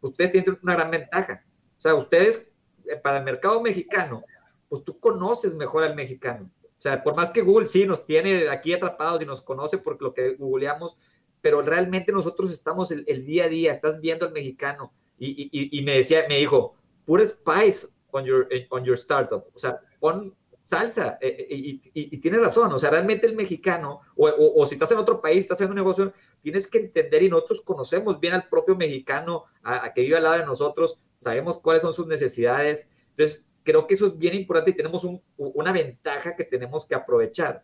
ustedes 0.00 0.32
tienen 0.32 0.58
una 0.62 0.74
gran 0.74 0.90
ventaja. 0.90 1.44
O 1.78 1.80
sea, 1.80 1.94
ustedes, 1.94 2.52
eh, 2.86 2.96
para 2.96 3.18
el 3.18 3.24
mercado 3.24 3.60
mexicano, 3.60 4.22
pues 4.70 4.84
tú 4.84 4.98
conoces 4.98 5.54
mejor 5.54 5.84
al 5.84 5.94
mexicano. 5.94 6.50
O 6.64 6.80
sea, 6.80 7.02
por 7.02 7.14
más 7.14 7.30
que 7.30 7.42
Google 7.42 7.66
sí 7.66 7.84
nos 7.84 8.06
tiene 8.06 8.48
aquí 8.48 8.72
atrapados 8.72 9.20
y 9.20 9.26
nos 9.26 9.42
conoce 9.42 9.76
por 9.76 10.00
lo 10.00 10.14
que 10.14 10.36
googleamos, 10.36 10.96
pero 11.42 11.60
realmente 11.60 12.12
nosotros 12.12 12.50
estamos 12.50 12.90
el, 12.90 13.26
día 13.26 13.44
a 13.44 13.48
día, 13.48 13.72
estás 13.72 14.00
viendo 14.00 14.24
al 14.24 14.32
mexicano. 14.32 14.92
Y, 15.18 15.50
y, 15.52 15.78
y, 15.78 15.82
me 15.82 15.96
decía, 15.96 16.24
me 16.26 16.38
dijo, 16.38 16.74
put 17.04 17.20
spice 17.20 17.88
on 18.12 18.24
your, 18.24 18.48
on 18.70 18.84
your 18.84 18.96
startup. 18.96 19.44
O 19.54 19.58
sea, 19.58 19.78
pon 19.98 20.34
salsa. 20.70 21.18
Eh, 21.20 21.48
eh, 21.50 21.80
y, 21.92 22.16
tiene 22.18 22.38
razón, 22.38 22.72
o 22.72 22.78
sea, 22.78 22.90
realmente 22.90 23.26
el 23.26 23.34
mexicano, 23.34 24.02
o, 24.16 24.28
o, 24.28 24.66
si 24.66 24.76
estás 24.76 24.92
en 24.92 24.98
otro 24.98 25.20
país, 25.20 25.42
estás 25.42 25.60
en 25.62 25.68
un 25.68 25.74
negocio, 25.74 26.12
tienes 26.40 26.70
que 26.70 26.78
entender 26.78 27.24
y 27.24 27.28
nosotros 27.28 27.60
conocemos 27.62 28.20
bien 28.20 28.34
al 28.34 28.48
propio 28.48 28.76
mexicano, 28.76 29.46
a, 29.64 29.92
que 29.92 30.02
vive 30.02 30.16
al 30.16 30.22
lado 30.22 30.38
de 30.38 30.46
nosotros, 30.46 31.00
sabemos 31.18 31.58
cuáles 31.58 31.82
son 31.82 31.92
sus 31.92 32.06
necesidades. 32.06 32.92
Entonces, 33.10 33.49
creo 33.62 33.86
que 33.86 33.94
eso 33.94 34.06
es 34.06 34.18
bien 34.18 34.34
importante 34.34 34.70
y 34.70 34.76
tenemos 34.76 35.06
una 35.36 35.72
ventaja 35.72 36.36
que 36.36 36.44
tenemos 36.44 36.86
que 36.86 36.94
aprovechar. 36.94 37.62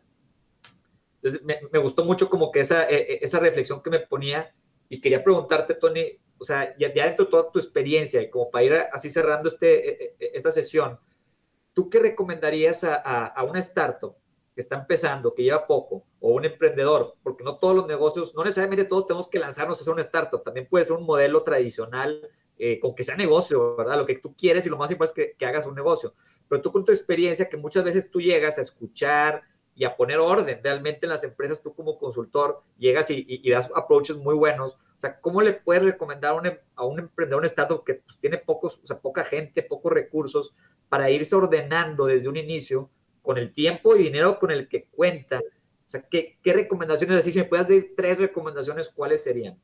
Entonces, 1.23 1.43
me, 1.45 1.79
gustó 1.79 2.05
mucho 2.05 2.29
como 2.29 2.53
que 2.53 2.61
esa, 2.61 2.89
e, 2.89 3.15
e, 3.15 3.19
esa 3.23 3.41
reflexión 3.41 3.83
que 3.83 3.91
me 3.91 4.01
ponía 4.01 4.55
y 4.89 5.01
quería 5.01 5.25
preguntarte, 5.25 5.75
Tony, 5.75 6.21
o 6.39 6.45
sea, 6.45 6.77
ya, 6.79 6.89
dentro 6.89 7.25
de 7.25 7.31
toda 7.31 7.51
tu 7.51 7.59
experiencia 7.59 8.23
y 8.23 8.31
como 8.31 8.51
para 8.51 8.65
ir 8.65 8.75
así 8.93 9.09
cerrando 9.09 9.49
este, 9.49 10.05
e, 10.05 10.17
esta 10.35 10.51
sesión, 10.51 10.99
¿tú 11.73 11.89
qué 11.91 11.99
recomendarías 11.99 12.85
a, 12.85 13.27
a, 13.27 13.43
una 13.45 13.59
startup 13.59 14.15
que 14.55 14.61
está 14.61 14.77
empezando, 14.77 15.35
que 15.35 15.43
lleva 15.43 15.67
poco, 15.67 16.05
o 16.21 16.35
un 16.35 16.45
emprendedor? 16.45 17.17
Porque 17.23 17.43
no 17.43 17.59
todos 17.59 17.75
los 17.75 17.87
negocios, 17.87 18.35
no 18.35 18.45
necesariamente 18.45 18.85
todos 18.85 19.07
tenemos 19.07 19.29
que 19.29 19.39
lanzarnos 19.39 19.79
a 19.79 19.81
hacer 19.81 19.93
una 19.93 20.03
startup, 20.03 20.43
también 20.45 20.69
puede 20.69 20.85
ser 20.85 20.97
un 20.97 21.07
modelo 21.07 21.43
tradicional 21.43 22.31
eh, 22.59 22.81
con 22.81 22.95
que 22.95 23.03
sea 23.03 23.17
negocio, 23.17 23.77
¿verdad? 23.77 23.99
Lo 23.99 24.07
que 24.07 24.17
tú 24.17 24.35
quieres 24.35 24.67
y 24.67 24.71
lo 24.71 24.79
más 24.79 24.91
importante 24.91 25.23
es 25.23 25.29
que, 25.29 25.37
que, 25.37 25.47
hagas 25.47 25.67
un 25.67 25.75
negocio. 25.75 26.15
Pero 26.49 26.63
tú 26.63 26.73
con 26.73 26.85
tu 26.85 26.93
experiencia, 26.93 27.49
que 27.49 27.57
muchas 27.57 27.85
veces 27.85 28.11
tú 28.11 28.21
llegas 28.21 28.57
a 28.57 28.63
escuchar 28.63 29.43
y 29.75 29.85
a 29.85 29.95
poner 29.95 30.19
orden 30.19 30.61
realmente 30.63 31.05
en 31.05 31.11
las 31.11 31.23
empresas, 31.23 31.63
tú 31.63 31.75
como 31.75 31.99
consultor 31.99 32.63
llegas 32.79 33.11
y, 33.11 33.27
y, 33.29 33.51
das 33.51 33.71
approaches 33.75 34.17
muy 34.17 34.35
buenos. 34.35 34.73
O 34.75 35.01
sea, 35.01 35.21
¿cómo 35.21 35.43
le 35.43 35.53
puedes 35.53 35.85
recomendar 35.85 36.33
a 36.33 36.35
un, 36.35 36.47
em, 36.47 36.59
a 36.75 36.87
un 36.87 36.99
emprendedor, 36.99 37.41
un 37.41 37.47
startup 37.47 37.85
que 37.85 37.97
pues, 37.97 38.19
tiene 38.19 38.39
pocos, 38.39 38.81
o 38.83 38.87
sea, 38.87 38.99
poca 38.99 39.23
gente, 39.23 39.63
pocos 39.63 39.93
recursos, 39.93 40.55
para 40.89 41.11
irse 41.11 41.37
ordenando 41.37 42.07
desde 42.07 42.29
un 42.29 42.39
inicio 42.39 42.91
con 43.21 43.37
el 43.37 43.53
tiempo 43.53 43.95
y 43.95 44.05
dinero 44.05 44.39
con 44.39 44.51
el 44.51 44.67
que 44.67 44.87
cuenta? 44.87 45.41
O 45.41 45.91
sea, 45.91 46.01
¿qué, 46.01 46.39
qué 46.43 46.55
recomendaciones 46.55 47.19
así? 47.19 47.33
Si 47.33 47.39
me 47.39 47.45
puedes 47.45 47.69
dar 47.69 47.85
tres 47.95 48.19
recomendaciones, 48.19 48.89
¿cuáles 48.89 49.23
serían? 49.23 49.61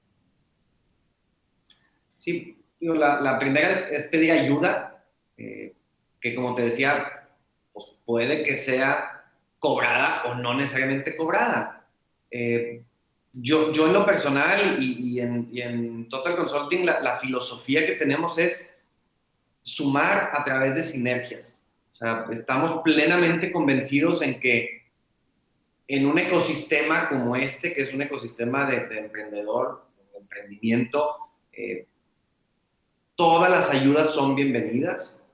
Sí, 2.12 2.61
la, 2.82 3.38
primera 3.38 3.70
es, 3.70 4.04
pedir 4.08 4.32
ayuda, 4.32 5.04
eh, 5.36 5.74
que 6.20 6.34
como 6.34 6.54
te 6.54 6.62
decía, 6.62 7.28
pues 7.72 7.86
puede 8.04 8.42
que 8.42 8.56
sea 8.56 9.24
cobrada 9.58 10.24
o 10.26 10.34
no 10.34 10.54
necesariamente 10.54 11.16
cobrada. 11.16 11.86
Eh, 12.30 12.82
yo, 13.32 13.72
yo 13.72 13.86
en 13.86 13.92
lo 13.92 14.04
personal 14.04 14.82
y, 14.82 15.20
en, 15.20 16.08
Total 16.08 16.36
Consulting, 16.36 16.84
la, 16.84 17.16
filosofía 17.18 17.86
que 17.86 17.92
tenemos 17.92 18.36
es 18.38 18.74
sumar 19.62 20.30
a 20.32 20.44
través 20.44 20.74
de 20.74 20.82
sinergias. 20.82 21.70
O 21.92 21.96
sea, 21.96 22.26
estamos 22.30 22.82
plenamente 22.82 23.52
convencidos 23.52 24.22
en 24.22 24.40
que 24.40 24.82
en 25.86 26.06
un 26.06 26.18
ecosistema 26.18 27.08
como 27.08 27.36
este, 27.36 27.72
que 27.72 27.82
es 27.82 27.94
un 27.94 28.02
ecosistema 28.02 28.66
de, 28.66 28.98
emprendedor, 28.98 29.86
de 30.12 30.18
emprendimiento, 30.18 31.16
eh, 31.52 31.86
todas 33.22 33.52
las 33.52 33.70
ayudas 33.70 34.10
son 34.10 34.34
bienvenidas. 34.34 35.24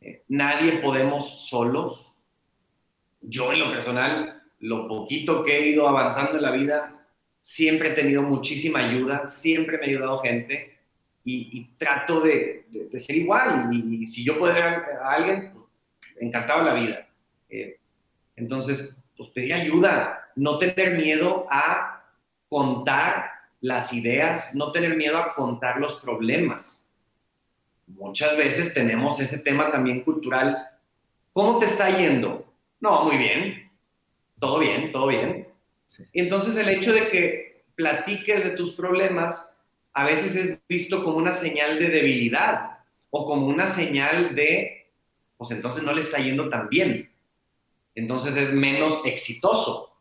Eh, 0.00 0.22
nadie 0.26 0.78
podemos 0.78 1.46
solos. 1.50 2.16
Yo 3.20 3.52
en 3.52 3.60
lo 3.60 3.70
personal, 3.70 4.42
lo 4.60 4.88
poquito 4.88 5.44
que 5.44 5.58
he 5.58 5.68
ido 5.68 5.86
avanzando 5.86 6.36
en 6.36 6.42
la 6.42 6.52
vida, 6.52 7.06
siempre 7.42 7.88
he 7.88 7.92
tenido 7.92 8.22
muchísima 8.22 8.78
ayuda, 8.78 9.26
siempre 9.26 9.76
me 9.76 9.84
ha 9.84 9.88
ayudado 9.90 10.18
gente 10.20 10.78
y, 11.24 11.62
trato 11.76 12.22
de, 12.22 12.64
ser 12.98 13.16
igual. 13.16 13.68
Y, 13.70 14.06
si 14.06 14.24
yo 14.24 14.38
puedo 14.38 14.54
ayudar 14.54 14.86
a 15.02 15.12
alguien, 15.12 15.52
pues, 15.52 15.66
encantado 16.18 16.62
la 16.62 16.72
vida. 16.72 17.06
Eh, 17.50 17.78
entonces, 18.36 18.96
pues 19.14 19.28
pedir 19.28 19.52
ayuda, 19.52 20.30
no 20.36 20.56
tener 20.56 20.96
miedo 20.96 21.46
a 21.50 22.02
contar 22.48 23.30
las 23.60 23.92
ideas, 23.92 24.54
no 24.54 24.72
tener 24.72 24.96
miedo 24.96 25.18
a 25.18 25.34
contar 25.34 25.78
los 25.78 25.96
problemas 25.96 26.85
muchas 27.86 28.36
veces 28.36 28.74
tenemos 28.74 29.20
ese 29.20 29.38
tema 29.38 29.70
también 29.70 30.02
cultural. 30.02 30.68
¿Cómo 31.32 31.58
te 31.58 31.66
está 31.66 31.96
yendo? 31.96 32.46
No, 32.80 33.04
muy 33.04 33.16
bien. 33.16 33.70
Todo 34.38 34.58
bien, 34.58 34.92
todo 34.92 35.06
bien. 35.06 35.48
Y 36.12 36.20
entonces 36.20 36.56
el 36.56 36.68
hecho 36.68 36.92
de 36.92 37.08
que 37.08 37.64
platiques 37.74 38.44
de 38.44 38.50
tus 38.50 38.74
problemas 38.74 39.54
a 39.92 40.04
veces 40.04 40.36
es 40.36 40.58
visto 40.68 41.02
como 41.02 41.16
una 41.16 41.32
señal 41.32 41.78
de 41.78 41.88
debilidad 41.88 42.80
o 43.10 43.24
como 43.24 43.46
una 43.46 43.66
señal 43.66 44.34
de, 44.34 44.90
pues 45.38 45.50
entonces 45.50 45.82
no 45.82 45.92
le 45.92 46.02
está 46.02 46.18
yendo 46.18 46.48
tan 46.48 46.68
bien. 46.68 47.10
Entonces 47.94 48.36
es 48.36 48.52
menos 48.52 49.00
exitoso. 49.06 49.94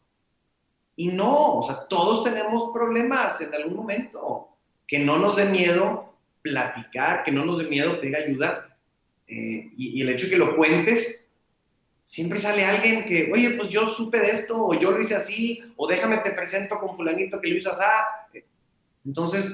Y 0.98 1.10
no, 1.10 1.60
o 1.60 1.64
sea, 1.64 1.88
todos 1.88 2.24
tenemos 2.24 2.72
problemas 2.74 3.40
en 3.42 3.54
algún 3.54 3.76
momento. 3.76 4.50
Que 4.88 5.00
no 5.00 5.18
nos 5.18 5.36
dé 5.36 5.46
miedo 5.46 6.15
platicar, 6.46 7.24
que 7.24 7.32
no 7.32 7.44
nos 7.44 7.58
dé 7.58 7.66
miedo 7.66 8.00
pedir 8.00 8.16
ayuda. 8.16 8.78
Eh, 9.28 9.72
y, 9.76 10.00
el 10.00 10.10
hecho 10.10 10.26
de 10.26 10.32
que 10.34 10.38
lo 10.38 10.56
cuentes, 10.56 11.34
siempre 12.04 12.40
sale 12.40 12.64
alguien 12.64 13.06
que, 13.06 13.32
oye, 13.34 13.50
pues 13.52 13.70
yo 13.70 13.90
supe 13.90 14.20
de 14.20 14.30
esto, 14.30 14.56
o 14.56 14.80
yo 14.80 14.92
lo 14.92 15.02
hice 15.02 15.16
así, 15.16 15.64
o 15.76 15.88
déjame 15.88 16.20
te 16.20 16.32
presento 16.32 16.78
con 16.80 16.96
fulanito 16.96 17.42
que 17.42 17.48
lo 17.48 17.56
hizo 17.56 17.72
así. 17.72 18.40
Entonces, 19.04 19.46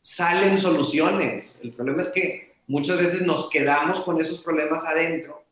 salen 0.00 0.58
soluciones. 0.58 1.60
El 1.62 1.72
problema 1.72 2.02
es 2.02 2.08
que 2.08 2.56
muchas 2.66 2.98
veces 2.98 3.22
nos 3.22 3.48
quedamos 3.48 4.00
con 4.00 4.20
esos 4.20 4.42
problemas 4.42 4.84
adentro 4.84 5.44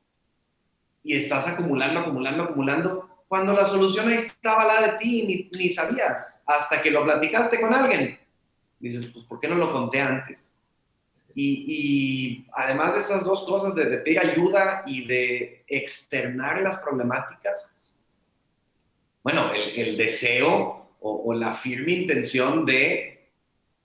y 1.05 1.15
estás 1.15 1.47
acumulando, 1.47 2.01
acumulando, 2.01 2.43
acumulando, 2.43 3.09
cuando 3.29 3.53
la 3.53 3.67
solución 3.67 4.09
ahí 4.09 4.17
estaba 4.17 4.65
la 4.65 4.83
de 4.83 4.99
ti 4.99 5.21
y 5.21 5.27
ni, 5.27 5.51
ni 5.57 5.69
sabías, 5.71 6.43
hasta 6.47 6.83
que 6.83 6.91
lo 6.91 7.05
platicaste 7.05 7.61
con 7.61 7.73
alguien 7.73 8.19
dices, 8.89 9.11
pues, 9.13 9.25
¿por 9.25 9.39
qué 9.39 9.49
no 9.49 9.55
lo 9.55 9.73
conté 9.73 10.01
antes? 10.01 10.57
Y, 11.35 12.47
además 12.53 12.95
de 12.95 13.01
estas 13.01 13.25
dos 13.25 13.45
cosas, 13.45 13.75
de, 13.75 13.87
pedir 13.99 14.21
ayuda 14.21 14.83
y 14.87 15.07
de 15.07 15.65
externar 15.67 16.61
las 16.61 16.77
problemáticas, 16.79 17.77
bueno, 19.23 19.53
el, 19.55 19.97
deseo 19.97 20.97
o, 21.01 21.33
la 21.33 21.53
firme 21.53 21.93
intención 21.93 22.65
de, 22.65 23.31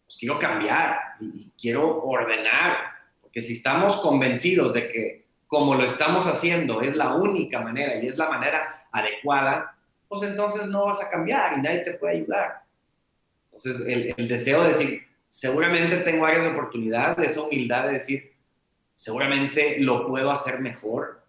pues 0.06 0.18
quiero 0.18 0.40
cambiar 0.40 1.00
y, 1.22 1.52
quiero 1.60 2.04
ordenar, 2.04 2.78
porque 3.22 3.42
si 3.42 3.54
estamos 3.54 3.98
convencidos 3.98 4.74
de 4.74 4.88
que 4.90 5.28
como 5.48 5.76
lo 5.76 5.86
estamos 5.86 6.28
haciendo 6.28 6.82
es 6.82 6.96
la 6.96 7.16
única 7.16 7.62
manera 7.62 7.96
y 7.96 8.08
es 8.08 8.18
la 8.18 8.30
manera 8.30 8.88
adecuada, 8.92 9.78
pues 10.10 10.24
entonces 10.24 10.68
no 10.68 10.86
vas 10.86 11.02
a 11.02 11.10
cambiar 11.10 11.58
y 11.58 11.62
nadie 11.62 11.80
te 11.80 11.94
puede 11.94 12.18
ayudar. 12.18 12.67
Entonces, 13.58 14.14
el, 14.18 14.28
deseo 14.28 14.62
de 14.62 14.70
decir, 14.70 15.04
seguramente 15.28 15.98
tengo 15.98 16.26
áreas 16.26 16.44
de 16.44 16.52
oportunidad, 16.52 17.20
esa 17.24 17.42
humildad 17.42 17.88
de 17.88 17.94
decir, 17.94 18.34
seguramente 18.96 19.80
lo 19.80 20.06
puedo 20.06 20.32
hacer 20.32 20.60
mejor. 20.60 21.24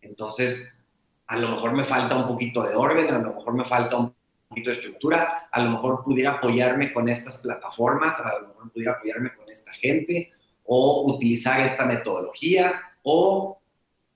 Entonces, 0.00 0.78
a 1.26 1.36
lo 1.36 1.48
mejor 1.48 1.72
me 1.72 1.84
falta 1.84 2.16
un 2.16 2.28
poquito 2.28 2.62
de 2.62 2.76
orden, 2.76 3.12
a 3.12 3.18
lo 3.18 3.34
mejor 3.34 3.54
me 3.54 3.64
falta 3.64 3.96
un 3.96 4.14
poquito 4.48 4.70
de 4.70 4.76
estructura, 4.76 5.48
a 5.50 5.62
lo 5.62 5.70
mejor 5.70 6.02
pudiera 6.04 6.32
apoyarme 6.32 6.92
con 6.92 7.08
estas 7.08 7.38
plataformas, 7.38 8.20
a 8.20 8.38
lo 8.38 8.48
mejor 8.48 8.70
pudiera 8.70 8.92
apoyarme 8.92 9.34
con 9.34 9.48
esta 9.50 9.72
gente, 9.72 10.30
o 10.64 11.12
utilizar 11.12 11.60
esta 11.60 11.86
metodología, 11.86 12.80
o 13.02 13.60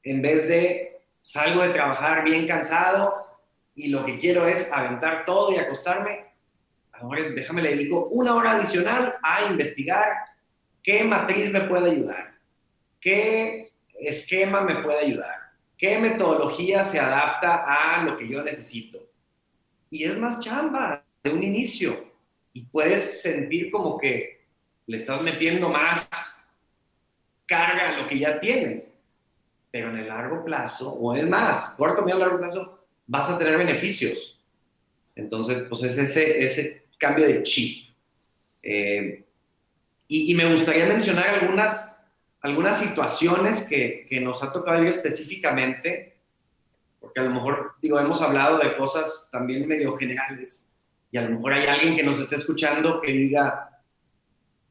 en 0.04 0.22
vez 0.22 0.46
de 0.46 1.00
salgo 1.22 1.62
de 1.62 1.70
trabajar 1.70 2.22
bien 2.22 2.46
cansado 2.46 3.26
y 3.74 3.88
lo 3.88 4.04
que 4.04 4.20
quiero 4.20 4.46
es 4.46 4.70
aventar 4.72 5.24
todo 5.24 5.52
y 5.52 5.56
acostarme, 5.56 6.25
ahora 7.00 7.22
déjame 7.22 7.62
le 7.62 7.70
dedico 7.70 8.06
una 8.06 8.34
hora 8.34 8.52
adicional 8.52 9.16
a 9.22 9.50
investigar 9.50 10.08
qué 10.82 11.04
matriz 11.04 11.50
me 11.50 11.62
puede 11.62 11.90
ayudar, 11.90 12.34
qué 13.00 13.72
esquema 14.00 14.60
me 14.60 14.76
puede 14.76 15.00
ayudar, 15.00 15.34
qué 15.76 15.98
metodología 15.98 16.84
se 16.84 16.98
adapta 16.98 17.64
a 17.66 18.02
lo 18.04 18.16
que 18.16 18.28
yo 18.28 18.42
necesito. 18.42 19.08
Y 19.90 20.04
es 20.04 20.18
más 20.18 20.40
chamba 20.40 21.04
de 21.22 21.30
un 21.30 21.42
inicio 21.42 22.12
y 22.52 22.64
puedes 22.64 23.22
sentir 23.22 23.70
como 23.70 23.98
que 23.98 24.46
le 24.86 24.96
estás 24.96 25.20
metiendo 25.22 25.68
más 25.68 26.08
carga 27.46 27.90
a 27.90 28.00
lo 28.00 28.08
que 28.08 28.18
ya 28.18 28.40
tienes. 28.40 29.00
Pero 29.70 29.90
en 29.90 29.98
el 29.98 30.08
largo 30.08 30.44
plazo, 30.44 30.92
o 30.92 31.14
es 31.14 31.28
más, 31.28 31.70
corto, 31.76 32.02
medio, 32.02 32.18
largo 32.18 32.38
plazo, 32.38 32.86
vas 33.06 33.28
a 33.28 33.38
tener 33.38 33.58
beneficios. 33.58 34.40
Entonces, 35.14 35.66
pues 35.68 35.82
es 35.82 35.98
ese, 35.98 36.44
ese 36.44 36.85
cambio 36.98 37.26
de 37.26 37.42
chip. 37.42 37.94
Eh, 38.62 39.24
y, 40.08 40.34
me 40.34 40.50
gustaría 40.52 40.86
mencionar 40.86 41.28
algunas 41.28 41.96
algunas 42.40 42.78
situaciones 42.78 43.64
que, 43.64 44.06
que 44.08 44.20
nos 44.20 44.42
ha 44.42 44.52
tocado 44.52 44.78
vivir 44.78 44.94
específicamente, 44.94 46.18
porque 47.00 47.20
a 47.20 47.24
lo 47.24 47.30
mejor, 47.30 47.74
digo, 47.82 47.98
hemos 47.98 48.22
hablado 48.22 48.58
de 48.58 48.76
cosas 48.76 49.28
también 49.32 49.66
medio 49.66 49.96
generales, 49.96 50.72
y 51.10 51.18
a 51.18 51.22
lo 51.22 51.30
mejor 51.30 51.54
hay 51.54 51.66
alguien 51.66 51.96
que 51.96 52.02
nos 52.02 52.20
esté 52.20 52.36
escuchando 52.36 53.00
que 53.00 53.12
diga, 53.12 53.80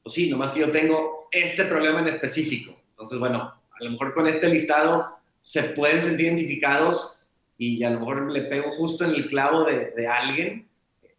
pues 0.04 0.16
sí, 0.16 0.30
nomás 0.30 0.52
que 0.52 0.62
yo 0.62 0.72
tengo 0.72 1.28
este 1.32 1.66
problema 1.66 2.00
en 2.00 2.08
específico. 2.08 2.80
Entonces, 2.92 3.20
bueno, 3.20 3.42
a 3.42 3.84
lo 3.84 3.92
mejor 3.92 4.14
con 4.14 4.28
este 4.28 4.48
listado 4.48 5.18
se 5.42 5.64
pueden 5.64 6.02
sentir 6.02 6.28
identificados 6.28 7.18
y 7.58 7.84
a 7.84 7.90
lo 7.90 8.00
mejor 8.00 8.32
le 8.32 8.42
pego 8.44 8.72
justo 8.72 9.06
en 9.06 9.12
el 9.12 9.28
clavo 9.28 9.64
de, 9.64 9.92
de 9.92 10.08
alguien 10.08 10.68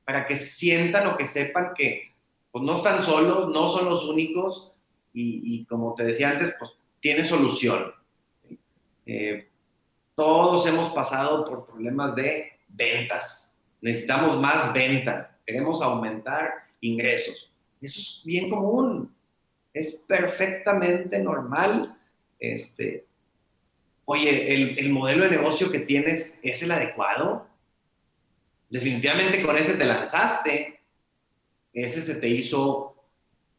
para 0.07 0.25
que 0.25 0.37
sientan 0.37 1.09
o 1.09 1.17
que 1.17 1.27
sepan 1.27 1.75
que 1.75 2.15
pues, 2.53 2.65
no 2.65 2.77
están 2.77 3.03
solos, 3.03 3.49
no 3.49 3.69
son 3.69 3.87
los 3.87 4.05
únicos 4.05 4.73
y, 5.13 5.65
como 5.65 5.95
te 5.95 6.05
decía 6.05 6.31
antes, 6.31 6.55
pues 6.59 6.73
tiene 7.01 7.25
solución. 7.25 7.93
Eh, 9.07 9.49
todos 10.15 10.67
hemos 10.67 10.91
pasado 10.91 11.45
por 11.45 11.67
problemas 11.67 12.15
de 12.15 12.53
ventas. 12.69 13.57
Necesitamos 13.81 14.39
más 14.39 14.73
venta. 14.75 15.39
Queremos 15.45 15.81
aumentar 15.83 16.51
ingresos. 16.81 17.53
Eso 17.81 18.01
es 18.01 18.23
bien 18.25 18.51
común. 18.51 19.15
Es 19.73 20.05
perfectamente 20.07 21.19
normal. 21.19 21.99
Este, 22.39 23.07
oye, 24.05 24.55
el, 24.55 24.79
el 24.79 24.91
modelo 24.91 25.25
de 25.25 25.31
negocio 25.31 25.73
que 25.73 25.81
tienes 25.81 26.41
es 26.43 26.63
el 26.63 26.73
adecuado. 26.73 27.47
Definitivamente 28.69 29.43
con 29.43 29.57
ese 29.57 29.75
te 29.75 29.85
lanzaste. 29.85 30.81
Ese 31.73 32.03
se 32.03 32.15
te 32.15 32.29
hizo 32.29 32.97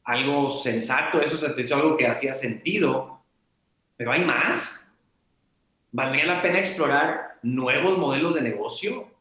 algo 0.04 0.50
sensato, 0.50 1.20
eso 1.20 1.38
se 1.38 1.50
te 1.50 1.62
hizo 1.62 1.76
algo 1.76 1.98
que 1.98 2.08
hacía 2.08 2.34
sentido, 2.34 3.22
pero 3.96 4.12
hay 4.12 4.24
más. 4.24 4.94
¿Valdría 5.92 6.26
la 6.26 6.42
pena 6.42 6.60
explorar 6.60 7.40
nuevos 7.44 7.98
modelos 7.98 8.36
de 8.36 8.42
negocio? 8.42 9.12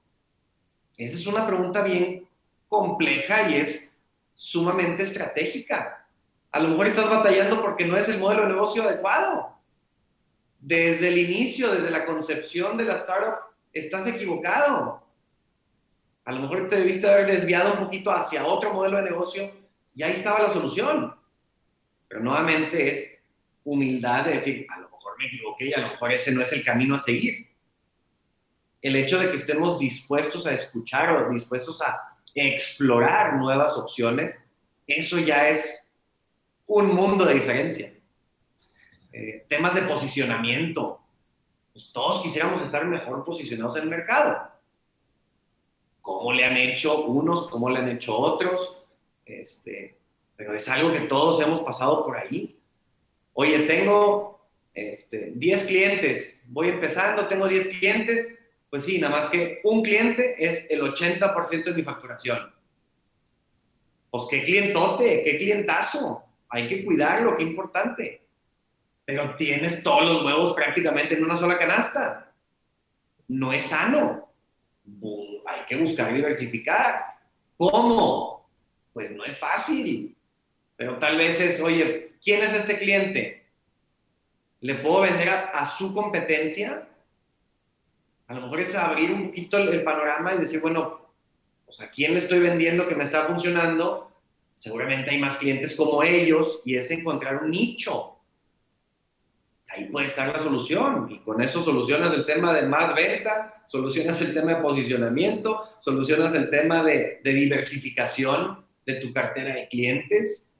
Esa 0.97 1.17
es 1.17 1.27
una 1.27 1.47
pregunta 1.47 1.83
bien 1.83 2.29
compleja 2.69 3.51
y 3.51 3.57
es 3.57 3.97
sumamente 4.35 5.03
estratégica. 5.03 6.07
A 6.53 6.61
lo 6.61 6.69
mejor 6.69 6.87
estás 6.87 7.11
batallando 7.11 7.61
porque 7.61 7.85
no 7.85 7.97
es 7.97 8.09
el 8.09 8.19
modelo 8.19 8.43
de 8.43 8.49
negocio 8.49 8.83
adecuado. 8.83 9.59
Desde 10.61 11.09
el 11.09 11.19
inicio, 11.19 11.73
desde 11.75 11.91
la 11.91 12.05
concepción 12.05 12.77
de 12.77 12.85
la 12.85 12.97
startup, 12.97 13.41
estás 13.73 14.07
equivocado. 14.07 15.06
A 16.27 16.33
lo 16.33 16.41
mejor 16.41 16.69
te 16.69 16.77
debiste 16.77 17.09
haber 17.09 17.27
desviado 17.27 17.73
un 17.73 17.79
poquito 17.79 18.11
hacia 18.11 18.45
otro 18.45 18.75
modelo 18.75 18.99
de 18.99 19.05
negocio 19.05 19.51
y 19.95 20.03
ahí 20.03 20.13
estaba 20.13 20.43
la 20.43 20.51
solución. 20.51 21.15
Pero 22.09 22.21
nuevamente 22.21 22.89
es 22.89 23.23
humildad 23.65 24.25
de 24.25 24.33
decir, 24.33 24.67
a 24.69 24.81
lo 24.81 24.91
mejor 24.91 25.17
me 25.19 25.27
equivoqué 25.27 25.67
y 25.67 25.73
a 25.73 25.79
lo 25.79 25.89
mejor 25.91 26.13
ese 26.13 26.33
no 26.33 26.43
es 26.43 26.53
el 26.53 26.65
camino 26.65 26.97
a 26.97 26.99
seguir. 26.99 27.47
El 28.83 28.97
hecho 28.97 29.19
de 29.19 29.31
que 29.31 29.37
estemos 29.37 29.79
dispuestos 29.79 30.47
a 30.47 30.53
escuchar 30.53 31.11
o 31.11 31.31
dispuestos 31.31 31.81
a 31.81 32.19
explorar 32.35 33.37
nuevas 33.37 33.77
opciones, 33.77 34.51
eso 34.87 35.19
ya 35.19 35.49
es 35.49 35.91
un 36.67 36.95
mundo 36.95 37.25
de 37.25 37.35
diferencia. 37.35 37.93
Eh, 39.13 39.47
temas 39.49 39.75
de 39.75 39.83
posicionamiento. 39.83 41.01
Pues 41.73 41.91
todos 41.93 42.23
quisiéramos 42.23 42.61
estar 42.63 42.85
mejor 42.85 43.25
posicionados 43.25 43.77
en 43.77 43.85
el 43.85 43.91
mercado. 43.91 44.56
¿Cómo 46.07 46.33
le 46.33 46.45
han 46.45 46.57
hecho 46.57 47.05
unos? 47.07 47.49
¿Cómo 47.49 47.69
le 47.69 47.81
han 47.81 47.89
hecho 47.89 48.17
otros? 48.17 48.81
Este, 49.25 49.99
pero 50.37 50.55
es 50.55 50.69
algo 50.69 50.93
que 50.93 51.01
todos 51.01 51.41
hemos 51.41 51.63
pasado 51.63 52.05
por 52.05 52.17
ahí. 52.17 52.61
Oye, 53.33 53.59
tengo 53.67 54.49
este, 54.73 55.33
10 55.35 55.65
clientes, 55.65 56.45
voy 56.47 56.69
empezando, 56.69 57.27
tengo 57.27 57.49
10 57.49 57.79
clientes, 57.79 58.39
pues 58.71 58.85
sí, 58.85 59.01
nada 59.01 59.17
más 59.17 59.27
que 59.27 59.61
un 59.65 59.83
cliente 59.83 60.37
es 60.39 60.71
el 60.71 60.83
80% 60.83 61.65
de 61.65 61.75
mi 61.75 61.83
facturación. 61.83 62.55
Pues 64.09 64.27
qué 64.31 64.45
clientote, 64.45 65.25
qué 65.25 65.37
clientazo, 65.37 66.23
hay 66.49 66.69
que 66.69 66.85
cuidarlo, 66.85 67.37
qué 67.37 67.43
importante. 67.43 68.23
Pero 69.05 69.35
tienes 69.35 69.83
todos 69.83 70.05
los 70.05 70.25
huevos 70.25 70.53
prácticamente 70.53 71.17
en 71.17 71.25
una 71.25 71.37
sola 71.37 71.59
canasta. 71.59 72.33
No 73.27 73.53
es 73.53 73.65
sano. 73.65 74.26
Hay 75.47 75.65
que 75.67 75.77
buscar 75.77 76.13
diversificar. 76.13 77.17
¿Cómo? 77.57 78.37
pues 78.97 79.15
no 79.15 79.27
es 79.27 79.39
fácil. 79.39 80.17
Pero 80.75 80.97
tal 80.97 81.19
vez 81.19 81.39
es, 81.39 81.61
oye, 81.61 82.13
¿quién 82.25 82.43
es 82.43 82.55
este 82.55 82.79
cliente? 82.79 83.45
¿Le 84.61 84.77
puedo 84.77 85.03
vender 85.03 85.29
a, 85.29 85.67
su 85.67 85.93
competencia? 85.93 86.89
A 88.27 88.33
lo 88.33 88.41
mejor 88.41 88.61
es 88.61 88.75
abrir 88.75 89.13
un 89.13 89.27
poquito 89.27 89.59
el, 89.59 89.85
panorama 89.85 90.33
y 90.33 90.39
decir, 90.39 90.63
bueno, 90.63 91.11
a 91.79 91.91
quién 91.91 92.15
le 92.15 92.21
estoy 92.21 92.39
vendiendo 92.39 92.89
que 92.89 92.95
me 92.95 93.05
está 93.05 93.27
funcionando. 93.27 94.11
Seguramente 94.55 95.11
hay 95.11 95.19
más 95.19 95.37
clientes 95.37 95.77
como 95.77 96.03
ellos 96.03 96.63
y 96.65 96.77
es 96.77 96.91
encontrar 96.91 97.43
un 97.43 97.51
nicho. 97.51 98.16
Ahí 99.77 99.85
puede 99.87 100.07
estar 100.07 100.29
la 100.29 100.39
solución 100.39 101.07
y 101.11 101.19
con 101.19 101.43
eso 101.43 101.63
solucionas 101.63 102.15
el 102.15 102.25
tema 102.25 102.55
de 102.55 102.67
más 102.67 102.95
venta, 102.95 103.63
solucionas 103.67 104.19
el 104.23 104.33
tema 104.33 104.55
de 104.55 104.63
posicionamiento, 104.63 105.69
solucionas 105.81 106.35
el 106.35 106.49
tema 106.49 106.83
de, 106.83 107.21
de 107.23 107.33
diversificación 107.33 108.65
de 108.87 108.95
tu 108.95 109.13
cartera 109.13 109.55
de 109.55 109.69
clientes, 109.69 110.55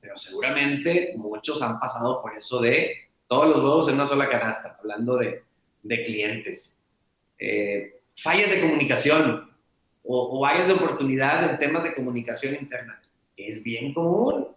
pero 0.00 0.18
seguramente 0.18 1.14
muchos 1.16 1.62
han 1.62 1.80
pasado 1.80 2.20
por 2.20 2.36
eso 2.36 2.60
de 2.60 2.94
todos 3.26 3.48
los 3.48 3.56
huevos 3.56 3.88
en 3.88 3.94
una 3.94 4.06
sola 4.06 4.28
canasta, 4.28 4.76
hablando 4.78 5.16
de, 5.16 5.42
de 5.82 6.02
clientes. 6.02 6.78
Eh, 7.38 8.00
fallas 8.16 8.50
de 8.50 8.60
comunicación 8.60 9.50
o, 10.04 10.22
o 10.24 10.44
áreas 10.44 10.66
de 10.66 10.74
oportunidad 10.74 11.48
en 11.48 11.58
temas 11.58 11.84
de 11.84 11.94
comunicación 11.94 12.54
interna. 12.54 13.00
Es 13.34 13.62
bien 13.62 13.94
común. 13.94 14.48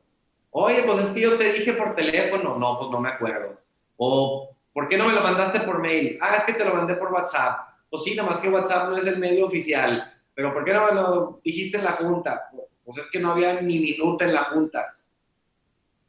Oye, 0.52 0.84
pues 0.84 1.00
es 1.00 1.10
que 1.12 1.22
yo 1.22 1.38
te 1.38 1.54
dije 1.54 1.74
por 1.74 1.96
teléfono. 1.96 2.58
No, 2.58 2.78
pues 2.78 2.92
no 2.92 3.00
me 3.00 3.10
acuerdo. 3.10 3.60
O, 4.02 4.56
¿por 4.72 4.88
qué 4.88 4.98
no 4.98 5.08
me 5.08 5.14
lo 5.14 5.22
mandaste 5.22 5.60
por 5.60 5.80
mail? 5.80 6.18
Ah, 6.22 6.38
es 6.38 6.46
que 6.46 6.54
te 6.54 6.64
lo 6.64 6.74
mandé 6.74 6.96
por 6.96 7.12
WhatsApp. 7.12 7.60
Pues 7.90 8.04
sí, 8.04 8.16
nada 8.16 8.30
más 8.30 8.40
que 8.40 8.50
WhatsApp 8.50 8.90
no 8.90 8.96
es 8.96 9.06
el 9.06 9.20
medio 9.20 9.46
oficial. 9.46 10.14
Pero 10.34 10.54
¿por 10.54 10.64
qué 10.64 10.72
no 10.72 10.86
me 10.86 10.94
lo 10.94 11.42
dijiste 11.44 11.78
en 11.78 11.84
la 11.84 11.92
junta? 11.92 12.50
Pues 12.86 12.98
es 12.98 13.12
que 13.12 13.20
no 13.20 13.32
había 13.32 13.62
ni 13.62 13.78
minuto 13.78 14.24
en 14.24 14.34
la 14.34 14.46
junta. 14.46 14.96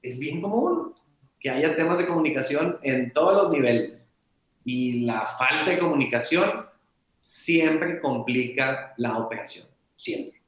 Es 0.00 0.20
bien 0.20 0.40
común 0.40 0.94
que 1.40 1.50
haya 1.50 1.74
temas 1.74 1.98
de 1.98 2.06
comunicación 2.06 2.78
en 2.82 3.12
todos 3.12 3.42
los 3.42 3.50
niveles. 3.50 4.08
Y 4.64 5.04
la 5.04 5.26
falta 5.26 5.72
de 5.72 5.78
comunicación 5.78 6.66
siempre 7.20 8.00
complica 8.00 8.94
la 8.98 9.18
operación, 9.18 9.66
siempre. 9.96 10.40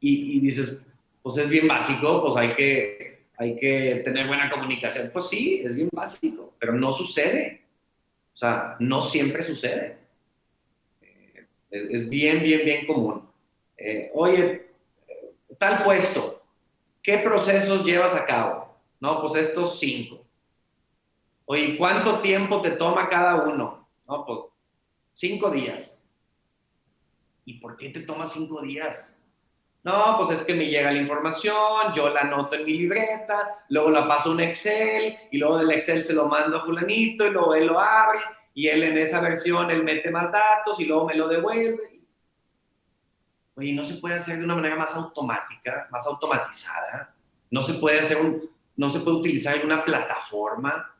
Y, 0.00 0.40
dices, 0.40 0.80
pues 1.22 1.36
es 1.36 1.48
bien 1.48 1.68
básico, 1.68 2.22
pues 2.22 2.36
hay 2.36 2.54
que, 2.54 3.15
hay 3.38 3.56
que 3.56 4.02
tener 4.04 4.26
buena 4.26 4.50
comunicación. 4.50 5.10
Pues 5.12 5.28
sí, 5.28 5.62
es 5.64 5.74
bien 5.74 5.88
básico, 5.92 6.54
pero 6.58 6.72
no 6.72 6.92
sucede. 6.92 7.62
O 8.32 8.36
sea, 8.36 8.76
no 8.80 9.02
siempre 9.02 9.42
sucede. 9.42 9.98
Eh, 11.02 11.46
es, 11.70 12.08
bien, 12.08 12.42
bien, 12.42 12.64
bien 12.64 12.86
común. 12.86 13.28
Eh, 13.76 14.10
oye, 14.14 14.70
tal 15.58 15.84
puesto, 15.84 16.42
¿qué 17.02 17.18
procesos 17.18 17.84
llevas 17.84 18.14
a 18.14 18.26
cabo? 18.26 18.76
No, 19.00 19.20
pues 19.20 19.34
estos 19.34 19.78
cinco. 19.78 20.24
Oye, 21.44 21.76
¿cuánto 21.76 22.20
tiempo 22.20 22.60
te 22.60 22.72
toma 22.72 23.08
cada 23.08 23.42
uno? 23.42 23.88
No, 24.08 24.26
pues 24.26 24.40
cinco 25.14 25.50
días. 25.50 26.02
¿Y 27.44 27.54
por 27.54 27.76
qué 27.76 27.90
te 27.90 28.00
toma 28.00 28.26
cinco 28.26 28.60
días? 28.62 29.15
No, 29.86 30.16
pues 30.18 30.40
es 30.40 30.44
que 30.44 30.52
me 30.52 30.66
llega 30.66 30.90
la 30.90 30.98
información, 30.98 31.92
yo 31.94 32.08
la 32.08 32.22
anoto 32.22 32.56
en 32.56 32.64
mi 32.64 32.72
libreta, 32.72 33.64
luego 33.68 33.90
la 33.90 34.08
paso 34.08 34.30
a 34.30 34.32
un 34.32 34.40
Excel 34.40 35.16
y 35.30 35.38
luego 35.38 35.58
del 35.58 35.70
Excel 35.70 36.02
se 36.02 36.12
lo 36.12 36.26
mando 36.26 36.56
a 36.56 36.64
fulanito 36.64 37.24
y 37.24 37.30
luego 37.30 37.54
él 37.54 37.68
lo 37.68 37.78
abre 37.78 38.18
y 38.52 38.66
él 38.66 38.82
en 38.82 38.98
esa 38.98 39.20
versión 39.20 39.70
él 39.70 39.84
mete 39.84 40.10
más 40.10 40.32
datos 40.32 40.80
y 40.80 40.86
luego 40.86 41.06
me 41.06 41.14
lo 41.14 41.28
devuelve. 41.28 42.00
Oye, 43.54 43.72
no 43.74 43.84
se 43.84 43.94
puede 43.94 44.16
hacer 44.16 44.38
de 44.38 44.44
una 44.44 44.56
manera 44.56 44.74
más 44.74 44.92
automática, 44.96 45.86
más 45.92 46.04
automatizada, 46.04 47.14
no 47.52 47.62
se 47.62 47.74
puede 47.74 48.00
hacer 48.00 48.16
un, 48.16 48.50
no 48.74 48.90
se 48.90 48.98
puede 48.98 49.18
utilizar 49.18 49.54
alguna 49.54 49.84
plataforma 49.84 50.96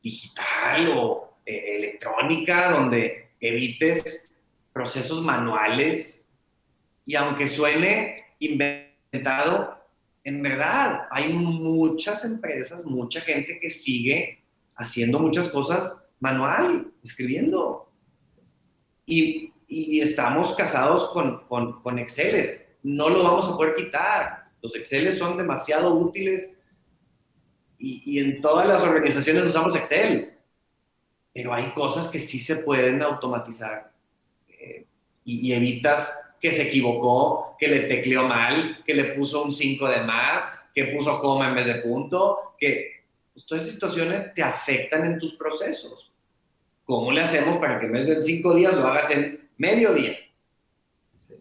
digital 0.00 0.88
o 0.96 1.34
eh, 1.44 1.78
electrónica 1.78 2.70
donde 2.70 3.32
evites 3.40 4.40
procesos 4.72 5.20
manuales 5.20 6.21
y 7.04 7.14
aunque 7.16 7.48
suene 7.48 8.24
inventado, 8.38 9.78
en 10.24 10.42
verdad 10.42 11.06
hay 11.10 11.32
muchas 11.32 12.24
empresas, 12.24 12.84
mucha 12.84 13.20
gente 13.20 13.58
que 13.60 13.70
sigue 13.70 14.44
haciendo 14.76 15.18
muchas 15.18 15.48
cosas 15.48 16.02
manual, 16.20 16.92
escribiendo. 17.02 17.88
Y 19.04 19.52
y 19.72 20.02
estamos 20.02 20.54
casados 20.54 21.08
con, 21.10 21.46
con, 21.46 21.80
con 21.80 21.98
Exceles. 21.98 22.74
No 22.82 23.08
lo 23.08 23.22
vamos 23.22 23.48
a 23.48 23.56
poder 23.56 23.74
quitar. 23.74 24.50
Los 24.60 24.76
Exceles 24.76 25.16
son 25.16 25.38
demasiado 25.38 25.94
útiles 25.94 26.58
y, 27.78 28.18
en 28.20 28.40
todas 28.42 28.68
las 28.68 28.84
organizaciones 28.84 29.46
usamos 29.46 29.74
Excel, 29.74 30.38
pero 31.34 31.52
hay 31.52 31.72
cosas 31.72 32.06
que 32.08 32.20
sí 32.20 32.38
se 32.38 32.56
pueden 32.56 33.02
automatizar 33.02 33.92
eh, 34.46 34.86
y, 35.24 35.48
y, 35.48 35.52
evitas 35.52 36.22
que 36.42 36.50
se 36.50 36.62
equivocó, 36.62 37.56
que 37.56 37.68
le 37.68 37.82
tecleó 37.82 38.24
mal, 38.24 38.82
que 38.84 38.94
le 38.94 39.14
puso 39.14 39.44
un 39.44 39.52
5 39.52 39.88
de 39.88 40.00
más, 40.00 40.42
que 40.74 40.86
puso 40.86 41.20
coma 41.20 41.48
en 41.48 41.54
vez 41.54 41.66
de 41.66 41.76
punto, 41.76 42.54
que 42.58 43.04
pues, 43.32 43.46
todas 43.46 43.62
esas 43.62 43.74
situaciones 43.74 44.34
te 44.34 44.42
afectan 44.42 45.04
en 45.04 45.20
tus 45.20 45.34
procesos. 45.34 46.12
¿Cómo 46.84 47.12
le 47.12 47.20
hacemos 47.20 47.58
para 47.58 47.78
que 47.78 47.86
en 47.86 47.92
vez 47.92 48.08
de 48.08 48.14
en 48.14 48.24
5 48.24 48.54
días 48.54 48.74
lo 48.74 48.88
hagas 48.88 49.08
en 49.12 49.48
medio 49.56 49.94
día? 49.94 50.16
Sí. 51.28 51.34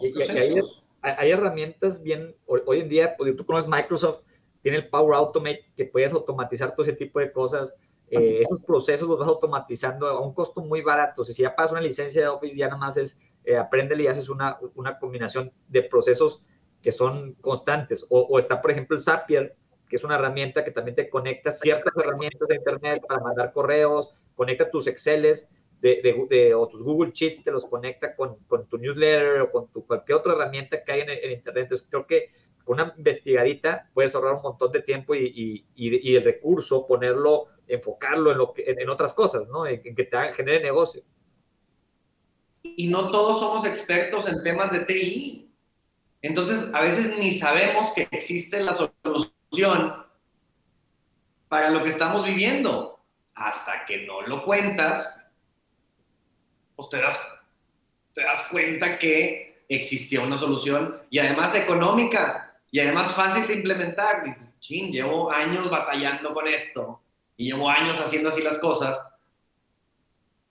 Y, 0.00 0.22
hay, 0.22 0.60
hay, 1.00 1.30
herramientas 1.30 2.02
bien, 2.02 2.36
hoy 2.44 2.80
en 2.80 2.90
día, 2.90 3.16
pues, 3.16 3.34
tú 3.34 3.46
conoces 3.46 3.70
Microsoft, 3.70 4.20
tiene 4.60 4.76
el 4.78 4.88
Power 4.88 5.14
Automate, 5.14 5.64
que 5.74 5.86
puedes 5.86 6.12
automatizar 6.12 6.74
todo 6.74 6.82
ese 6.86 6.96
tipo 6.96 7.20
de 7.20 7.32
cosas. 7.32 7.74
Eh, 8.10 8.42
esos 8.42 8.62
procesos 8.64 9.08
los 9.08 9.18
vas 9.18 9.28
automatizando 9.28 10.06
a 10.06 10.20
un 10.20 10.34
costo 10.34 10.60
muy 10.60 10.82
barato. 10.82 11.24
si 11.24 11.40
ya 11.40 11.56
pasas 11.56 11.72
una 11.72 11.80
licencia 11.80 12.20
de 12.20 12.28
Office, 12.28 12.54
ya 12.54 12.66
nada 12.66 12.78
más 12.78 12.98
es 12.98 13.18
eh, 13.44 13.62
y 13.98 14.06
haces 14.06 14.28
una, 14.28 14.58
una 14.74 14.98
combinación 14.98 15.52
de 15.68 15.82
procesos 15.82 16.46
que 16.82 16.92
son 16.92 17.34
constantes. 17.34 18.06
O, 18.10 18.38
está, 18.38 18.60
por 18.60 18.70
ejemplo, 18.70 18.96
el 18.96 19.02
Zapier, 19.02 19.56
que 19.88 19.96
es 19.96 20.04
una 20.04 20.16
herramienta 20.16 20.64
que 20.64 20.70
también 20.70 20.94
te 20.94 21.08
conecta 21.08 21.50
ciertas 21.50 21.96
herramientas 21.96 22.48
de 22.48 22.56
Internet 22.56 23.02
para 23.06 23.20
mandar 23.20 23.52
correos, 23.52 24.14
conecta 24.34 24.70
tus 24.70 24.86
Exceles 24.86 25.48
de, 25.80 26.26
de, 26.30 26.54
o 26.54 26.66
tus 26.66 26.82
Google 26.82 27.12
Sheets, 27.12 27.42
te 27.42 27.50
los 27.50 27.66
conecta 27.66 28.16
con, 28.16 28.36
con 28.46 28.66
tu 28.66 28.78
newsletter 28.78 29.42
o 29.42 29.50
con 29.50 29.68
tu, 29.68 29.86
cualquier 29.86 30.18
otra 30.18 30.32
herramienta 30.32 30.82
que 30.82 30.92
hay 30.92 31.00
en, 31.02 31.10
en 31.10 31.32
Internet. 31.32 31.64
Entonces, 31.64 31.86
creo 31.90 32.06
que 32.06 32.30
con 32.64 32.80
una 32.80 32.94
investigadita 32.96 33.90
puedes 33.92 34.14
ahorrar 34.14 34.34
un 34.34 34.42
montón 34.42 34.72
de 34.72 34.80
tiempo 34.80 35.14
y, 35.14 35.66
y, 35.74 36.16
el 36.16 36.24
recurso, 36.24 36.86
ponerlo, 36.86 37.46
enfocarlo 37.68 38.32
en, 38.32 38.38
lo 38.38 38.52
que, 38.52 38.64
en, 38.66 38.88
otras 38.88 39.12
cosas, 39.12 39.48
¿no? 39.48 39.66
En, 39.66 39.82
que 39.82 40.04
te 40.04 40.32
genere 40.32 40.62
negocio. 40.62 41.02
Y 42.64 42.88
no 42.88 43.10
todos 43.10 43.38
somos 43.38 43.66
expertos 43.66 44.26
en 44.26 44.42
temas 44.42 44.72
de 44.72 44.80
TI. 44.80 45.52
Entonces, 46.22 46.72
a 46.72 46.80
veces 46.80 47.18
ni 47.18 47.32
sabemos 47.32 47.92
que 47.92 48.08
existe 48.10 48.58
la 48.60 48.72
solución 48.72 50.04
para 51.48 51.70
lo 51.70 51.84
que 51.84 51.90
estamos 51.90 52.24
viviendo. 52.24 52.98
Hasta 53.34 53.84
que 53.84 54.06
no 54.06 54.22
lo 54.22 54.44
cuentas, 54.44 55.28
pues 56.74 56.88
te 56.88 56.98
das, 56.98 57.18
te 58.14 58.22
das 58.22 58.44
cuenta 58.50 58.98
que 58.98 59.64
existía 59.68 60.20
una 60.20 60.38
solución 60.38 61.02
y 61.10 61.18
además 61.18 61.54
económica 61.54 62.60
y 62.70 62.80
además 62.80 63.12
fácil 63.12 63.46
de 63.46 63.54
implementar. 63.54 64.24
Dices, 64.24 64.58
ching, 64.60 64.90
llevo 64.90 65.30
años 65.30 65.68
batallando 65.68 66.32
con 66.32 66.48
esto 66.48 67.02
y 67.36 67.46
llevo 67.46 67.68
años 67.68 68.00
haciendo 68.00 68.30
así 68.30 68.42
las 68.42 68.58
cosas. 68.58 69.06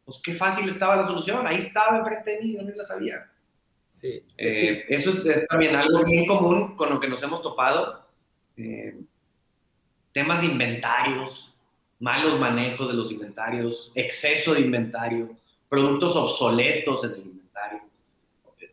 Pues 0.06 0.20
qué 0.24 0.34
fácil 0.34 0.68
estaba 0.70 0.96
la 0.96 1.08
solución. 1.08 1.46
Ahí 1.48 1.58
estaba 1.58 1.98
enfrente 1.98 2.32
de 2.32 2.42
mí, 2.42 2.54
yo 2.54 2.62
no 2.62 2.72
la 2.74 2.84
sabía. 2.84 3.30
Sí. 3.92 4.24
Eh, 4.38 4.86
eso 4.90 5.12
es, 5.12 5.48
también 5.48 5.76
algo 5.76 6.04
bien 6.04 6.26
común 6.26 6.76
con 6.76 6.90
lo 6.90 7.00
que 7.00 7.08
nos 7.08 7.22
hemos 7.24 7.42
topado. 7.42 8.06
Eh, 8.58 9.00
temas 10.12 10.42
de 10.42 10.48
inventarios, 10.48 11.56
malos 12.00 12.40
manejos 12.40 12.88
de 12.88 12.96
los 12.96 13.12
inventarios, 13.12 13.92
exceso 13.96 14.54
de 14.54 14.62
inventario, 14.62 15.36
productos 15.70 16.16
obsoletos 16.16 17.04
en 17.06 17.12
el 17.12 17.20
inventario. 17.20 17.82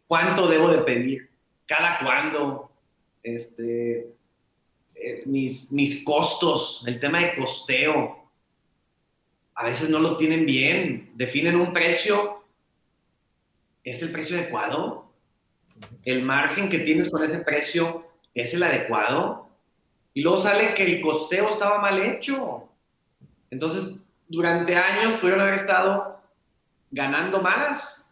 ¿Cuánto 0.06 0.48
debo 0.48 0.70
de 0.70 0.78
pedir? 0.78 1.30
¿Cada 1.66 2.00
cuándo? 2.00 2.70
este, 3.22 4.12
eh, 4.94 5.22
mis, 5.26 5.72
mis 5.72 6.04
costos, 6.04 6.82
el 6.86 6.98
tema 7.00 7.20
de 7.20 7.34
costeo. 7.36 8.19
A 9.60 9.66
veces 9.66 9.90
no 9.90 9.98
lo 9.98 10.16
tienen 10.16 10.46
bien, 10.46 11.10
definen 11.16 11.56
un 11.56 11.74
precio. 11.74 12.46
¿Es 13.84 14.00
el 14.00 14.10
precio 14.10 14.38
adecuado? 14.38 15.12
¿El 16.02 16.22
margen 16.22 16.70
que 16.70 16.78
tienes 16.78 17.10
con 17.10 17.22
ese 17.22 17.40
precio 17.40 18.06
es 18.32 18.54
el 18.54 18.62
adecuado? 18.62 19.50
Y 20.14 20.22
luego 20.22 20.40
sale 20.40 20.72
que 20.72 20.84
el 20.84 21.02
costeo 21.02 21.50
estaba 21.50 21.78
mal 21.78 22.00
hecho. 22.00 22.70
Entonces, 23.50 23.98
durante 24.28 24.76
años 24.76 25.20
pudieron 25.20 25.42
haber 25.42 25.52
estado 25.52 26.22
ganando 26.90 27.42
más 27.42 28.10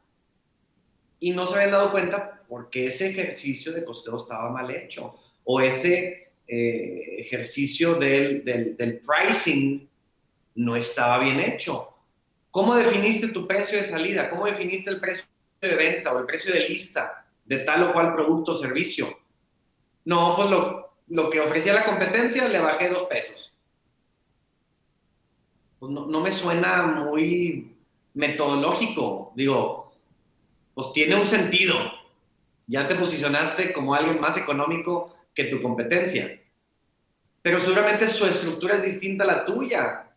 y 1.18 1.30
no 1.30 1.46
se 1.46 1.54
habían 1.54 1.70
dado 1.70 1.90
cuenta 1.90 2.42
porque 2.46 2.88
ese 2.88 3.08
ejercicio 3.08 3.72
de 3.72 3.86
costeo 3.86 4.18
estaba 4.18 4.50
mal 4.50 4.70
hecho 4.70 5.18
o 5.44 5.62
ese 5.62 6.30
eh, 6.46 7.16
ejercicio 7.20 7.94
del, 7.94 8.44
del, 8.44 9.00
pricing 9.00 9.87
no 10.58 10.74
estaba 10.74 11.18
bien 11.18 11.38
hecho. 11.38 11.94
¿Cómo 12.50 12.74
definiste 12.74 13.28
tu 13.28 13.46
precio 13.46 13.78
de 13.78 13.84
salida? 13.84 14.28
¿Cómo 14.28 14.46
definiste 14.46 14.90
el 14.90 14.98
precio 14.98 15.24
de 15.60 15.76
venta 15.76 16.12
o 16.12 16.18
el 16.18 16.26
precio 16.26 16.52
de 16.52 16.68
lista 16.68 17.24
de 17.44 17.58
tal 17.58 17.84
o 17.84 17.92
cual 17.92 18.12
producto 18.12 18.52
o 18.52 18.56
servicio? 18.56 19.08
No, 20.04 20.34
pues 20.36 20.50
lo, 20.50 20.94
lo 21.08 21.30
que 21.30 21.40
ofrecía 21.40 21.74
la 21.74 21.84
competencia 21.84 22.48
le 22.48 22.58
bajé 22.58 22.88
dos 22.88 23.04
pesos. 23.04 23.54
Pues 25.78 25.92
no, 25.92 26.06
no 26.06 26.20
me 26.20 26.32
suena 26.32 26.82
muy 26.82 27.76
metodológico. 28.14 29.32
Digo, 29.36 29.92
pues 30.74 30.92
tiene 30.92 31.14
un 31.14 31.28
sentido, 31.28 31.76
ya 32.66 32.88
te 32.88 32.96
posicionaste 32.96 33.72
como 33.72 33.94
alguien 33.94 34.20
más 34.20 34.36
económico 34.36 35.14
que 35.32 35.44
tu 35.44 35.62
competencia. 35.62 36.42
Pero 37.42 37.60
seguramente 37.60 38.08
su 38.08 38.26
estructura 38.26 38.74
es 38.74 38.82
distinta 38.82 39.22
a 39.22 39.28
la 39.28 39.44
tuya 39.44 40.07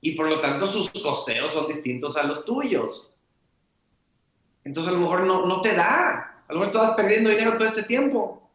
y 0.00 0.12
por 0.12 0.28
lo 0.28 0.40
tanto 0.40 0.66
sus 0.66 0.90
costeos 0.90 1.52
son 1.52 1.66
distintos 1.66 2.16
a 2.16 2.22
los 2.22 2.44
tuyos. 2.44 3.12
Entonces 4.64 4.92
a 4.92 4.96
lo 4.96 5.02
mejor 5.02 5.24
no, 5.24 5.46
no 5.46 5.60
te 5.60 5.74
da. 5.74 6.44
A 6.46 6.52
lo 6.52 6.60
mejor 6.60 6.74
estabas 6.74 6.96
perdiendo 6.96 7.30
dinero 7.30 7.56
todo 7.56 7.68
este 7.68 7.82
tiempo. 7.82 8.50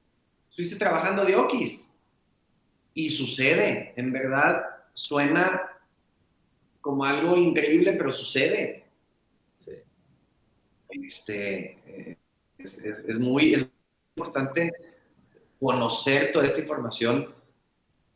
Estuviste 0.50 0.78
trabajando 0.78 1.26
de 1.26 1.36
okis. 1.36 1.92
Y 2.94 3.10
sucede, 3.10 3.94
en 3.96 4.12
verdad, 4.12 4.64
suena 4.94 5.62
como 6.80 7.06
algo 7.06 7.36
increíble, 7.38 7.94
pero 7.94 8.12
sucede. 8.12 8.86
Sí. 9.58 9.72
Este, 10.90 11.80
eh, 11.88 12.18
es, 12.58 13.18
muy 13.18 13.70
importante 14.16 14.72
conocer 15.60 16.32
toda 16.32 16.46
esta 16.46 16.60
información, 16.60 17.34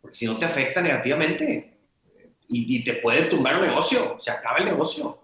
porque 0.02 0.18
si 0.18 0.26
no 0.26 0.38
te 0.38 0.46
afecta 0.46 0.82
negativamente 0.82 1.77
y, 2.50 2.84
te 2.84 2.94
puede 2.94 3.24
tumbar 3.24 3.56
un 3.56 3.68
negocio, 3.68 4.18
se 4.20 4.32
acaba 4.32 4.58
el 4.60 4.66
negocio. 4.66 5.20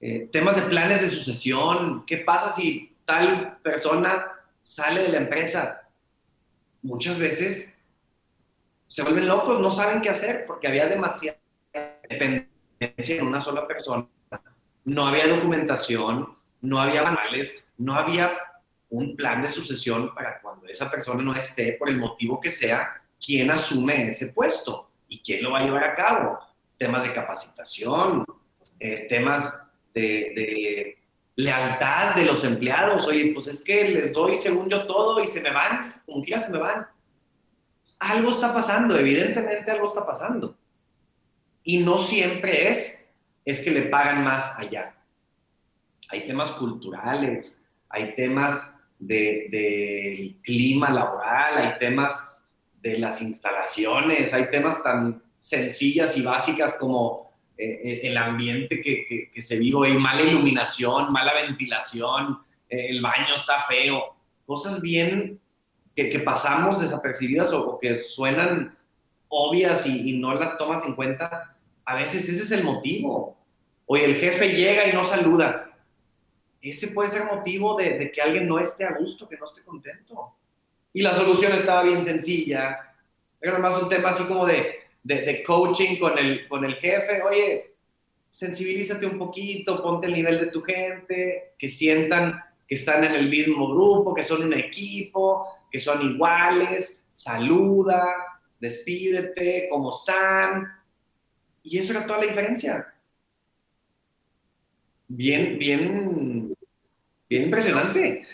Eh, 0.00 0.28
temas 0.30 0.56
de 0.56 0.62
planes 0.62 1.00
de 1.00 1.08
sucesión, 1.08 2.04
¿qué 2.06 2.18
pasa 2.18 2.52
si 2.52 2.96
tal 3.04 3.58
persona 3.62 4.26
sale 4.62 5.02
de 5.02 5.08
la 5.08 5.18
empresa? 5.18 5.88
Muchas 6.82 7.18
veces 7.18 7.78
se 8.86 9.02
vuelven 9.02 9.28
locos, 9.28 9.60
no 9.60 9.70
saben 9.70 10.02
qué 10.02 10.10
hacer 10.10 10.44
porque 10.46 10.68
había 10.68 10.86
demasiada 10.86 11.38
dependencia 12.08 13.16
en 13.16 13.26
una 13.26 13.40
sola 13.40 13.66
persona, 13.66 14.06
no 14.84 15.06
había 15.06 15.28
documentación, 15.28 16.36
no 16.60 16.80
había 16.80 17.02
manuales, 17.02 17.64
no 17.78 17.94
había 17.94 18.32
un 18.90 19.16
plan 19.16 19.40
de 19.40 19.50
sucesión 19.50 20.12
para 20.14 20.40
cuando 20.40 20.66
esa 20.66 20.90
persona 20.90 21.22
no 21.22 21.34
esté, 21.34 21.74
por 21.74 21.88
el 21.88 21.98
motivo 21.98 22.40
que 22.40 22.50
sea, 22.50 23.00
quién 23.24 23.50
asume 23.50 24.08
ese 24.08 24.32
puesto 24.32 24.90
y 25.08 25.20
quién 25.20 25.42
lo 25.42 25.52
va 25.52 25.60
a 25.60 25.64
llevar 25.64 25.84
a 25.84 25.94
cabo. 25.94 26.38
Temas 26.80 27.02
de 27.02 27.12
capacitación, 27.12 28.24
eh, 28.78 29.06
temas 29.06 29.66
de, 29.92 30.96
lealtad 31.36 32.14
de 32.14 32.24
los 32.24 32.42
empleados. 32.42 33.06
Oye, 33.06 33.32
pues 33.34 33.48
es 33.48 33.62
que 33.62 33.84
les 33.84 34.14
doy 34.14 34.36
según 34.36 34.70
yo 34.70 34.86
todo 34.86 35.22
y 35.22 35.26
se 35.26 35.42
me 35.42 35.50
van, 35.50 36.02
como 36.06 36.24
quiera 36.24 36.40
se 36.40 36.50
me 36.50 36.58
van. 36.58 36.86
Algo 37.98 38.30
está 38.30 38.54
pasando, 38.54 38.96
evidentemente 38.96 39.70
algo 39.70 39.86
está 39.86 40.06
pasando. 40.06 40.56
Y 41.62 41.84
no 41.84 41.98
siempre 41.98 42.70
es, 42.70 43.06
es 43.44 43.60
que 43.60 43.70
le 43.70 43.82
pagan 43.82 44.24
más 44.24 44.58
allá. 44.58 44.94
Hay 46.08 46.26
temas 46.26 46.50
culturales, 46.52 47.68
hay 47.90 48.14
temas 48.14 48.78
del 48.98 50.40
clima 50.42 50.90
laboral, 50.90 51.58
hay 51.58 51.78
temas 51.78 52.34
de 52.80 52.98
las 52.98 53.20
instalaciones, 53.20 54.32
hay 54.32 54.50
temas 54.50 54.82
tan 54.82 55.22
sencillas 55.40 56.16
y 56.16 56.22
básicas 56.22 56.74
como 56.74 57.32
eh, 57.58 57.80
eh, 57.82 58.00
el 58.04 58.16
ambiente 58.16 58.80
que, 58.80 59.30
que, 59.32 59.42
se 59.42 59.58
vive, 59.58 59.88
hay 59.88 59.98
mala 59.98 60.22
iluminación, 60.22 61.12
mala 61.12 61.34
ventilación, 61.34 62.38
eh, 62.68 62.86
el 62.90 63.00
baño 63.00 63.34
está 63.34 63.60
feo, 63.62 64.14
cosas 64.46 64.80
bien 64.80 65.40
que, 65.96 66.18
pasamos 66.20 66.80
desapercibidas 66.80 67.52
o, 67.52 67.78
que 67.78 67.98
suenan 67.98 68.74
obvias 69.28 69.84
y, 69.86 70.18
no 70.18 70.34
las 70.34 70.56
tomas 70.56 70.86
en 70.86 70.94
cuenta, 70.94 71.56
a 71.84 71.94
veces 71.96 72.28
ese 72.28 72.44
es 72.44 72.52
el 72.52 72.64
motivo. 72.64 73.36
Oye, 73.86 74.04
el 74.04 74.16
jefe 74.16 74.50
llega 74.50 74.88
y 74.88 74.92
no 74.92 75.04
saluda 75.04 75.70
ese 76.62 76.88
puede 76.88 77.10
ser 77.10 77.24
motivo 77.24 77.76
de, 77.76 78.12
que 78.12 78.20
alguien 78.20 78.46
no 78.46 78.58
esté 78.58 78.84
a 78.84 78.96
gusto, 78.96 79.28
que 79.28 79.36
no 79.36 79.46
esté 79.46 79.62
contento. 79.62 80.34
Y 80.92 81.02
la 81.02 81.14
solución 81.14 81.52
estaba 81.52 81.84
bien 81.84 82.02
sencilla, 82.02 82.94
era 83.40 83.58
más 83.58 83.80
un 83.82 83.88
tema 83.88 84.10
así 84.10 84.24
como 84.24 84.44
de, 84.44 84.74
de, 85.02 85.42
coaching 85.42 85.98
con 85.98 86.18
el, 86.18 86.46
con 86.48 86.64
el 86.64 86.74
jefe, 86.74 87.22
oye, 87.22 87.74
sensibilízate 88.30 89.06
un 89.06 89.18
poquito, 89.18 89.82
ponte 89.82 90.06
el 90.06 90.14
nivel 90.14 90.38
de 90.38 90.46
tu 90.46 90.62
gente, 90.62 91.54
que 91.58 91.68
sientan 91.68 92.40
que 92.66 92.76
están 92.76 93.02
en 93.02 93.16
el 93.16 93.28
mismo 93.28 93.68
grupo, 93.68 94.14
que 94.14 94.22
son 94.22 94.44
un 94.44 94.54
equipo, 94.54 95.44
que 95.70 95.80
son 95.80 96.02
iguales, 96.02 97.04
saluda, 97.10 98.40
despídete, 98.60 99.66
cómo 99.68 99.90
están. 99.90 100.68
Y 101.64 101.78
eso 101.78 101.92
era 101.92 102.06
toda 102.06 102.20
la 102.20 102.26
diferencia. 102.26 102.94
Bien, 105.08 105.58
bien, 105.58 106.54
bien 107.28 107.42
impresionante. 107.42 108.24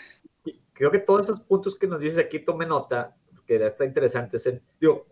Creo 0.71 0.91
que 0.91 0.99
todos 0.99 1.21
estos 1.21 1.41
puntos 1.41 1.75
que 1.75 1.87
nos 1.87 1.99
dices 1.99 2.19
aquí, 2.19 2.37
tome 2.37 2.67
nota, 2.67 3.15
que 3.47 3.55
está 3.55 3.85
interesante. 3.85 4.37
Digo, 4.79 5.07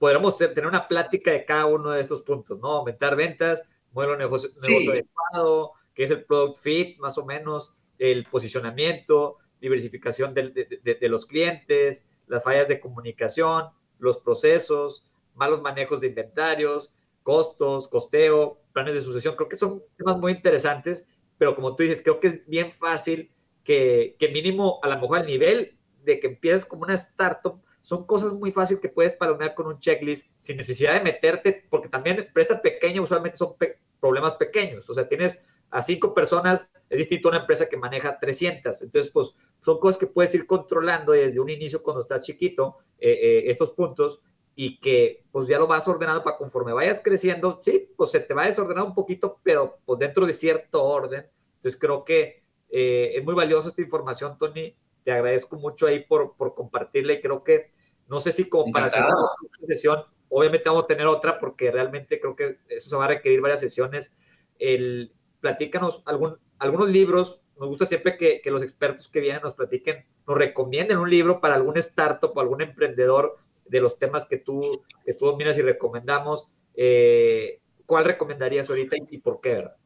podríamos 0.00 0.38
tener 0.38 0.66
una 0.66 0.88
plática 0.88 1.30
de 1.30 1.44
cada 1.44 1.66
uno 1.66 1.90
de 1.90 2.00
estos 2.00 2.22
puntos, 2.22 2.58
¿no? 2.58 2.68
Aumentar 2.68 3.14
ventas, 3.16 3.68
modelo 3.92 4.12
de 4.12 4.20
negocio, 4.20 4.48
adecuado, 4.90 5.72
que 5.94 6.04
es 6.04 6.10
el 6.10 6.24
product 6.24 6.56
fit, 6.56 6.98
más 7.00 7.18
o 7.18 7.26
menos, 7.26 7.76
el 7.98 8.24
posicionamiento, 8.24 9.36
diversificación 9.60 10.32
de, 10.32 10.98
los 11.02 11.26
clientes, 11.26 12.08
las 12.28 12.42
fallas 12.42 12.66
de 12.68 12.80
comunicación, 12.80 13.66
los 13.98 14.16
procesos, 14.16 15.04
malos 15.34 15.60
manejos 15.60 16.00
de 16.00 16.06
inventarios, 16.06 16.94
costos, 17.22 17.86
costeo, 17.86 18.58
planes 18.72 18.94
de 18.94 19.00
sucesión. 19.02 19.36
Creo 19.36 19.50
que 19.50 19.56
son 19.56 19.82
temas 19.98 20.16
muy 20.16 20.32
interesantes, 20.32 21.06
pero 21.36 21.54
como 21.54 21.76
tú 21.76 21.82
dices, 21.82 22.00
creo 22.02 22.20
que 22.20 22.28
es 22.28 22.46
bien 22.46 22.70
fácil 22.70 23.30
que, 23.64 24.16
que 24.18 24.30
mínimo 24.30 24.80
a 24.82 24.88
lo 24.88 24.98
mejor 24.98 25.18
al 25.18 25.26
nivel 25.26 25.76
de 26.04 26.18
que 26.18 26.28
empieces 26.28 26.64
como 26.64 26.84
una 26.84 26.94
startup, 26.94 27.60
son 27.80 28.04
cosas 28.04 28.32
muy 28.32 28.52
fáciles 28.52 28.80
que 28.80 28.88
puedes 28.88 29.14
palomear 29.14 29.54
con 29.54 29.66
un 29.66 29.78
checklist 29.78 30.30
sin 30.36 30.56
necesidad 30.56 30.94
de 30.94 31.00
meterte, 31.00 31.66
porque 31.68 31.88
también 31.88 32.18
empresa 32.18 32.60
pequeña 32.60 33.00
usualmente 33.00 33.38
son 33.38 33.54
problemas 33.98 34.34
pequeños. 34.34 34.88
O 34.90 34.94
sea, 34.94 35.08
tienes 35.08 35.44
a 35.70 35.82
cinco 35.82 36.12
personas, 36.12 36.70
es 36.88 36.98
distinto 36.98 37.28
a 37.28 37.32
una 37.32 37.40
empresa 37.40 37.68
que 37.68 37.76
maneja 37.76 38.18
300. 38.18 38.82
Entonces, 38.82 39.10
pues 39.12 39.34
son 39.60 39.78
cosas 39.78 39.98
que 39.98 40.06
puedes 40.06 40.34
ir 40.34 40.46
controlando 40.46 41.12
desde 41.12 41.40
un 41.40 41.48
inicio 41.48 41.82
cuando 41.82 42.02
estás 42.02 42.22
chiquito, 42.22 42.78
eh, 42.98 43.12
eh, 43.12 43.42
estos 43.46 43.70
puntos, 43.70 44.20
y 44.54 44.78
que 44.78 45.24
pues 45.30 45.46
ya 45.46 45.58
lo 45.58 45.66
vas 45.66 45.86
ordenando 45.88 46.22
para 46.22 46.36
conforme 46.36 46.72
vayas 46.72 47.00
creciendo, 47.02 47.60
sí, 47.62 47.90
pues 47.96 48.10
se 48.10 48.20
te 48.20 48.34
va 48.34 48.42
a 48.42 48.46
desordenar 48.46 48.84
un 48.84 48.94
poquito, 48.94 49.40
pero 49.42 49.78
pues 49.86 49.98
dentro 49.98 50.26
de 50.26 50.32
cierto 50.32 50.82
orden. 50.84 51.26
Entonces, 51.54 51.80
creo 51.80 52.04
que 52.04 52.42
eh, 52.68 53.12
es 53.14 53.24
muy 53.24 53.34
valiosa 53.34 53.68
esta 53.68 53.80
información, 53.80 54.36
Tony 54.36 54.76
te 55.04 55.12
agradezco 55.12 55.56
mucho 55.56 55.86
ahí 55.86 56.04
por, 56.04 56.36
por 56.36 56.54
compartirla 56.54 57.14
y 57.14 57.20
creo 57.20 57.42
que, 57.44 57.70
no 58.08 58.18
sé 58.18 58.32
si 58.32 58.48
como 58.48 58.72
para 58.72 58.86
hacer 58.86 59.04
una 59.04 59.66
sesión, 59.66 60.02
obviamente 60.28 60.68
vamos 60.68 60.84
a 60.84 60.88
tener 60.88 61.06
otra 61.06 61.38
porque 61.38 61.70
realmente 61.70 62.20
creo 62.20 62.36
que 62.36 62.58
eso 62.68 62.88
se 62.88 62.96
va 62.96 63.04
a 63.04 63.08
requerir 63.08 63.40
varias 63.40 63.60
sesiones. 63.60 64.16
El, 64.58 65.12
platícanos 65.40 66.02
algún, 66.06 66.36
algunos 66.58 66.90
libros, 66.90 67.42
nos 67.58 67.68
gusta 67.68 67.86
siempre 67.86 68.16
que, 68.16 68.40
que 68.40 68.50
los 68.50 68.62
expertos 68.62 69.08
que 69.08 69.20
vienen 69.20 69.42
nos 69.42 69.54
platiquen, 69.54 70.04
nos 70.26 70.36
recomienden 70.36 70.98
un 70.98 71.10
libro 71.10 71.40
para 71.40 71.54
algún 71.54 71.76
startup 71.78 72.32
o 72.34 72.40
algún 72.40 72.62
emprendedor 72.62 73.38
de 73.66 73.80
los 73.80 73.98
temas 73.98 74.26
que 74.26 74.38
tú, 74.38 74.82
que 75.04 75.14
tú 75.14 75.26
dominas 75.26 75.56
y 75.58 75.62
recomendamos. 75.62 76.48
Eh, 76.74 77.60
¿Cuál 77.86 78.04
recomendarías 78.04 78.68
ahorita 78.68 78.96
y, 79.08 79.18
por 79.18 79.40
qué, 79.40 79.54
verdad? 79.54 79.76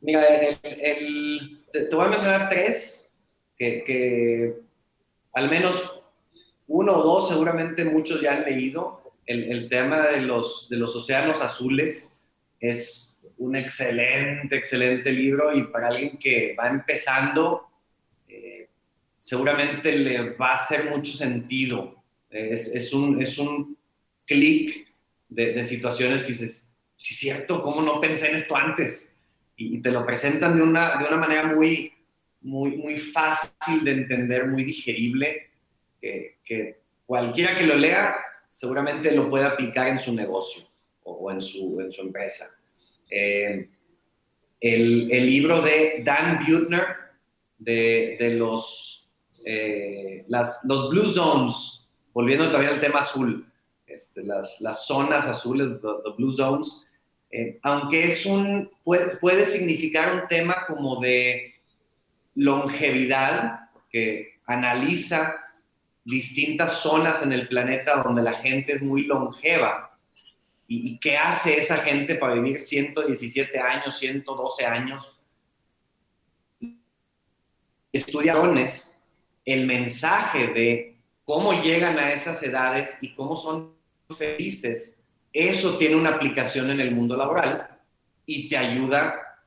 Mira, 0.00 0.24
el, 0.62 1.64
te 1.72 1.94
voy 1.94 2.06
a 2.06 2.08
mencionar 2.08 2.48
tres 2.48 3.05
que, 3.56 4.54
al 5.32 5.50
menos 5.50 6.02
uno 6.68 6.96
o 6.96 7.02
dos, 7.02 7.28
seguramente 7.28 7.84
muchos 7.84 8.20
ya 8.20 8.34
han 8.34 8.44
leído. 8.44 9.02
El, 9.26 9.68
tema 9.68 10.06
de 10.06 10.20
los, 10.20 10.68
de 10.68 10.76
los 10.76 10.94
océanos 10.94 11.40
azules 11.40 12.12
es 12.60 13.18
un 13.38 13.56
excelente, 13.56 14.56
excelente 14.56 15.10
libro 15.10 15.52
y 15.52 15.64
para 15.64 15.88
alguien 15.88 16.16
que 16.16 16.54
va 16.58 16.68
empezando, 16.68 17.66
eh, 18.28 18.68
seguramente 19.18 19.92
le 19.92 20.30
va 20.30 20.52
a 20.52 20.54
hacer 20.54 20.88
mucho 20.90 21.12
sentido. 21.12 22.02
Es, 22.30 22.68
es 22.68 22.92
un, 22.92 23.20
es 23.20 23.36
un 23.38 23.76
clic 24.26 24.86
de, 25.28 25.64
situaciones 25.64 26.22
que 26.22 26.28
dices, 26.28 26.70
sí, 26.96 27.14
cierto, 27.14 27.62
¿cómo 27.62 27.82
no 27.82 28.00
pensé 28.00 28.30
en 28.30 28.36
esto 28.36 28.56
antes? 28.56 29.10
Y, 29.56 29.78
te 29.78 29.90
lo 29.90 30.04
presentan 30.04 30.56
de 30.56 30.62
una, 30.62 30.98
de 30.98 31.06
una 31.06 31.16
manera 31.16 31.44
muy, 31.44 31.92
muy, 32.46 32.76
muy 32.76 32.96
fácil 32.96 33.82
de 33.82 33.92
entender, 33.92 34.46
muy 34.46 34.64
digerible, 34.64 35.50
que, 36.00 36.78
cualquiera 37.04 37.56
que 37.56 37.66
lo 37.66 37.74
lea 37.74 38.16
seguramente 38.48 39.12
lo 39.12 39.28
puede 39.28 39.44
aplicar 39.44 39.88
en 39.88 39.98
su 39.98 40.14
negocio 40.14 40.62
o, 41.02 41.30
en, 41.30 41.40
su, 41.40 41.80
en 41.80 41.90
su 41.90 42.02
empresa. 42.02 42.46
Eh, 43.10 43.68
el, 44.60 45.12
el, 45.12 45.26
libro 45.26 45.60
de 45.60 46.02
Dan 46.04 46.44
Butner 46.46 46.86
de, 47.58 48.16
de 48.18 48.30
los, 48.30 49.10
eh, 49.44 50.24
las, 50.28 50.60
los 50.64 50.90
Blue 50.90 51.06
Zones, 51.06 51.86
volviendo 52.12 52.46
todavía 52.46 52.70
al 52.70 52.80
tema 52.80 53.00
azul, 53.00 53.52
este, 53.86 54.22
las, 54.22 54.60
las, 54.60 54.86
zonas 54.86 55.26
azules, 55.26 55.68
the, 55.80 56.10
Blue 56.16 56.32
Zones, 56.32 56.88
eh, 57.30 57.58
aunque 57.62 58.04
es 58.04 58.24
un, 58.24 58.70
puede, 58.82 59.16
puede 59.16 59.44
significar 59.44 60.14
un 60.14 60.28
tema 60.28 60.64
como 60.66 61.00
de 61.00 61.55
longevidad, 62.36 63.70
porque 63.72 64.40
analiza 64.46 65.36
distintas 66.04 66.74
zonas 66.74 67.22
en 67.22 67.32
el 67.32 67.48
planeta 67.48 68.02
donde 68.02 68.22
la 68.22 68.32
gente 68.32 68.72
es 68.72 68.82
muy 68.82 69.02
longeva. 69.02 69.98
¿Y, 70.68 70.98
qué 70.98 71.16
hace 71.16 71.58
esa 71.58 71.78
gente 71.78 72.16
para 72.16 72.34
vivir 72.34 72.58
117 72.58 73.58
años, 73.58 73.98
112 73.98 74.66
años? 74.66 75.20
Estudiarones 77.92 79.00
el 79.44 79.64
mensaje 79.64 80.48
de 80.48 80.98
cómo 81.24 81.62
llegan 81.62 81.98
a 81.98 82.12
esas 82.12 82.42
edades 82.42 82.98
y 83.00 83.14
cómo 83.14 83.36
son 83.36 83.74
felices. 84.16 84.98
Eso 85.32 85.78
tiene 85.78 85.96
una 85.96 86.10
aplicación 86.10 86.70
en 86.70 86.80
el 86.80 86.94
mundo 86.94 87.16
laboral 87.16 87.78
y 88.24 88.48
te 88.48 88.56
ayuda 88.56 89.38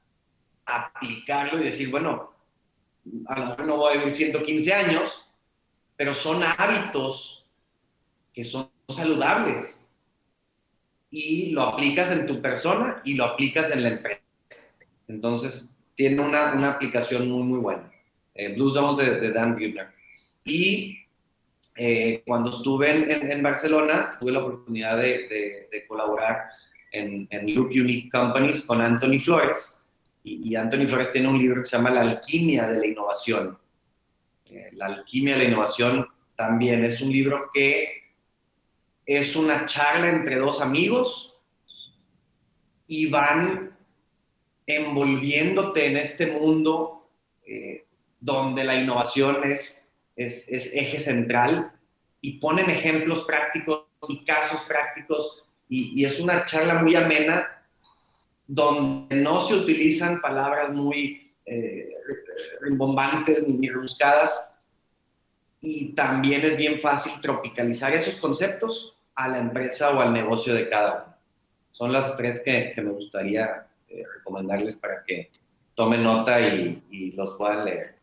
a 0.66 0.76
aplicarlo 0.86 1.60
y 1.60 1.66
decir, 1.66 1.90
bueno, 1.90 2.29
a 3.28 3.40
lo 3.40 3.46
mejor 3.48 3.66
no 3.66 3.78
voy 3.78 3.94
a 3.94 3.98
vivir 3.98 4.14
115 4.14 4.74
años, 4.74 5.26
pero 5.96 6.14
son 6.14 6.42
hábitos 6.44 7.46
que 8.34 8.44
son 8.44 8.70
saludables. 8.88 9.88
Y 11.12 11.52
lo 11.52 11.64
aplicas 11.64 12.12
en 12.12 12.28
tu 12.28 12.42
persona 12.42 13.02
y 13.04 13.16
lo 13.16 13.26
aplicas 13.26 13.72
en 13.72 13.84
la 13.84 13.90
empresa. 13.90 14.22
Entonces, 15.08 15.78
tiene 15.96 16.22
una, 16.22 16.54
una 16.54 16.72
aplicación 16.72 17.30
muy, 17.30 17.44
muy 17.44 17.60
buena. 17.60 17.92
Eh, 18.36 18.54
Blue 18.54 18.70
Zones 18.70 19.06
de, 19.06 19.32
Dan 19.32 19.56
Buechner. 19.56 19.90
Y 20.44 21.00
eh, 21.76 22.24
cuando 22.26 22.52
estuve 22.52 22.92
en, 22.92 23.32
en, 23.32 23.44
Barcelona, 23.44 24.18
tuve 24.20 24.32
la 24.32 24.40
oportunidad 24.40 24.98
de, 24.98 25.68
de, 25.72 25.88
colaborar 25.88 26.50
en, 26.92 27.28
en 27.32 27.56
Loop 27.56 27.72
Unique 27.72 28.10
Companies 28.10 28.66
con 28.66 28.82
Anthony 28.82 29.20
Flores 29.20 29.79
y, 30.24 30.56
Anthony 30.56 30.88
Flores 30.88 31.12
tiene 31.12 31.28
un 31.28 31.40
libro 31.40 31.62
que 31.62 31.70
se 31.70 31.78
llama 31.78 31.90
La 31.92 32.02
alquimia 32.02 32.68
de 32.68 32.80
la 32.80 32.86
innovación. 32.86 33.58
Eh, 34.46 34.70
la 34.74 34.88
alquimia 34.88 35.34
de 35.34 35.44
la 35.44 35.50
innovación 35.50 36.08
también 36.36 36.84
es 36.84 37.02
un 37.02 37.12
libro 37.12 37.50
que 37.54 38.14
es 39.06 39.36
una 39.36 39.66
charla 39.66 40.10
entre 40.10 40.36
dos 40.36 40.62
amigos 40.62 41.38
y 42.88 43.08
van 43.08 43.78
envolviéndote 44.66 45.88
en 45.88 45.98
este 45.98 46.28
mundo 46.28 47.10
eh, 47.46 47.86
donde 48.20 48.64
la 48.64 48.76
innovación 48.76 49.44
es, 49.44 49.90
es, 50.16 50.48
eje 50.50 51.00
central 51.00 51.72
y 52.22 52.40
ponen 52.40 52.70
ejemplos 52.70 53.24
prácticos 53.24 53.86
y 54.08 54.24
casos 54.24 54.62
prácticos 54.62 55.46
y, 55.68 56.00
y 56.00 56.06
es 56.06 56.20
una 56.20 56.46
charla 56.46 56.76
muy 56.76 56.96
amena 56.96 57.59
donde 58.52 59.16
no 59.16 59.42
se 59.42 59.54
utilizan 59.54 60.22
palabras 60.22 60.74
muy 60.74 61.36
eh, 61.46 61.94
rimbombantes 62.62 63.48
ni 63.48 63.70
rebuscadas 63.70 64.52
y 65.62 65.94
también 65.94 66.44
es 66.44 66.58
bien 66.58 66.80
fácil 66.80 67.14
tropicalizar 67.22 67.94
esos 67.94 68.16
conceptos 68.16 68.98
a 69.14 69.28
la 69.28 69.38
empresa 69.38 69.96
o 69.96 70.00
al 70.00 70.12
negocio 70.12 70.56
de 70.56 70.68
cada 70.68 70.94
uno. 70.96 71.16
Son 71.70 71.92
las 71.94 72.18
tres 72.18 72.42
que, 72.44 72.74
me 72.78 72.90
gustaría 72.90 73.68
eh, 73.88 74.04
recomendarles 74.18 74.78
para 74.78 75.04
que 75.04 75.30
tomen 75.76 76.02
nota 76.02 76.42
y, 76.42 77.12
los 77.12 77.36
puedan 77.38 77.66
leer. 77.66 77.98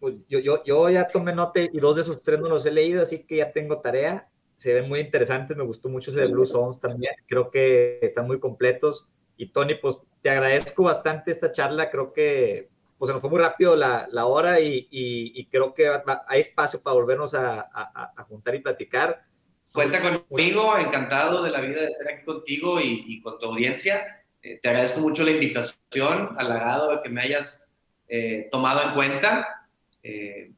Pues 0.00 0.16
yo, 0.28 0.40
yo, 0.40 0.64
yo 0.64 0.90
ya 0.90 1.06
tomé 1.06 1.32
nota 1.32 1.60
y 1.60 1.78
dos 1.78 1.94
de 1.94 2.02
esos 2.02 2.20
tres 2.20 2.40
no 2.40 2.48
los 2.48 2.66
he 2.66 2.72
leído, 2.72 3.02
así 3.02 3.22
que 3.22 3.36
ya 3.36 3.52
tengo 3.52 3.78
tarea. 3.78 4.28
Se 4.56 4.74
ven 4.74 4.88
muy 4.88 4.98
interesantes, 4.98 5.56
me 5.56 5.62
gustó 5.62 5.88
mucho 5.88 6.10
ese 6.10 6.22
de 6.22 6.26
Blue 6.26 6.46
Zones 6.46 6.80
también. 6.80 7.14
Creo 7.28 7.48
que 7.48 8.00
están 8.02 8.26
muy 8.26 8.40
completos 8.40 9.08
y 9.36 9.46
Tony, 9.46 9.74
pues 9.74 9.98
te 10.22 10.30
agradezco 10.30 10.84
bastante 10.84 11.30
esta 11.30 11.52
charla, 11.52 11.90
creo 11.90 12.12
que 12.12 12.68
pues 12.98 13.08
se 13.08 13.12
nos 13.12 13.20
fue 13.20 13.30
muy 13.30 13.40
rápido 13.40 13.76
la, 13.76 14.08
la 14.10 14.26
hora 14.26 14.60
y, 14.60 14.88
y, 14.90 15.46
creo 15.46 15.74
que 15.74 15.90
hay 16.26 16.40
espacio 16.40 16.80
para 16.80 16.94
volvernos 16.94 17.34
a, 17.34 17.60
a, 17.60 18.24
juntar 18.24 18.54
y 18.54 18.60
platicar. 18.60 19.24
Cuenta 19.72 20.00
conmigo, 20.00 20.78
encantado 20.78 21.42
de 21.42 21.50
la 21.50 21.60
vida 21.60 21.80
de 21.80 21.88
estar 21.88 22.08
aquí 22.08 22.24
contigo 22.24 22.80
y, 22.80 23.20
con 23.20 23.38
tu 23.38 23.46
audiencia. 23.46 24.24
Eh, 24.40 24.60
te 24.62 24.68
agradezco 24.68 25.00
mucho 25.00 25.24
la 25.24 25.32
invitación, 25.32 26.36
halagado 26.38 26.92
de 26.92 27.02
que 27.02 27.08
me 27.08 27.22
hayas 27.22 27.66
eh, 28.08 28.48
tomado 28.50 28.82
en 28.88 28.94
cuenta. 28.94 29.66
Eh, 30.02 30.52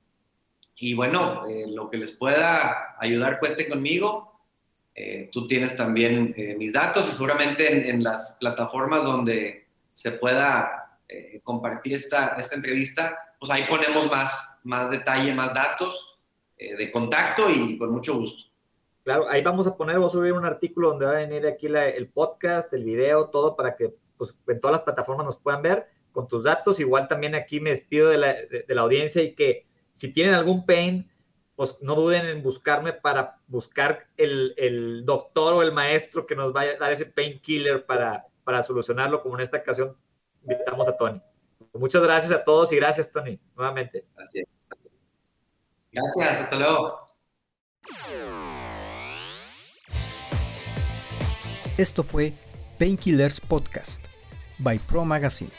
y 0.76 0.92
bueno, 0.92 1.46
lo 1.68 1.88
que 1.88 1.96
les 1.96 2.12
pueda 2.12 2.96
ayudar, 3.00 3.40
cuenten 3.40 3.70
conmigo. 3.70 4.35
Tú 5.30 5.46
tienes 5.46 5.76
también 5.76 6.34
mis 6.58 6.72
datos 6.72 7.08
y 7.08 7.12
seguramente 7.12 7.90
en, 7.90 8.02
las 8.02 8.36
plataformas 8.40 9.04
donde 9.04 9.66
se 9.92 10.12
pueda 10.12 10.98
compartir 11.44 11.94
esta, 11.94 12.36
esta 12.38 12.54
entrevista, 12.54 13.34
pues 13.38 13.50
ahí 13.50 13.64
ponemos 13.68 14.10
más, 14.10 14.58
más 14.64 14.90
detalle, 14.90 15.34
más 15.34 15.52
datos 15.52 16.18
de 16.58 16.90
contacto 16.90 17.50
y 17.50 17.76
con 17.76 17.90
mucho 17.90 18.18
gusto. 18.18 18.50
Claro, 19.06 19.28
ahí 19.28 19.40
vamos 19.40 19.68
a 19.68 19.76
poner, 19.76 19.94
vamos 19.94 20.12
a 20.12 20.18
subir 20.18 20.32
un 20.32 20.44
artículo 20.44 20.88
donde 20.88 21.06
va 21.06 21.12
a 21.12 21.18
venir 21.18 21.46
aquí 21.46 21.68
el 21.68 22.08
podcast, 22.08 22.72
el 22.74 22.82
video, 22.82 23.28
todo 23.28 23.54
para 23.54 23.76
que 23.76 23.94
pues, 24.16 24.36
en 24.48 24.58
todas 24.58 24.72
las 24.72 24.82
plataformas 24.82 25.24
nos 25.24 25.36
puedan 25.36 25.62
ver 25.62 25.86
con 26.10 26.26
tus 26.26 26.42
datos. 26.42 26.80
Igual 26.80 27.06
también 27.06 27.36
aquí 27.36 27.60
me 27.60 27.70
despido 27.70 28.08
de 28.08 28.18
la, 28.18 28.32
de, 28.32 28.64
la 28.66 28.80
audiencia 28.80 29.22
y 29.22 29.32
que 29.36 29.64
si 29.92 30.12
tienen 30.12 30.34
algún 30.34 30.66
pain, 30.66 31.08
pues 31.56 31.82
no 31.82 31.94
duden 31.94 32.26
en 32.26 32.42
buscarme 32.42 32.92
para 32.92 33.40
buscar 33.48 34.06
el, 34.16 34.54
el, 34.58 35.04
doctor 35.06 35.54
o 35.54 35.62
el 35.62 35.72
maestro 35.72 36.26
que 36.26 36.36
nos 36.36 36.52
vaya 36.52 36.72
a 36.72 36.78
dar 36.78 36.92
ese 36.92 37.06
painkiller 37.06 37.86
para, 37.86 38.26
para 38.44 38.62
solucionarlo, 38.62 39.22
como 39.22 39.36
en 39.36 39.40
esta 39.40 39.56
ocasión 39.56 39.96
invitamos 40.42 40.86
a 40.86 40.96
Tony. 40.96 41.20
Muchas 41.72 42.02
gracias 42.02 42.32
a 42.32 42.44
todos 42.44 42.72
y 42.72 42.76
gracias, 42.76 43.10
Tony, 43.10 43.40
nuevamente. 43.56 44.06
Gracias. 44.14 44.46
Gracias, 45.92 46.40
hasta 46.40 46.56
luego. 46.56 47.06
Esto 51.78 52.02
fue 52.02 52.32
Painkillers 52.78 53.40
Podcast 53.40 54.04
by 54.58 54.78
Pro 54.78 55.04
Magazine. 55.04 55.50